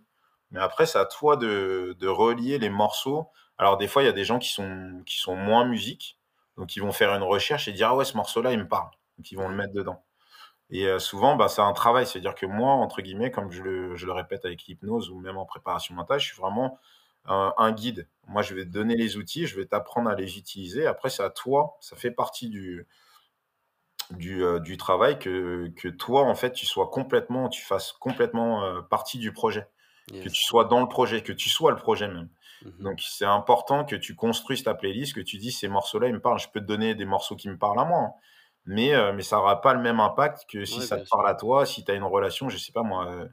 [0.52, 3.30] mais après, c'est à toi de relier les morceaux.
[3.58, 6.20] Alors des fois, il y a des gens qui sont moins musique,
[6.58, 8.90] donc ils vont faire une recherche et dire: «Ah ouais, ce morceau-là, il me parle»,
[9.18, 10.04] donc ils vont le mettre dedans
[10.70, 12.06] et heu, souvent, bah, c'est un travail.
[12.08, 15.96] C'est-à-dire que moi, entre guillemets, comme je le répète avec l'hypnose ou même en préparation
[15.96, 16.80] mentale, je suis vraiment
[17.28, 18.08] un guide.
[18.28, 20.88] Moi, je vais te donner les outils, je vais t'apprendre à les utiliser.
[20.88, 22.88] Après, c'est à toi, ça fait partie du
[24.12, 28.64] du, heu, du travail que que toi, en fait, tu sois complètement tu fasses complètement,
[28.66, 29.68] heu, partie du projet,
[30.22, 32.30] que tu sois dans le projet, que tu sois le projet même.
[32.62, 36.14] Mmh Donc c'est important que tu construises ta playlist, que tu dis: «Ces morceaux-là, ils
[36.14, 36.40] me parlent».
[36.40, 38.12] Je peux te donner des morceaux qui me parlent à moi, hein,
[38.66, 41.10] mais heu, mais ça aura pas le même impact que si Ouais, ça te sûr.
[41.10, 43.28] parle à toi, si tu as une relation, je sais pas moi,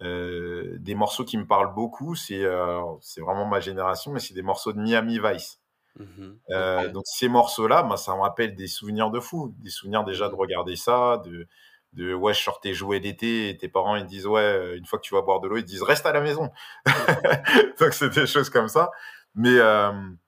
[0.00, 4.80] des morceaux qui me parlent beaucoup, c'est vraiment ma génération, mais c'est des morceaux de
[4.80, 5.57] Miami Vice.
[5.98, 6.92] Mmh OK.
[6.92, 9.54] donc ces morceaux-là, bah, ça me rappelle des souvenirs de fou.
[9.58, 11.46] Des souvenirs déjà de regarder ça, de
[11.94, 14.84] de ouais, je sors tes jouets d'été et tes parents, ils disent: «Ouais, heu, une
[14.86, 16.50] fois que tu vas boire de l'eau», ils disent: «Reste à la maison».
[17.80, 18.90] Donc c'est des choses comme ça.
[19.34, 20.18] Mais hem,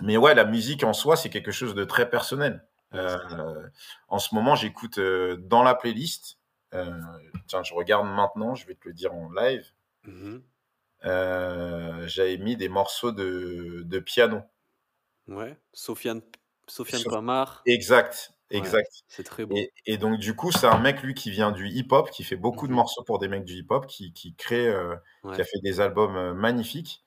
[0.00, 2.66] mais ouais, la musique en soi, c'est quelque chose de très personnel.
[4.08, 6.38] En ce moment, j'écoute, dans la playlist,
[6.72, 9.72] tiens, je regarde maintenant, je vais te le dire en live.
[10.04, 10.40] Mmh
[11.02, 14.42] j'avais mis des morceaux de de piano.
[15.28, 15.58] Ouais.
[15.72, 16.20] Sofiane
[16.68, 17.66] Sofiane Pamar.
[17.66, 18.90] exact, Ouais, exact.
[19.08, 19.56] c'est très beau.
[19.56, 22.36] Et et donc du coup, c'est un mec, lui, qui vient du hip-hop, qui fait
[22.36, 24.96] beaucoup de Mmh morceaux pour des mecs du hip-hop, qui qui crée, heu,
[25.32, 27.04] qui a fait des albums, heu, magnifiques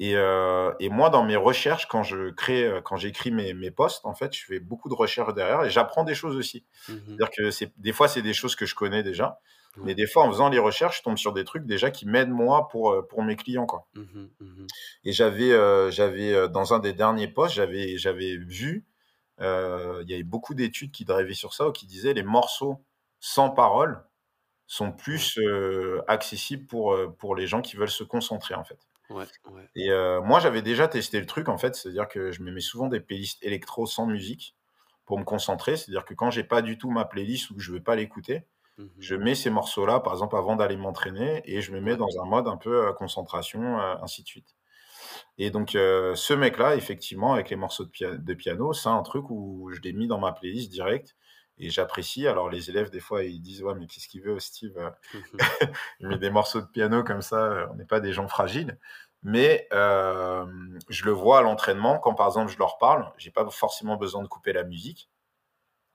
[0.00, 4.04] et heu et moi, dans mes recherches, quand je crée, quand j'écris mes mes posts,
[4.06, 6.66] en fait, je fais beaucoup de recherches derrière et j'apprends des choses aussi.
[6.88, 9.40] Mmh C'est-à-dire que c'est des fois, c'est des choses que je connais déjà,
[9.84, 12.30] mais des fois, en faisant les recherches, je tombe sur des trucs déjà qui m'aident
[12.30, 13.86] moi pour, heu, pour mes clients, quoi.
[13.94, 14.76] Mmh mh.
[15.04, 18.86] Et j'avais, heu, j'avais, heu, dans un des derniers posts, j'avais j'avais vu
[19.40, 19.44] il
[20.08, 22.84] y avait beaucoup d'études qui drivaient sur ça ou qui disaient: «Les morceaux
[23.20, 24.02] sans paroles
[24.68, 25.38] sont plus,
[26.08, 28.78] accessibles pour, pour les gens qui veulent se concentrer», en fait.
[29.08, 29.68] Ouais, ouais.
[29.76, 29.90] Et
[30.24, 33.00] moi, j'avais déjà testé le truc, en fait, c'est-à-dire que je me mets souvent des
[33.00, 34.56] playlists électro sans musique
[35.06, 35.76] pour me concentrer.
[35.76, 38.46] C'est-à-dire que quand j'ai pas du tout ma playlist ou que je veux pas l'écouter,
[38.78, 42.08] Mmh je mets ces morceaux-là, par exemple, avant d'aller m'entraîner et je me mets dans
[42.22, 44.56] un mode un peu, heu, concentration, heu, ainsi de suite.
[45.38, 49.02] Et donc, heu, ce mec-là, effectivement, avec les morceaux de pia de piano, c'est un
[49.02, 51.16] truc où je l'ai mis dans ma playlist direct
[51.58, 52.26] et j'apprécie.
[52.28, 54.74] Alors les élèves, des fois, ils disent: «Ouais, mais qu'est-ce qu'il veut Steve,
[55.12, 55.46] Mmh mh.
[56.00, 58.78] il met des morceaux de piano comme ça, on n'est pas des gens fragiles».
[59.24, 63.96] Mais, je le vois à l'entraînement quand, par exemple, je leur parle, j'ai pas forcément
[63.96, 65.10] besoin de couper la musique,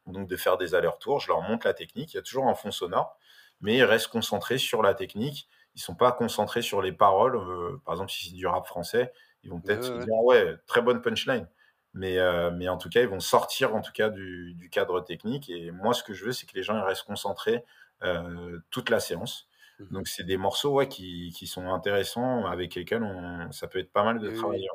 [0.08, 1.20] donc de faire des allers-retours.
[1.20, 3.18] Je leur montre la technique, il y a toujours un fond sonore,
[3.62, 5.50] mais ils restent concentrés sur la technique.
[5.76, 9.14] Ils sont pas concentrés sur les paroles, heu, par exemple, si c'est du rap français,
[9.44, 10.06] ils vont peut-être ouais, se ouais.
[10.06, 11.48] dire: «Ah ouais, très bonne punchline».
[11.94, 15.02] Mais, heu, mais en tout cas, ils vont sortir, en tout cas, du du cadre
[15.02, 17.64] technique et moi, ce que je veux, c'est que les gens, ils restent concentrés,
[18.04, 19.50] heu, toute la séance.
[19.80, 23.80] Mmh Donc c'est des morceaux, ouais, qui qui sont intéressants, avec lesquels on ça peut
[23.80, 24.66] être pas mal de Oui, oui, oui.
[24.66, 24.68] travailler,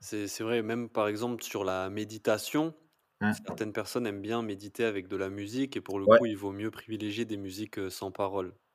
[0.00, 2.74] c'est vrai, même par exemple sur la méditation,
[3.32, 6.18] certaines personnes aiment bien méditer avec de la musique et pour le Ouais.
[6.18, 8.12] coup, il vaut mieux privilégier des musiques, sans.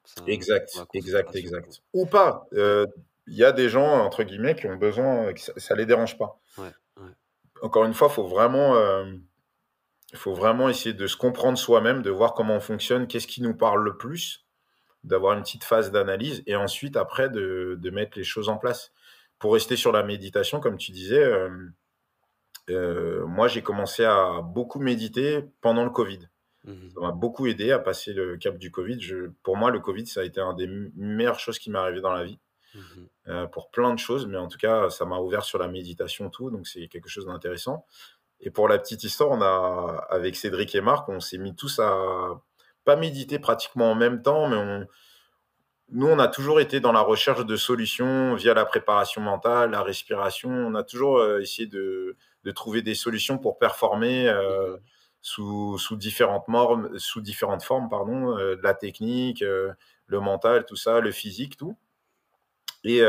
[0.05, 1.81] Ça la Exact, exact, exact.
[1.93, 5.75] Ou pas, il y a des gens, entre guillemets, qui ont besoin, que ça ça
[5.75, 6.39] les dérange pas.
[6.57, 7.15] ouais, ouais.
[7.61, 8.75] Encore une fois, faut vraiment,
[10.15, 13.55] faut vraiment essayer de se comprendre soi-même, de voir comment on fonctionne, qu'est-ce qui nous
[13.55, 14.45] parle le plus,
[15.03, 18.93] d'avoir une petite phase d'analyse et ensuite après de de mettre les choses en place.
[19.39, 21.23] Pour rester sur la méditation, comme tu disais,
[22.73, 26.29] heu, moi j'ai commencé à beaucoup méditer pendant le covid.
[26.63, 26.89] Mmh mh.
[26.95, 28.99] Ça m'a beaucoup aidé à passer le cap du covid.
[29.01, 32.01] Je pour moi, le covid, ça a été un des meilleures choses qui m'est arrivé
[32.01, 32.39] dans la vie.
[32.73, 33.31] Mmh mh.
[33.31, 36.29] heu, pour plein de choses, mais en tout cas, ça m'a ouvert sur la méditation,
[36.29, 37.85] tout, donc c'est quelque chose d'intéressant.
[38.41, 41.79] Et pour la petite histoire, on a, avec Cédric et Marc, on s'est mis tous
[41.79, 42.41] à
[42.85, 44.87] pas méditer pratiquement en même temps, mais on,
[45.91, 49.81] nous, on a toujours été dans la recherche de solutions via la préparation mentale, la
[49.81, 50.49] respiration.
[50.51, 54.77] On a toujours euh, essayé de, de trouver des solutions pour performer euh,
[55.21, 59.73] sous, sous différentes normes, sous différentes formes, pardon, euh, de la technique, euh,
[60.07, 61.77] le mental, tout ça, le physique, tout.
[62.85, 63.01] Et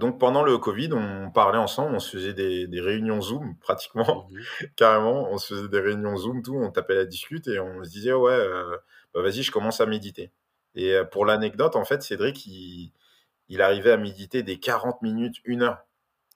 [0.00, 4.30] donc pendant le covid, on parlait ensemble, on se faisait des des réunions Zoom pratiquement,
[4.30, 4.46] Mmh
[4.76, 5.30] carrément.
[5.30, 8.12] On se faisait des réunions Zoom, tout, on tapait la discute et on se disait:
[8.12, 8.36] «Ouais,
[9.14, 10.32] bah, vas-y, je commence à méditer»
[10.74, 12.92] et pour l'anecdote, en fait, Cédric, il
[13.48, 15.84] il arrivait à méditer des 40 minutes, une heure.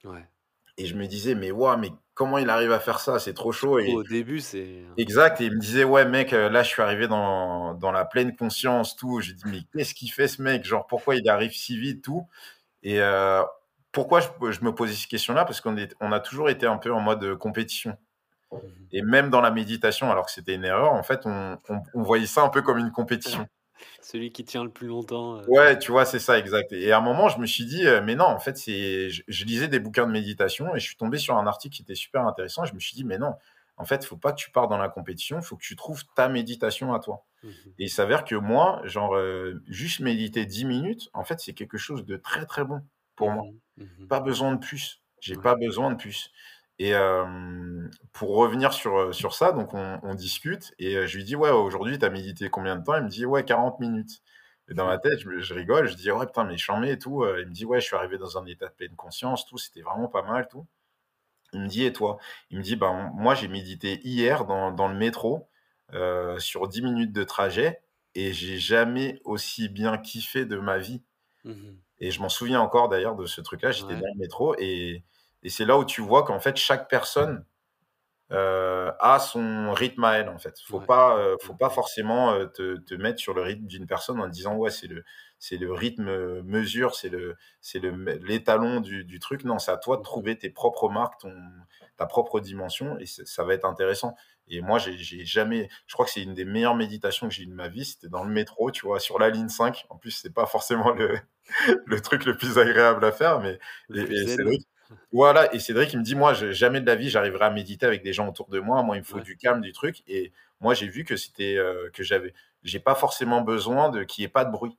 [0.05, 0.31] Ouais.
[0.79, 3.21] Et je me disais: «Mais waouh, mais comment il arrive à faire ça?
[3.21, 6.49] C'est trop chaud» et au début, c'est exact et il me disait: «Ouais mec, heu,
[6.51, 9.21] là je suis arrivé dans dans la pleine conscience, tout».
[9.23, 10.65] J'ai dit: «Mais qu'est-ce qu'il fait ce mec?
[10.65, 12.29] Genre pourquoi il arrive si vite, tout?»
[12.85, 13.43] et heu,
[13.93, 15.45] pourquoi je je me posais ces questions-là?
[15.47, 17.99] Parce qu'on est on a toujours été un peu en mode, heu, compétition
[18.93, 22.03] et même dans la méditation, alors que c'était une erreur, en fait, on on on
[22.03, 23.47] voyait ça un peu comme une compétition.
[24.01, 26.73] Celui qui tient le plus longtemps, heu, Ouais, tu vois, c'est ça, exact.
[26.73, 29.23] Et à un moment, je me suis dit, heu, mais non, en fait, c'est je
[29.29, 31.95] je lisais des bouquins de méditation et je suis tombé sur un article qui était
[31.95, 32.65] super intéressant.
[32.65, 33.35] Je me suis dit: «Mais non,
[33.77, 35.77] en fait, il faut pas que tu pars dans la compétition, il faut que tu
[35.77, 37.25] trouves ta méditation à toi».
[37.43, 41.55] mmh Et il s'avère que moi, genre, heu, juste méditer 10 minutes, en fait, c'est
[41.55, 42.83] quelque chose de très, très bon
[43.17, 43.43] pour moi.
[43.43, 45.03] Mmh Mmh Pas besoin de plus.
[45.21, 45.39] J'ai Ouais.
[45.39, 46.31] pas besoin de plus.
[46.79, 46.93] Et
[48.13, 51.99] pour revenir sur, sur ça, donc on on discute et je lui dis: «Ouais, aujourd'hui,
[51.99, 54.21] tu as médité combien de temps?» il me dit: «Ouais, 40 minutes».
[54.69, 57.47] Et dans ma tête, je rigole, je dis: «Ouais, putain, mais chambé et tout», il
[57.47, 60.09] me dit: «Ouais, je suis arrivé dans un état de pleine conscience, tout, c'était vraiment
[60.09, 60.67] pas mal, tout».
[61.55, 62.19] Il me dit: «Et toi?»
[62.51, 65.49] il me dit: «Ben, moi, j'ai médité hier dans dans le métro,
[66.39, 67.83] sur 10 minutes de trajet
[68.17, 71.05] et j'ai jamais aussi bien kiffé de ma vie».
[71.45, 73.97] Mmh Et je m'en souviens encore d'ailleurs de ce truc-là, j'étais Ouais.
[73.97, 75.05] dans le métro et
[75.47, 77.47] et c'est là où tu vois qu'en fait chaque personne,
[78.33, 80.59] heu, a son rythme à elle, en fait.
[80.61, 80.83] Faut Ouais.
[80.83, 84.21] pas, heu, faut Mmh pas forcément, heu, te te mettre sur le rythme d'une personne
[84.21, 85.05] en disant: «Ouais, c'est le
[85.39, 89.45] c'est le rythme, mesure, c'est le c'est le l'étalon du du truc».
[89.45, 91.35] Non, c'est à toi de Mmh trouver tes propres marques, ton
[91.97, 94.15] ta propre dimension et c'est ça va être intéressant
[94.49, 97.43] et moi j'ai j'ai jamais je crois que c'est une des meilleures méditations que j'ai
[97.45, 99.01] eues de ma vie, c'était dans le métro, tu vois?
[99.01, 99.87] Sur la ligne 5.
[99.91, 101.19] En plus, c'est pas forcément le
[101.87, 103.59] le truc le plus agréable à faire, mais
[103.89, 104.29] Le et plus et zen.
[104.29, 104.67] Cédric
[105.13, 108.03] voilà et Cédric, il me dit: «Moi, jamais de la vie, j'arriverai à méditer avec
[108.03, 108.83] des gens autour de moi.
[108.83, 109.23] Moi, il me faut Ouais.
[109.23, 112.33] du calme, du truc» et moi, j'ai vu que c'était, heu, que j'avais
[112.63, 114.79] j'ai pas forcément besoin de qu'il y ait pas de bruit,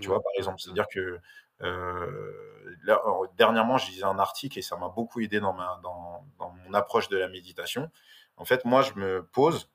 [0.00, 0.22] tu Ouais, vois?
[0.22, 1.20] Par exemple, c'est-à-dire que,
[1.62, 5.80] heu, là, en dernièrement, je lisais un article et ça m'a beaucoup aidé dans ma
[5.82, 7.90] dans dans mon approche de la méditation.
[8.38, 9.70] En fait, moi, je me pose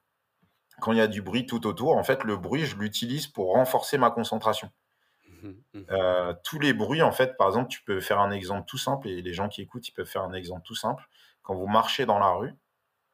[0.81, 1.97] quand il y a du bruit tout autour.
[1.97, 4.71] En fait, le bruit, je l'utilise pour renforcer ma concentration.
[5.41, 5.79] Mmh mh.
[5.79, 8.77] Mmh Heu, tous les bruits, en fait, par exemple, tu peux faire un exemple tout
[8.77, 11.03] simple et les gens qui écoutent, ils peuvent faire un exemple tout simple.
[11.43, 12.53] Quand vous marchez dans la rue,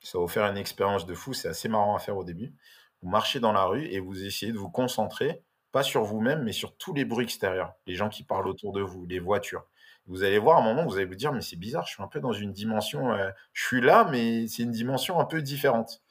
[0.01, 2.55] ça va vous faire une expérience de fou, c'est assez marrant à faire au début.
[3.01, 6.53] Vous marchez dans la rue et vous essayez de vous concentrer, pas sur vous-même, mais
[6.53, 9.67] sur tous les bruits extérieurs, les gens qui parlent autour de vous, les voitures.
[10.07, 12.03] Vous allez voir à un moment, vous allez vous dire: «Mais c'est bizarre, je suis
[12.03, 15.41] un peu dans une dimension, heu, je suis là, mais c'est une dimension un peu
[15.41, 16.01] différente».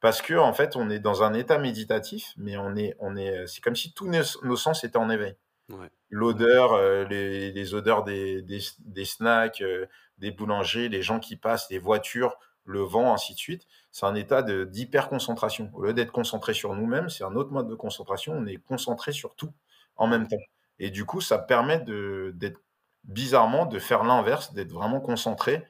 [0.00, 3.46] Parce que en fait, on est dans un état méditatif, mais on est on est,
[3.48, 4.08] c'est comme si tous
[4.44, 5.36] nos sens étaient en éveil.
[5.70, 5.90] Ouais.
[6.10, 9.88] L'odeur, heu, les les odeurs des des des snacks, heu,
[10.18, 13.66] des boulangeries, les gens qui passent, les voitures, le vent, ainsi de suite.
[13.90, 15.70] C'est un état d'hyperconcentration.
[15.74, 18.32] Au lieu d'être concentré sur nous-mêmes, c'est un autre mode de concentration.
[18.34, 19.52] On est concentré sur tout
[19.96, 20.36] en même temps
[20.78, 22.60] et du coup, ça permet de d'être
[23.04, 25.64] bizarrement, de faire l'inverse, d'être vraiment concentré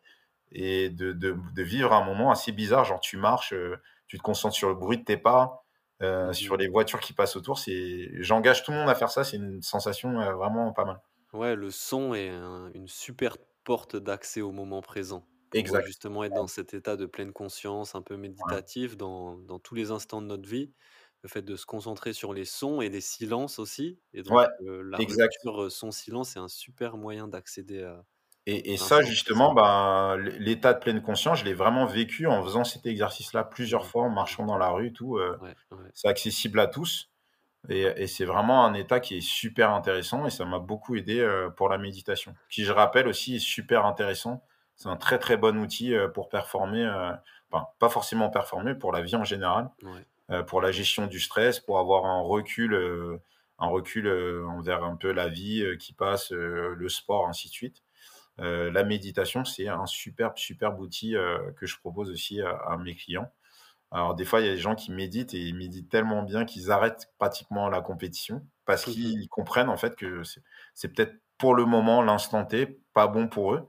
[0.53, 2.85] et de de de vivre un moment assez bizarre.
[2.85, 5.64] Genre tu marches, heu, tu te concentres sur le bruit de tes pas,
[6.05, 7.59] heu, Mmh sur les voitures qui passent autour.
[7.59, 11.01] C'est j'engage tout le monde à faire ça, c'est une sensation, heu, vraiment pas mal.
[11.33, 15.87] Ouais, le son est un une super porte d'accès au moment présent Exact.
[15.87, 18.17] justement être dans cet état de pleine conscience, un peu
[18.47, 18.57] Ouais.
[18.57, 20.73] méditatif dans dans tous les instants de notre vie.
[21.23, 24.49] Le fait de se concentrer sur les sons et les silences aussi et donc Ouais,
[24.61, 28.05] heu, la exact heu, son-silence est un super moyen d'accéder à
[28.47, 32.43] et et ça justement, ben, l'é l'état de pleine conscience, je l'ai vraiment vécu en
[32.43, 33.89] faisant cet exercice-là plusieurs Mmh.
[33.89, 35.95] fois, en marchant dans la rue, tout, Ouais, ouais.
[35.95, 37.11] c'est accessible à tous
[37.71, 41.21] et et c'est vraiment un état qui est super intéressant et ça m'a beaucoup aidé,
[41.21, 42.37] heu, pour la méditation.
[42.51, 44.45] Qui, je rappelle aussi, est super intéressant.
[44.77, 46.87] C'est un très, très bon outil, heu, pour performer,
[47.53, 50.07] enfin, pas forcément performer, pour la vie en général, Ouais.
[50.49, 52.75] pour la gestion du stress, pour avoir un recul,
[53.59, 54.09] un recul,
[54.49, 57.83] envers un peu la vie, qui passe, le sport, ainsi de suite.
[58.41, 62.77] Heu, la méditation, c'est un superbe, superbe outil, heu, que je propose aussi à à
[62.79, 63.33] mes clients.
[63.91, 66.45] Alors des fois, il y a des gens qui méditent et ils méditent tellement bien
[66.45, 70.23] qu'ils arrêtent pratiquement la compétition parce qu'ils comprennent en fait que
[70.75, 73.67] c'est peut-être pour le moment, l'instant T, pas bon pour eux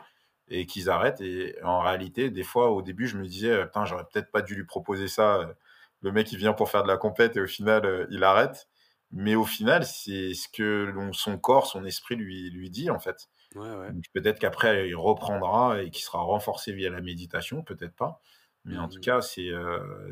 [0.47, 3.85] et qu'ils arrêtent et en réalité, des fois, au début, je me disais: «Heu, putain,
[3.85, 5.55] j'aurais peut-être pas dû lui proposer ça,
[6.01, 8.67] le mec, il vient pour faire de la compète et au final, il arrête».
[9.11, 13.29] Mais au final, c'est ce que son corps, son esprit lui lui dit, en fait.
[13.56, 13.91] Ouais, ouais.
[13.91, 18.22] Donc peut-être qu'après, il reprendra et qu'il sera renforcé via la méditation, peut-être pas.
[18.65, 19.49] Mais en tout Mmh cas, c'est,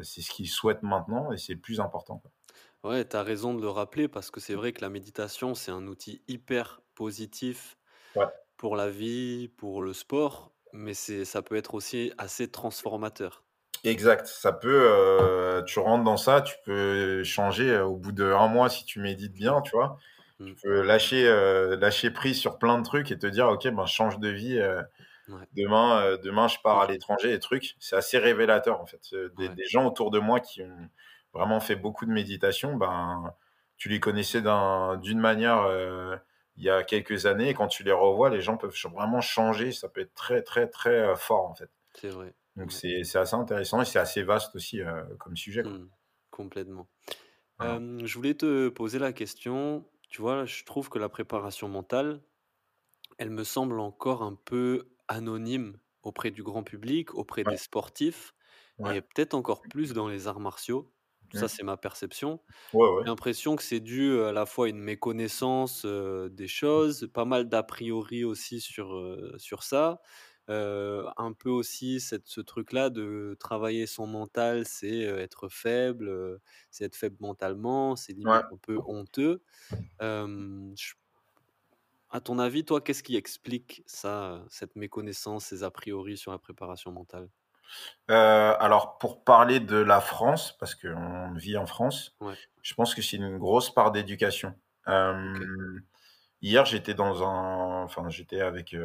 [0.04, 2.32] c'est ce qu'il souhaite maintenant et c'est le plus important, quoi.
[2.84, 5.72] Ouais, tu as raison de le rappeler parce que c'est vrai que la méditation, c'est
[5.72, 7.78] un outil hyper positif
[8.16, 8.28] Ouais.
[8.58, 13.46] pour la vie, pour le sport, mais ça peut être aussi assez transformateur.
[13.84, 14.26] Exact.
[14.28, 14.70] Ça peut,
[15.60, 19.00] heu, tu rentres dans ça, tu peux changer, heu, au bout d'1 mois si tu
[19.02, 19.98] médites bien, tu vois?
[20.40, 20.56] Mmh.
[20.56, 23.86] Tu peux lâcher, heu, lâcher prise sur plein de trucs et te dire: «OK, ben,
[23.86, 24.60] je change de vie»,
[25.28, 25.48] Ouais.
[25.54, 26.92] Demain, euh, demain, je pars à Mmh.
[26.92, 27.76] l'étranger et trucs.
[27.80, 29.02] C'est assez révélateur, en fait.
[29.14, 29.56] Euh, Des, Ouais.
[29.56, 30.90] des gens autour de moi qui ont
[31.34, 33.34] vraiment fait beaucoup de méditation, ben,
[33.78, 36.18] tu les connaissais d'un- d'une manière euh,
[36.58, 39.72] il y a quelques années, et quand tu les revois, les gens peuvent vraiment changer.
[39.72, 41.70] Ça peut être très, très, très euh, fort, en fait.
[41.96, 42.36] C'est vrai.
[42.58, 42.84] Donc, Ouais.
[43.02, 45.78] c'est assez intéressant et c'est assez vaste aussi euh, comme sujet, quoi.
[45.78, 45.90] Mmh.
[46.32, 46.88] Complètement.
[47.60, 52.24] Je voulais te poser la question, tu vois, je trouve que la préparation mentale,
[53.18, 58.34] elle me semble encore un peu anonyme auprès du grand public, auprès Ouais, des sportifs
[58.80, 58.96] ouais.
[58.96, 60.94] et peut-être encore plus dans les arts martiaux.
[61.34, 61.50] Ça, Mm.
[61.50, 62.42] c'est ma perception.
[62.74, 67.26] Ouais, J'ai l'impression que c'est dû à la fois à une méconnaissance, des choses, pas
[67.26, 68.96] mal d'a priori aussi sur,
[69.38, 70.02] sur ça.
[70.48, 76.40] Un peu aussi cette ce truc-là de travailler son mental, c'est, être faible,
[76.72, 78.44] c'est être faible mentalement, c'est Ouais.
[78.52, 79.44] un peu honteux.
[80.02, 80.94] J
[82.10, 86.38] à ton avis, toi, qu'est-ce qui explique ça, cette méconnaissance, ces a priori sur la
[86.40, 87.30] préparation mentale?
[88.08, 93.02] Alors pour parler de la France, parce qu'on vit en France, Ouais, je pense que
[93.02, 94.56] c'est une grosse part d'éducation.
[96.42, 98.76] Hier, j'étais dans un enfin, j'étais avec,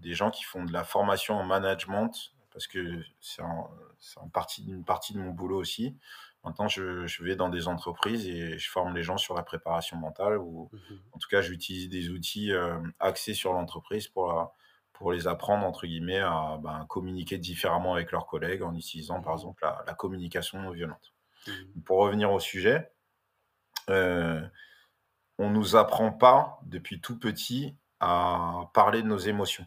[0.00, 2.12] des gens qui font de la formation en management
[2.52, 5.96] parce que c'est en partie une partie de mon boulot aussi.
[6.44, 9.96] Maintenant, je je vais dans des entreprises et je forme les gens sur la préparation
[9.96, 11.00] mentale ou Mmh mh.
[11.12, 14.52] en tout cas, j'utilise des outils, hem, axés sur l'entreprise pour,
[15.12, 19.34] les apprendre entre guillemets à, ben, communiquer différemment avec leurs collègues en utilisant par Mmh
[19.34, 21.14] exemple la la communication non violente.
[21.46, 22.92] Mmh Pour revenir au sujet,
[23.90, 24.50] heu,
[25.38, 29.66] on nous apprend pas depuis tout petit à parler de nos émotions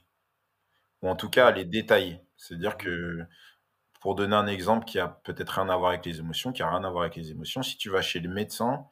[1.03, 2.21] ou en tout cas à les détailler.
[2.37, 3.19] C'est-à-dire Mmh que
[4.01, 6.69] pour donner un exemple qui a peut-être rien à voir avec les émotions, qui a
[6.69, 8.85] rien à voir avec les émotions, si tu vas chez le médecin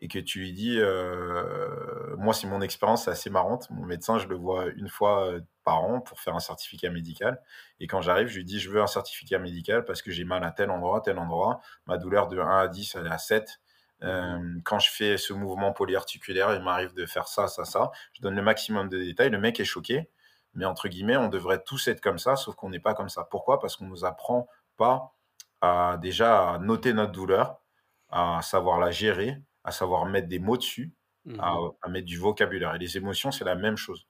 [0.00, 3.68] et que tu lui dis, heu moi, c'est mon expérience, c'est assez marrante.
[3.70, 7.40] Mon médecin, je le vois une fois, heu, par an pour faire un certificat médical
[7.80, 10.44] et quand j'arrive, je lui dis: «Je veux un certificat médical parce que j'ai mal
[10.44, 11.60] à tel endroit, tel endroit.
[11.86, 13.60] Ma douleur de 1 à 10, elle est à 7.
[14.02, 17.90] Mmh Hem, quand je fais ce mouvement polyarticulaire, il m'arrive de faire ça, ça, ça».
[18.14, 19.30] Je donne le maximum de détails.
[19.30, 20.10] Le mec est choqué,
[20.56, 23.24] mais entre guillemets, on devrait tous être comme ça, sauf qu'on n'est pas comme ça.
[23.30, 23.60] Pourquoi?
[23.60, 25.14] Parce qu'on nous apprend pas
[25.60, 27.60] à déjà à noter notre douleur,
[28.10, 30.94] à savoir la gérer, à savoir mettre des mots dessus,
[31.38, 34.06] à Mmh à mettre du vocabulaire et les émotions, c'est la même chose.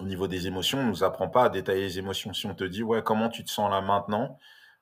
[0.00, 2.32] Au niveau des émotions, on nous apprend pas à détailler les émotions.
[2.32, 4.38] Si on te dit: «Ouais, comment tu te sens là maintenant?»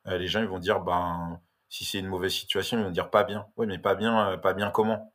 [0.06, 3.10] heu, les gens ils vont dire: «Ben, si c'est une mauvaise situation, ils vont dire:
[3.10, 3.46] "Pas bien"».
[3.56, 5.12] Ouais, mais pas bien, heu, pas bien comment?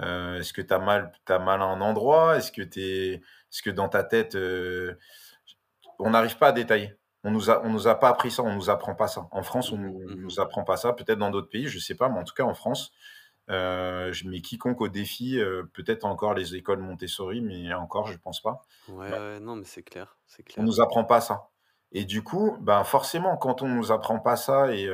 [0.00, 2.38] Heu, est-ce que tu as mal tu as mal à un endroit?
[2.38, 3.24] Est-ce que tu
[3.56, 4.98] est-ce que dans ta tête, heu
[5.98, 6.94] on n'arrive pas à détailler.
[7.24, 9.28] On nous a on nous a pas appris ça, on nous apprend pas ça.
[9.32, 11.96] En France, on nous Mmh nous apprend pas ça, peut-être dans d'autres pays, je sais
[11.96, 12.92] pas, mais en tout cas en France,
[13.48, 18.40] je mets quiconque au défi, heu, peut-être encore les écoles Montessori, mais encore, je pense
[18.42, 18.62] pas.
[18.88, 20.64] Ouais, Bah, ouais, non, mais c'est clair, c'est on clair.
[20.64, 21.50] nous apprend pas ça
[21.92, 24.88] et du coup, ben, forcément, quand on nous apprend pas ça et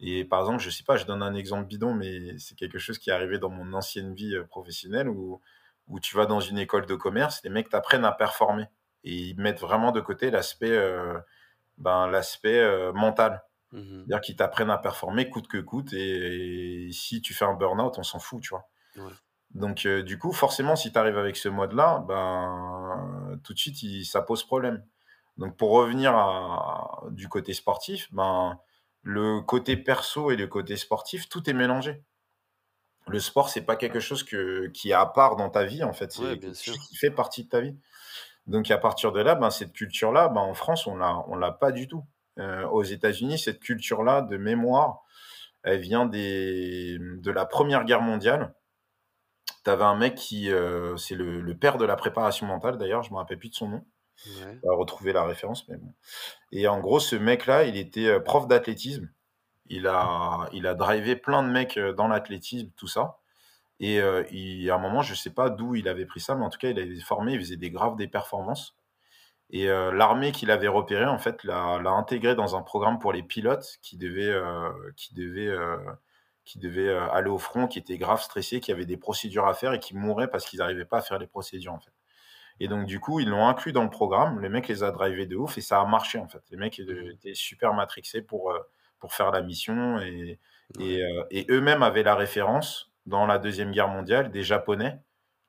[0.00, 2.98] et par exemple, je sais pas, je donne un exemple bidon, mais c'est quelque chose
[2.98, 5.40] qui est arrivé dans mon ancienne vie, professionnelle où
[5.88, 8.66] où tu vas dans une école de commerce, les mecs t'apprennent à performer
[9.04, 11.20] et ils mettent vraiment de côté l'aspect, heu,
[11.78, 13.44] ben, l'aspect, heu, mental.
[13.72, 17.98] Mmh C'est-à-dire qu'ils t'apprennent à performer coûte que coûte et si tu fais un burn-out,
[17.98, 18.68] on s'en fout, tu vois?
[18.96, 19.16] Ouais.
[19.54, 23.82] Donc heu, du coup, forcément, si tu arrives avec ce mode-là, ben, tout de suite,
[23.82, 24.84] il ça pose problème.
[25.38, 28.58] Donc pour revenir à du côté sportif, ben,
[29.02, 32.02] le côté perso et le côté sportif, tout est mélangé.
[33.08, 35.92] Le sport, c'est pas quelque chose que qui est à part dans ta vie, en
[35.92, 36.88] fait, Ouais, c'est bien quelque chose sûr.
[36.88, 37.76] qui fait partie de ta vie.
[38.46, 41.52] Donc à partir de là, ben, cette culture-là, ben, en France, on l'a on l'a
[41.52, 42.04] pas du tout.
[42.38, 45.02] Heu, aux États-Unis, cette culture-là de mémoire,
[45.64, 48.54] elle vient des de la Première Guerre mondiale.
[49.64, 53.02] Tu avais un mec qui, heu, c'est le le père de la préparation mentale d'ailleurs,
[53.02, 53.84] je me rappelle plus de son nom.
[54.26, 54.62] Ouais.
[54.62, 55.94] On va retrouver la référence, mais bon.
[56.52, 59.10] Et en gros, ce mec-là, il était, heu, prof d'athlétisme.
[59.70, 63.18] Il a il a drivé plein de mecs, heu, dans l'athlétisme, tout ça.
[63.80, 66.44] Et heu, il à un moment, je sais pas d'où il avait pris ça, mais
[66.44, 68.76] en tout cas, il avait formé, il faisait des graves des performances.
[69.50, 73.12] Et heu, l'armée qu'il avait repéré, en fait, l'a l'a intégré dans un programme pour
[73.12, 74.34] les pilotes qui devaient,
[74.96, 75.54] qui devaient,
[76.44, 79.72] qui devaient, aller au front, qui étaient grave stressés, qui avaient des procédures à faire
[79.72, 81.90] et qui mouraient parce qu'ils n'arrivaient pas à faire les procédures, en fait.
[82.60, 84.40] Et donc du coup, ils l'ont inclus dans le programme.
[84.40, 86.42] Le mec les a drivés de ouf et ça a marché, en fait.
[86.50, 88.52] Les mecs, Mmh étaient super matrixés pour,
[88.98, 90.40] pour faire la mission et
[90.78, 95.00] heu et eux-mêmes avaient la référence dans la deuxième guerre mondiale des Japonais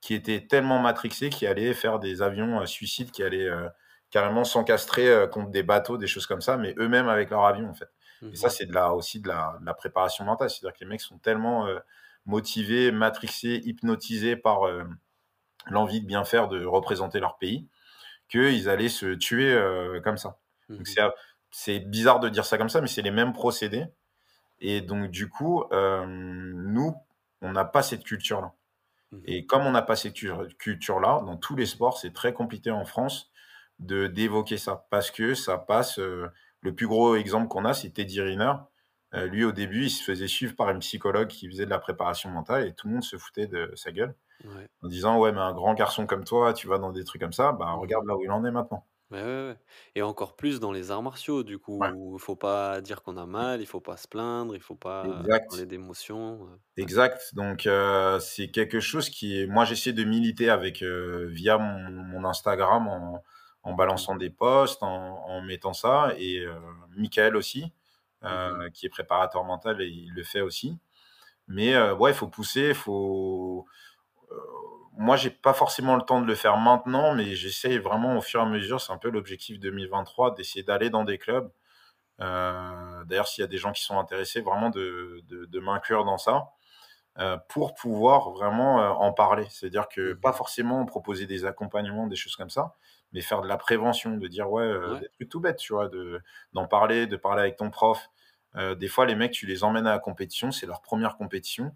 [0.01, 3.69] qui étaient tellement matrixés qu'ils allaient faire des avions, heu, suicides, qui allaient, heu,
[4.11, 7.73] carrément s'encastrer, contre des bateaux, des choses comme ça, mais eux-mêmes avec leur avion, en
[7.73, 7.89] fait.
[8.31, 10.49] Et ça, Mmh c'est de la aussi de la de la préparation mentale.
[10.49, 11.67] C'est-à-dire que les mecs sont tellement,
[12.25, 14.61] motivés, matrixés, hypnotisés par,
[15.69, 17.67] l'envie de bien faire, de représenter leur pays,
[18.29, 20.39] qu'ils allaient se tuer euh, comme ça.
[20.77, 21.01] Donc Mmh c'est
[21.59, 23.85] c'est bizarre de dire ça comme ça, mais c'est les mêmes procédés.
[24.59, 26.95] Et donc du coup, euh, nous,
[27.41, 28.53] on n'a pas cette culture-là.
[29.11, 30.15] Mmh Et comme on n'a pas cette
[30.57, 33.31] culture-là, dans tous les sports, c'est très compliqué en France
[33.79, 35.99] de d'évoquer ça parce que ça passe.
[35.99, 36.27] euh,
[36.61, 38.53] le plus gros exemple qu'on a, c'est Teddy Riner.
[39.15, 41.79] Euh, lui, au début, il se faisait suivre par une psychologue qui faisait de la
[41.79, 44.67] préparation mentale et tout le monde se foutait de sa gueule Ouais.
[44.83, 47.33] en disant Ouais, mais un grand garçon comme toi, tu vas dans des trucs comme
[47.33, 48.85] ça, bah regarde là où il en est maintenant.
[49.09, 49.59] Ouais, ouais, ouais
[49.95, 53.15] et encore plus dans les arts martiaux du Ouais, coup, il faut pas dire qu'on
[53.17, 55.65] a mal, il faut pas se plaindre, il faut pas parler exact.
[55.65, 56.57] d'émotions, ouais.
[56.77, 57.33] Exact.
[57.33, 59.47] Donc, euh, c'est quelque chose qui est.
[59.47, 63.23] Moi, j'essaie de militer avec euh, via mon, mon Instagram en,
[63.63, 64.87] en balançant Mmh des posts, en,
[65.25, 66.13] en mettant ça.
[66.19, 66.53] Et euh,
[66.95, 67.73] Michael aussi,
[68.27, 70.77] Mmh euh, qui est préparateur mental, et il le fait aussi.
[71.47, 73.65] Mais euh, ouais, il faut pousser, il faut.
[74.31, 74.35] euh,
[74.97, 78.39] moi, j'ai pas forcément le temps de le faire maintenant, mais j'essaie vraiment au fur
[78.39, 78.81] et à mesure.
[78.81, 81.51] C'est un peu l'objectif 2023 d'essayer d'aller dans des clubs.
[82.21, 86.05] Euh, D'ailleurs, s'il y a des gens qui sont intéressés, vraiment de, de, de m'inclure
[86.05, 86.49] dans ça
[87.19, 89.47] euh, pour pouvoir vraiment euh, en parler.
[89.49, 92.75] C'est-à-dire que pas Mmh forcément proposer des accompagnements, des choses comme ça,
[93.13, 95.01] mais faire de la prévention, de dire ouais, Ouais.
[95.01, 96.21] des trucs tout bêtes, tu vois, de,
[96.53, 98.09] d'en parler, de parler avec ton prof.
[98.55, 101.75] Des fois, les mecs, tu les emmènes à la compétition, c'est leur première compétition,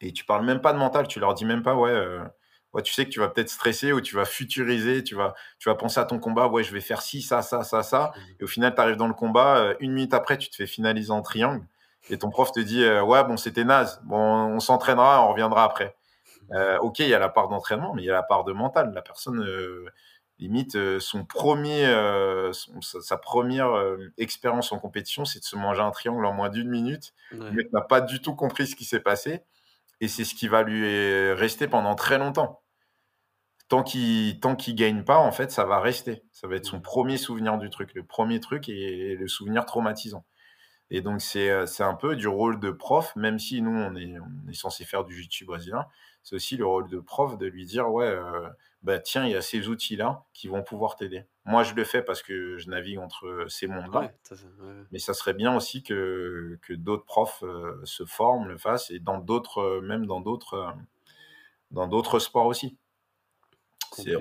[0.00, 2.24] et tu parles même pas de mental, tu leur dis même pas ouais, euh,
[2.72, 5.68] ouais, tu sais que tu vas peut-être stresser ou tu vas futuriser, tu vas, tu
[5.68, 8.38] vas penser à ton combat, ouais, je vais faire ci, ça, ça, ça, ça, Mmh
[8.40, 10.66] et au final, tu arrives dans le combat, euh, une minute après, tu te fais
[10.66, 11.66] finaliser en triangle.
[12.10, 14.00] Et ton prof te dit euh, ouais bon c'était naze.
[14.04, 15.96] Bon on s'entraînera on reviendra après.
[16.52, 18.52] Euh, ok il y a la part d'entraînement mais il y a la part de
[18.52, 18.92] mental.
[18.94, 19.40] La personne
[20.38, 25.44] limite euh, son premier euh, son- sa, sa première euh, expérience en compétition c'est de
[25.44, 27.14] se manger un triangle en moins d'une minute.
[27.48, 27.58] Le Ouais.
[27.58, 29.42] mec n'a pas du tout compris ce qui s'est passé
[30.04, 32.62] et c'est ce qui va lui rester pendant très longtemps.
[33.68, 36.22] Tant qu'il tant qu'il gagne pas en fait ça va rester.
[36.32, 39.64] Ça va être son Mmh premier souvenir du truc le premier truc et le souvenir
[39.66, 40.24] traumatisant.
[40.90, 43.96] Et donc, c'est euh, c'est un peu du rôle de prof, même si nous, on
[43.96, 45.86] est, on est censé faire du jiu-jitsu brésilien,
[46.22, 48.48] c'est aussi le rôle de prof de lui dire, ouais, euh,
[48.84, 51.24] bah, tiens, il y a ces outils-là qui vont pouvoir t'aider.
[51.44, 55.14] Moi, je le fais parce que je navigue entre ces mondes-là, Ouais, ouais, mais ça
[55.14, 59.58] serait bien aussi que, que d'autres profs euh, se forment, le fassent, et dans d'autres,
[59.58, 60.70] euh, même dans d'autres, euh,
[61.70, 62.78] dans d'autres sports aussi.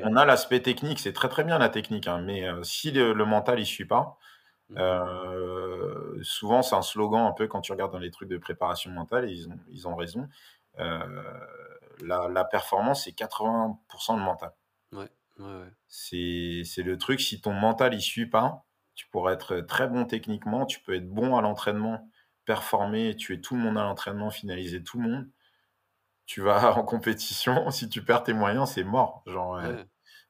[0.03, 3.13] On a l'aspect technique, c'est très très bien la technique, hein, mais euh, si le,
[3.13, 4.17] le mental il suit pas,
[4.69, 8.37] Mmh euh, souvent, c'est un slogan un peu quand tu regardes dans les trucs de
[8.37, 10.27] préparation mentale, et ils ont, ils ont raison.
[10.79, 11.05] Euh,
[12.01, 14.53] la, la performance, c'est 80% de mental.
[14.91, 15.09] Ouais,
[15.39, 15.71] ouais, ouais.
[15.87, 18.65] C'est le truc, si ton mental, il suit pas,
[18.95, 22.09] tu pourrais être très bon techniquement, tu peux être bon à l'entraînement,
[22.45, 25.29] performer, tuer tout le monde à l'entraînement, finaliser tout le monde.
[26.25, 29.23] Tu vas en compétition, si tu perds tes moyens, c'est mort.
[29.27, 29.73] Genre, euh,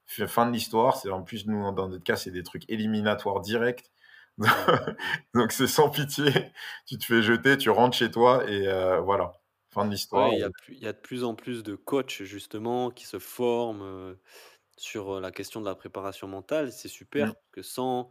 [0.06, 0.26] Ouais.
[0.28, 0.96] fin de l'histoire.
[0.96, 3.90] C'est en plus, nous, dans notre cas, c'est des trucs éliminatoires directs.
[5.34, 6.52] Donc c'est sans pitié,
[6.86, 9.32] tu te fais jeter, tu rentres chez toi et heu, voilà,
[9.74, 10.12] fin de l'histoire.
[10.12, 12.90] Ouais, il y a plus il y a de plus en plus de coachs justement
[12.90, 14.20] qui se forment, heu,
[14.78, 16.72] sur, heu, la question de la préparation mentale.
[16.72, 16.88] C'est
[17.18, 18.10] Mmh, super que sans,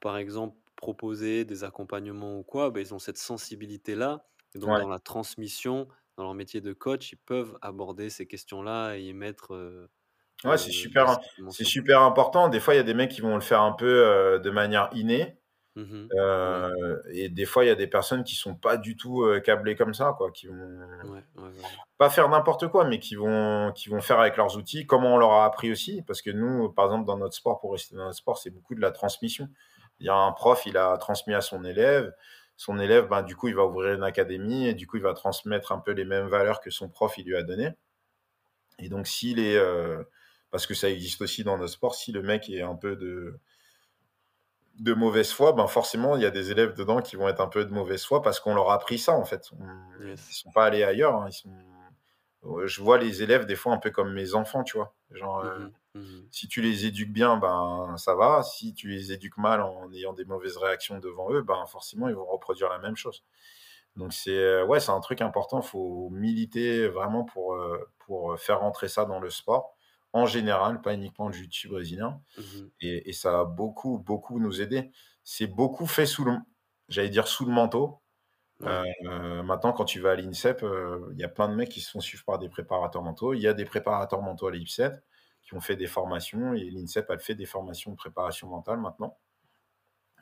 [0.00, 4.80] par exemple, proposer des accompagnements ou quoi, bah, ils ont cette sensibilité-là et donc ouais,
[4.80, 9.14] dans la transmission, dans leur métier de coach, ils peuvent aborder ces questions-là et y
[9.14, 9.88] mettre, heu,
[10.44, 11.18] ouais, c'est super
[11.48, 12.48] c'est super important.
[12.48, 14.90] Des fois, il y a des mecs qui vont le faire un peu, de manière
[14.92, 15.38] innée,
[15.76, 19.26] Mmh heu et des fois, il y a des personnes qui sont pas du tout,
[19.44, 21.62] câblées comme ça, quoi, qui vont ouais, ouais, ouais, ouais.
[21.98, 25.18] pas faire n'importe quoi, mais qui vont qui vont faire avec leurs outils, comme on
[25.18, 26.02] leur a appris aussi.
[26.06, 28.74] Parce que nous, par exemple, dans notre sport, pour rester dans notre sport, c'est beaucoup
[28.74, 29.48] de la transmission.
[30.00, 32.12] Il y a un prof, il a transmis à son élève.
[32.56, 35.12] Son élève, ben, du coup, il va ouvrir une académie et du coup, il va
[35.12, 37.72] transmettre un peu les mêmes valeurs que son prof, il lui a donné.
[38.78, 40.02] Et donc, s'il est, euh,
[40.50, 43.38] parce que ça existe aussi dans nos sports, si le mec est un peu de,
[44.80, 47.48] de mauvaise foi, ben forcément, il y a des élèves dedans qui vont être un
[47.48, 49.48] peu de mauvaise foi parce qu'on leur a appris ça, en fait.
[49.52, 50.30] On- ils Yes.
[50.32, 51.14] sont pas allés ailleurs.
[51.16, 51.50] hein, ils sont...
[52.42, 54.94] Ouais, Je vois les élèves des fois un peu comme mes enfants, tu vois.
[55.10, 55.70] Genre, euh, Mmh mh.
[55.98, 58.42] Mmh si tu les éduques bien, ben ça va.
[58.42, 62.14] Si tu les éduques mal en ayant des mauvaises réactions devant eux, ben forcément, ils
[62.14, 63.24] vont reproduire la même chose.
[63.96, 65.60] Donc c'est euh, ouais, c'est un truc important.
[65.60, 69.75] Il faut militer vraiment pour, euh, pour faire rentrer ça dans le sport
[70.16, 72.20] en général, pas uniquement le jiu-jitsu brésilien.
[72.38, 72.42] Mmh
[72.80, 74.90] Et, et ça a beaucoup, beaucoup nous aider.
[75.24, 76.36] C'est beaucoup fait sous le,
[76.88, 78.00] j'allais dire sous le manteau.
[78.60, 78.82] Ouais.
[79.04, 81.80] Euh, maintenant, quand tu vas à l'INSEP, euh, il y a plein de mecs qui
[81.80, 83.34] se font suivre par des préparateurs mentaux.
[83.34, 84.92] Il y a des préparateurs mentaux à l'IPSET
[85.42, 89.18] qui ont fait des formations et l'INSEP a fait des formations de préparation mentale maintenant.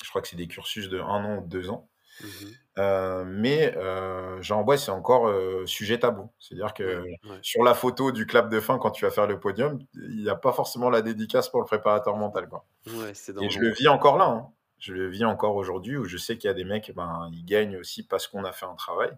[0.02, 1.88] Je crois que c'est des cursus de un an ou de deux ans.
[2.20, 6.30] Mmh Heu, mais heu, genre, ouais, c'est encore, heu, sujet tabou.
[6.40, 7.42] C'est-à-dire que ouais.
[7.42, 10.28] sur la photo du clap de fin quand tu vas faire le podium, il y
[10.30, 13.70] a pas forcément la dédicace pour le préparateur mental, quoi Ouais, c'est et je le
[13.72, 14.52] vis encore là, hein.
[14.78, 17.44] Je le vis encore aujourd'hui où je sais qu'il y a des mecs, ben, ils
[17.44, 19.12] gagnent aussi parce qu'on a fait un travail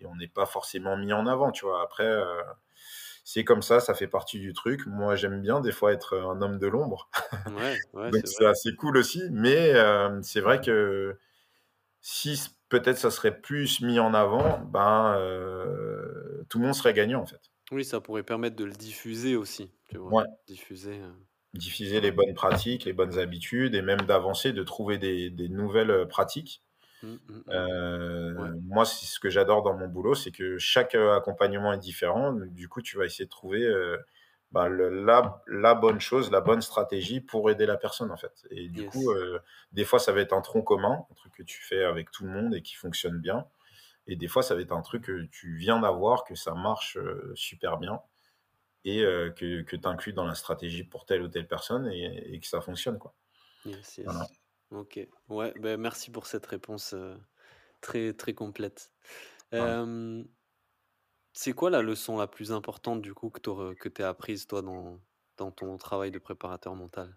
[0.00, 1.82] et on n'est pas forcément mis en avant, tu vois?
[1.82, 2.26] Après, heu,
[3.24, 4.86] c'est comme ça, ça fait partie du truc.
[4.86, 7.10] Moi, j'aime bien des fois être un homme de l'ombre,
[8.06, 9.72] donc c'est assez cool aussi, mais
[10.22, 11.18] c'est vrai que
[12.00, 12.38] si
[12.68, 17.26] peut-être ça serait plus mis en avant, ben, heu, tout le monde serait gagnant, en
[17.26, 17.50] fait.
[17.70, 20.14] Oui, ça pourrait permettre de le diffuser aussi, tu vois?
[20.14, 21.00] Ouais, Diffuser,
[21.54, 25.90] diffuser les bonnes pratiques, les bonnes habitudes et même d'avancer, de trouver des des nouvelles,
[25.90, 26.62] heu, pratiques.
[27.02, 27.60] Mmh, mmh mh.
[28.34, 31.78] Ouais, Heu, moi, c'est ce que j'adore dans mon boulot, c'est que chaque, accompagnement est
[31.78, 32.32] différent.
[32.34, 33.64] Donc du coup, tu vas essayer de trouver,
[34.52, 38.46] bah, le la la bonne chose, la bonne stratégie pour aider la personne, en fait
[38.50, 39.40] et du coup, heu,
[39.72, 42.24] des fois, ça va être un tronc commun, un truc que tu fais avec tout
[42.24, 43.46] le monde et qui fonctionne bien
[44.08, 46.96] et des fois, ça va être un truc que tu viens d'avoir, que ça marche,
[46.98, 48.00] heu, super bien
[48.84, 52.34] et heu, que que tu inclus dans la stratégie pour telle ou telle personne et
[52.34, 53.14] et que ça fonctionne, quoi.
[53.64, 54.28] Yes, Voilà.
[54.70, 55.00] OK.
[55.28, 56.94] Ouais, Ben merci pour cette réponse,
[57.80, 58.92] très, très complète.
[59.56, 59.78] voilà.
[61.40, 64.60] C'est quoi la leçon la plus importante du coup que tu que tu apprise toi
[64.60, 65.00] dans
[65.36, 67.16] dans ton travail de préparateur mental?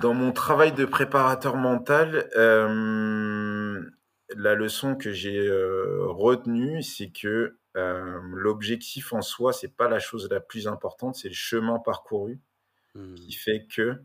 [0.00, 3.90] Dans mon travail de préparateur mental, hem,
[4.36, 9.98] la leçon que j'ai, heu, retenue, c'est que, hem, l'objectif en soi, c'est pas la
[9.98, 12.40] chose la plus importante, c'est le chemin parcouru
[13.16, 13.34] qui Mmh.
[13.34, 14.02] fait que,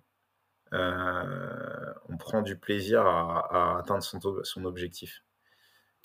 [0.74, 5.25] heu, on prend du plaisir à à atteindre son ob son objectif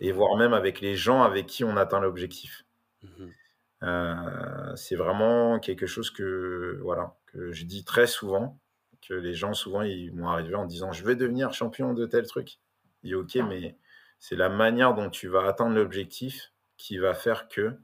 [0.00, 2.64] et voire même avec les gens avec qui on atteint l'objectif.
[3.02, 3.34] Mmh
[3.82, 8.60] Heu, c'est vraiment quelque chose que, voilà, que je dis très souvent,
[9.02, 12.26] que les gens souvent ils vont arriver en disant: «Je veux devenir champion de tel
[12.26, 12.58] truc».
[13.02, 13.78] Dis: «OK, mais
[14.18, 17.78] c'est la manière dont tu vas atteindre l'objectif qui va faire que,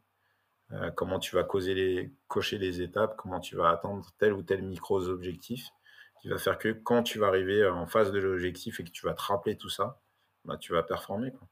[0.72, 4.42] heu, comment tu vas causer les cocher les étapes, comment tu vas atteindre tel ou
[4.42, 5.68] tel micros objectif,
[6.22, 9.06] qui va faire que quand tu vas arriver en face de l'objectif et que tu
[9.06, 10.00] vas te rappeler tout ça,
[10.46, 11.48] bah, tu vas performer, quoi».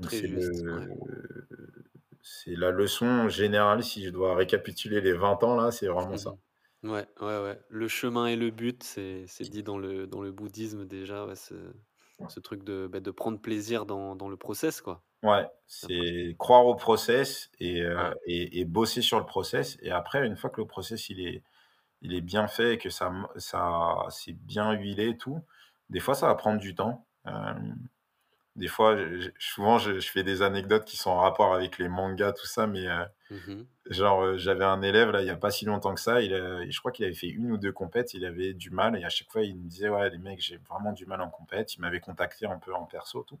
[0.00, 0.86] Très c'est juste, ouais.
[0.86, 1.88] le
[2.22, 6.32] c'est la leçon générale, si je dois récapituler les 20 ans là, c'est vraiment ça.
[6.32, 6.38] Mmh
[6.82, 7.64] Ouais, ouais, ouais.
[7.70, 11.34] Le chemin et le but, c'est c'est dit dans le dans le bouddhisme déjà, ouais,
[11.36, 11.54] ce
[12.26, 15.02] ce truc de, bah, de prendre plaisir dans dans le process, quoi.
[15.22, 18.06] Ouais, C'est croire au process et Ouais.
[18.06, 21.18] heu et et bosser sur le process et après une fois que le process il
[21.26, 21.42] est
[22.02, 25.40] il est bien fait et que ça ça c'est bien huilé et tout,
[25.90, 27.06] des fois ça va prendre du temps.
[28.56, 31.88] Des fois, je souvent je je fais des anecdotes qui sont en rapport avec les
[31.88, 35.36] mangas tout ça, mais heu, Mmh genre, heu, j'avais un élève là, il y a
[35.36, 37.72] pas si longtemps que ça, il, heu, je crois qu'il avait fait une ou 2
[37.72, 40.40] compètes, il avait du mal et à chaque fois il me disait: «Ouais les mecs,
[40.42, 41.74] j'ai vraiment du mal en compète».
[41.76, 43.40] Il m'avait contacté un peu en perso tout.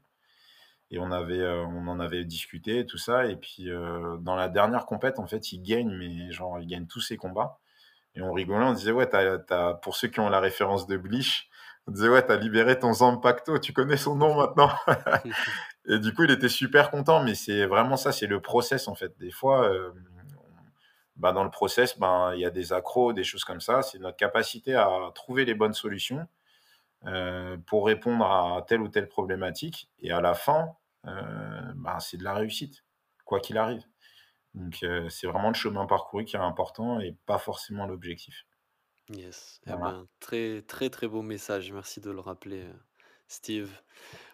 [0.90, 3.68] Et on avait, on en avait discuté tout ça et puis,
[4.20, 7.58] dans la dernière compète, en fait, il gagne, mais genre, il gagne tous ses combats
[8.16, 10.96] et on rigolait, on disait: «Ouais, t'as t'as pour ceux qui ont la référence de
[10.98, 11.50] Bleach,
[11.86, 14.70] on disait: «Ouais, t'as libéré ton Zanpakuto, tu connais son nom maintenant?»
[15.88, 18.94] et du coup, il était super content, mais c'est vraiment ça, c'est le process, en
[18.94, 19.16] fait.
[19.18, 19.92] Des fois, hem,
[21.16, 23.82] bah, dans le process, ben, il y a des accros, des choses comme ça.
[23.82, 26.26] C'est notre capacité à trouver les bonnes solutions
[27.06, 30.70] heu, pour répondre à telle ou telle problématique et à la fin,
[31.06, 31.10] heu,
[31.76, 32.84] ben, c'est de la réussite,
[33.24, 33.84] quoi qu'il arrive.
[34.54, 38.46] Donc c'est vraiment le chemin parcouru qui est important et pas forcément l'objectif.
[39.10, 39.60] Yes.
[39.66, 39.76] Eh Voilà.
[39.76, 41.70] ben, très, très, très beau message.
[41.72, 42.74] Merci de le rappeler, heu,
[43.28, 43.70] Steve.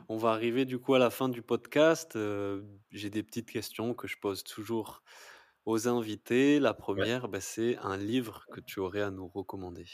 [0.08, 2.16] On va arriver du coup à la fin du podcast.
[2.16, 5.02] Heu, j'ai des petites questions que je pose toujours
[5.66, 6.60] aux invités.
[6.60, 7.04] La Ouais.
[7.04, 9.86] première, bah, c'est un livre que tu aurais à nous recommander?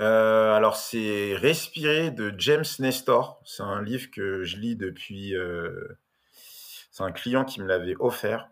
[0.00, 0.04] Heu,
[0.52, 3.40] alors c'est «Respirer» de James Nestor.
[3.46, 5.34] C'est un livre que je lis depuis,
[6.90, 8.50] c'est un client qui me l'avait offert.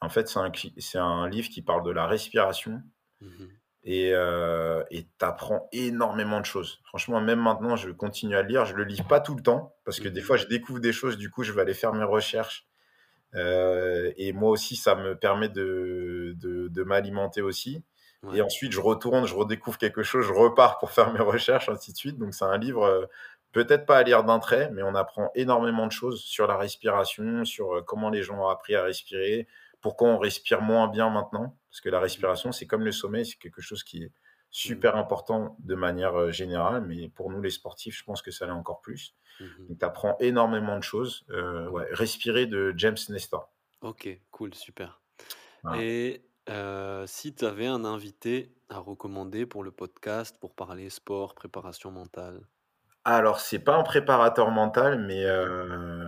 [0.00, 2.82] En fait, c'est un cli c'est un livre qui parle de la respiration
[3.20, 4.10] Mmh Et
[4.90, 6.80] et tu apprends énormément de choses.
[6.84, 8.64] Franchement, même maintenant, je continue à lire.
[8.66, 10.92] Je le lis pas tout le temps parce que des Mmh fois, je découvre des
[10.92, 12.66] choses, du coup, je vais aller faire mes recherches.
[13.34, 17.84] Heu et moi aussi, ça me permet de de de m'alimenter aussi
[18.30, 21.92] et ensuite, je retourne, je redécouvre quelque chose, je repars pour faire mes recherches, ainsi
[21.92, 22.18] de suite.
[22.18, 23.08] Donc c'est un livre, heu,
[23.52, 27.44] peut-être pas à lire d'un trait, mais on apprend énormément de choses sur la respiration,
[27.44, 29.46] sur, heu, comment les gens ont appris à respirer,
[29.80, 31.56] pourquoi on respire moins bien maintenant.
[31.74, 34.12] Parce que la respiration, c'est comme le sommeil, c'est quelque chose qui est
[34.64, 34.84] Mmh.
[34.88, 38.46] super important de manière, heu, générale, mais pour nous les sportifs, je pense que ça
[38.46, 39.16] l'est encore plus.
[39.40, 41.26] Mmh Donc tu apprends énormément de choses.
[41.70, 43.52] Ouais, «Respirer» de James Nestor.
[43.82, 45.02] OK, cool, super
[45.62, 45.88] Voilà.
[45.88, 51.34] et heu, si tu avais un invité à recommander pour le podcast, pour parler sport,
[51.34, 52.48] préparation mentale?
[53.06, 55.24] Alors, c'est pas un préparateur mental, mais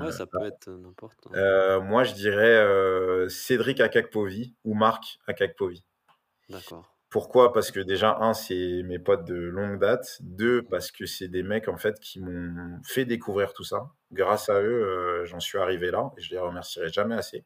[0.01, 1.37] Ouais, ça peut être, heu, n'importe, hein.
[1.37, 5.85] heu, moi je dirais, heu, Cédric Akakpovi ou Marc Akakpovi.
[6.49, 6.87] D'accord.
[7.09, 7.53] Pourquoi?
[7.53, 10.71] Parce que déjà 1 c'est mes potes de longue date, 2 Mmh.
[10.71, 13.91] parce que c'est des mecs en fait qui m'ont fait découvrir tout ça.
[14.13, 17.45] Grâce à eux, j'en suis arrivé là et je les remercierai jamais assez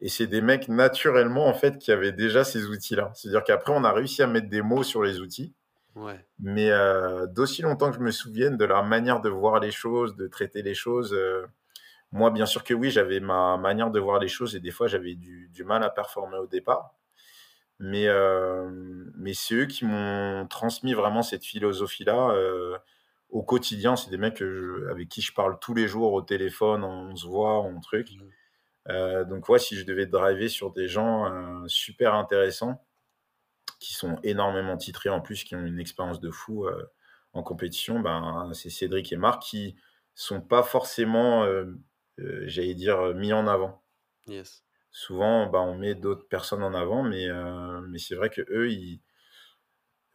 [0.00, 3.12] et c'est des mecs naturellement en fait qui avaient déjà ces outils-là.
[3.14, 5.54] C'est-à-dire qu'après on a réussi à mettre des mots sur les outils,
[5.94, 6.26] Ouais.
[6.38, 10.16] mais heu, d'aussi longtemps que je me souvienne de leur manière de voir les choses,
[10.16, 11.46] de traiter les choses, heu,
[12.12, 14.88] moi bien sûr que oui, j'avais ma manière de voir les choses et des fois
[14.88, 16.94] j'avais du du mal à performer au départ.
[17.80, 22.34] Mais hem, mais c'est eux qui m'ont transmis vraiment cette philosophie-là,
[23.30, 23.96] au quotidien.
[23.96, 27.26] C'est des mecs, je avec qui je parle tous les jours au téléphone, on se
[27.26, 28.08] voit, on truc.
[28.08, 28.30] Mmh
[29.28, 32.84] donc ouais, si je devais driver sur des gens, super intéressants,
[33.80, 36.88] qui sont énormément titrés en plus, qui ont une expérience de fou, heu,
[37.34, 39.76] en compétition, ben, c'est Cédric et Marc qui
[40.14, 41.82] sont pas forcément, hem,
[42.20, 43.82] heu, j'allais dire, mis en avant.
[44.26, 44.62] Yes.
[44.92, 47.26] Souvent, bah, on met d'autres personnes en avant, mais
[47.88, 49.00] mais c'est vrai qu'eux, ils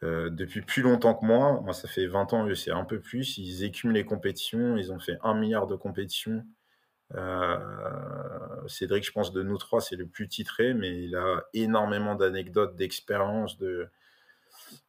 [0.02, 3.00] heu, depuis plus longtemps que moi, moi ça fait 20 ans, eux c'est un peu
[3.00, 6.44] plus, ils écument les compétitions, ils ont fait 1 000 000 de compétitions.
[7.14, 12.14] Heu, Cédric, je pense de nous 3, c'est le plus titré, mais il a énormément
[12.16, 13.88] d'anecdotes, d'expériences, de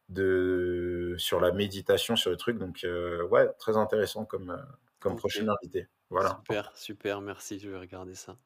[0.08, 4.58] de sur la méditation, sur le truc, donc heu, ouais, très intéressant comme, heu,
[5.00, 5.88] comme prochain invité.
[6.10, 6.44] Voilà.
[6.46, 8.38] Super, super, merci, je vais regarder ça.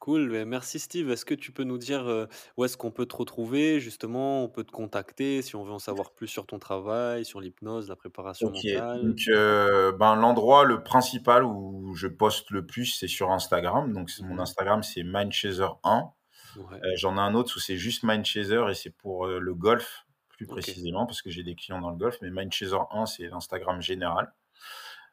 [0.00, 1.10] Cool, merci Steve.
[1.10, 3.80] Est-ce que tu peux nous dire, heu, où est-ce qu'on peut te retrouver?
[3.80, 4.44] Justement?
[4.44, 7.88] On peut te contacter si on veut en savoir plus sur ton travail, sur l'hypnose,
[7.88, 9.14] la préparation mentale?
[9.14, 14.10] donc heu, ben, l'endroit le principal où je poste le plus, c'est sur Instagram, donc
[14.10, 14.42] c'est Mmh mon mh.
[14.42, 16.12] Instagram, c'est mindchaser1.
[16.54, 16.82] Ouais.
[16.84, 20.46] Heu, j'en ai un autre où c'est juste mindchaser et c'est pour, le golf, plus
[20.48, 24.32] précisément, parce que j'ai des clients dans le golf, mais mindchaser1, c'est l'Instagram général.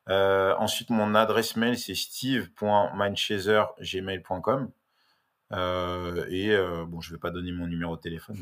[0.07, 4.71] Heu, ensuite mon adresse mail, c'est steve.mindchaser@gmail.com.
[5.53, 8.37] Heu et heu, bon, je vais pas donner mon numéro de téléphone.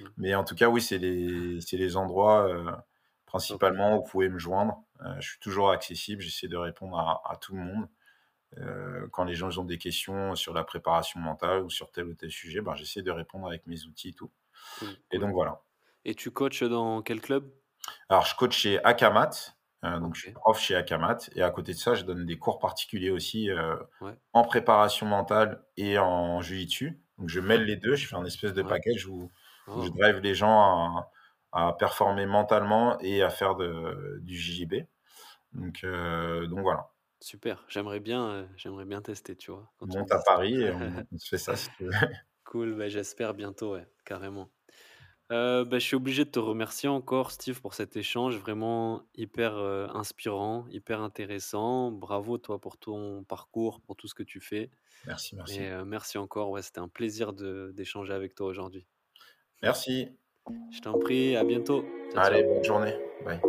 [0.00, 0.06] Mmh.
[0.16, 2.84] Mais en tout cas, oui, c'est les c'est les endroits,
[3.26, 4.82] principalement où vous pouvez me joindre.
[5.20, 7.88] Je suis toujours accessible, j'essaie de répondre à à tout le monde.
[9.12, 12.30] Quand les gens, ont des questions sur la préparation mentale ou sur tel ou tel
[12.30, 14.30] sujet, ben, j'essaie de répondre avec mes outils et tout
[14.70, 15.62] Cool, et donc voilà.
[16.04, 17.52] et tu coaches dans quel club?
[18.08, 19.30] Alors je coach chez Akamat,
[19.84, 22.38] heu, donc je suis prof chez Akamat et à côté de ça, je donne des
[22.38, 23.50] cours particuliers aussi,
[24.00, 24.18] Ouais.
[24.34, 27.02] en préparation mentale et en jiu-jitsu.
[27.18, 28.62] Donc je mêle les 2, je fais un espèce de Ouais.
[28.62, 29.32] package où
[29.74, 29.98] où je Oh!
[29.98, 31.10] drive les gens à
[31.54, 34.74] à performer mentalement et à faire de du JJB.
[35.54, 36.90] Donc heu, donc voilà.
[37.20, 39.72] Super, j'aimerais bien, j'aimerais bien tester, tu vois?
[39.80, 40.18] Me Monte à.
[40.24, 41.90] Paris et on on se fait ça si tu veux.
[42.44, 44.52] Cool, bah, j'espère bientôt, ouais, carrément.
[45.30, 49.56] Heu, bah, je suis obligé de te remercier encore Steve pour cet échange vraiment hyper,
[49.56, 51.90] heu, inspirant, hyper intéressant.
[51.90, 54.70] Bravo toi pour ton parcours, pour tout ce que tu fais
[55.06, 55.60] Merci, et merci.
[55.60, 58.86] heu, merci encore, ouais, c'était un plaisir de d'échanger avec toi aujourd'hui.
[59.62, 60.08] Merci.
[60.72, 61.84] Je t'en prie, à bientôt.
[62.12, 62.54] Ciao, Allez, ciao.
[62.54, 62.94] bonne journée.
[63.24, 63.40] Bye.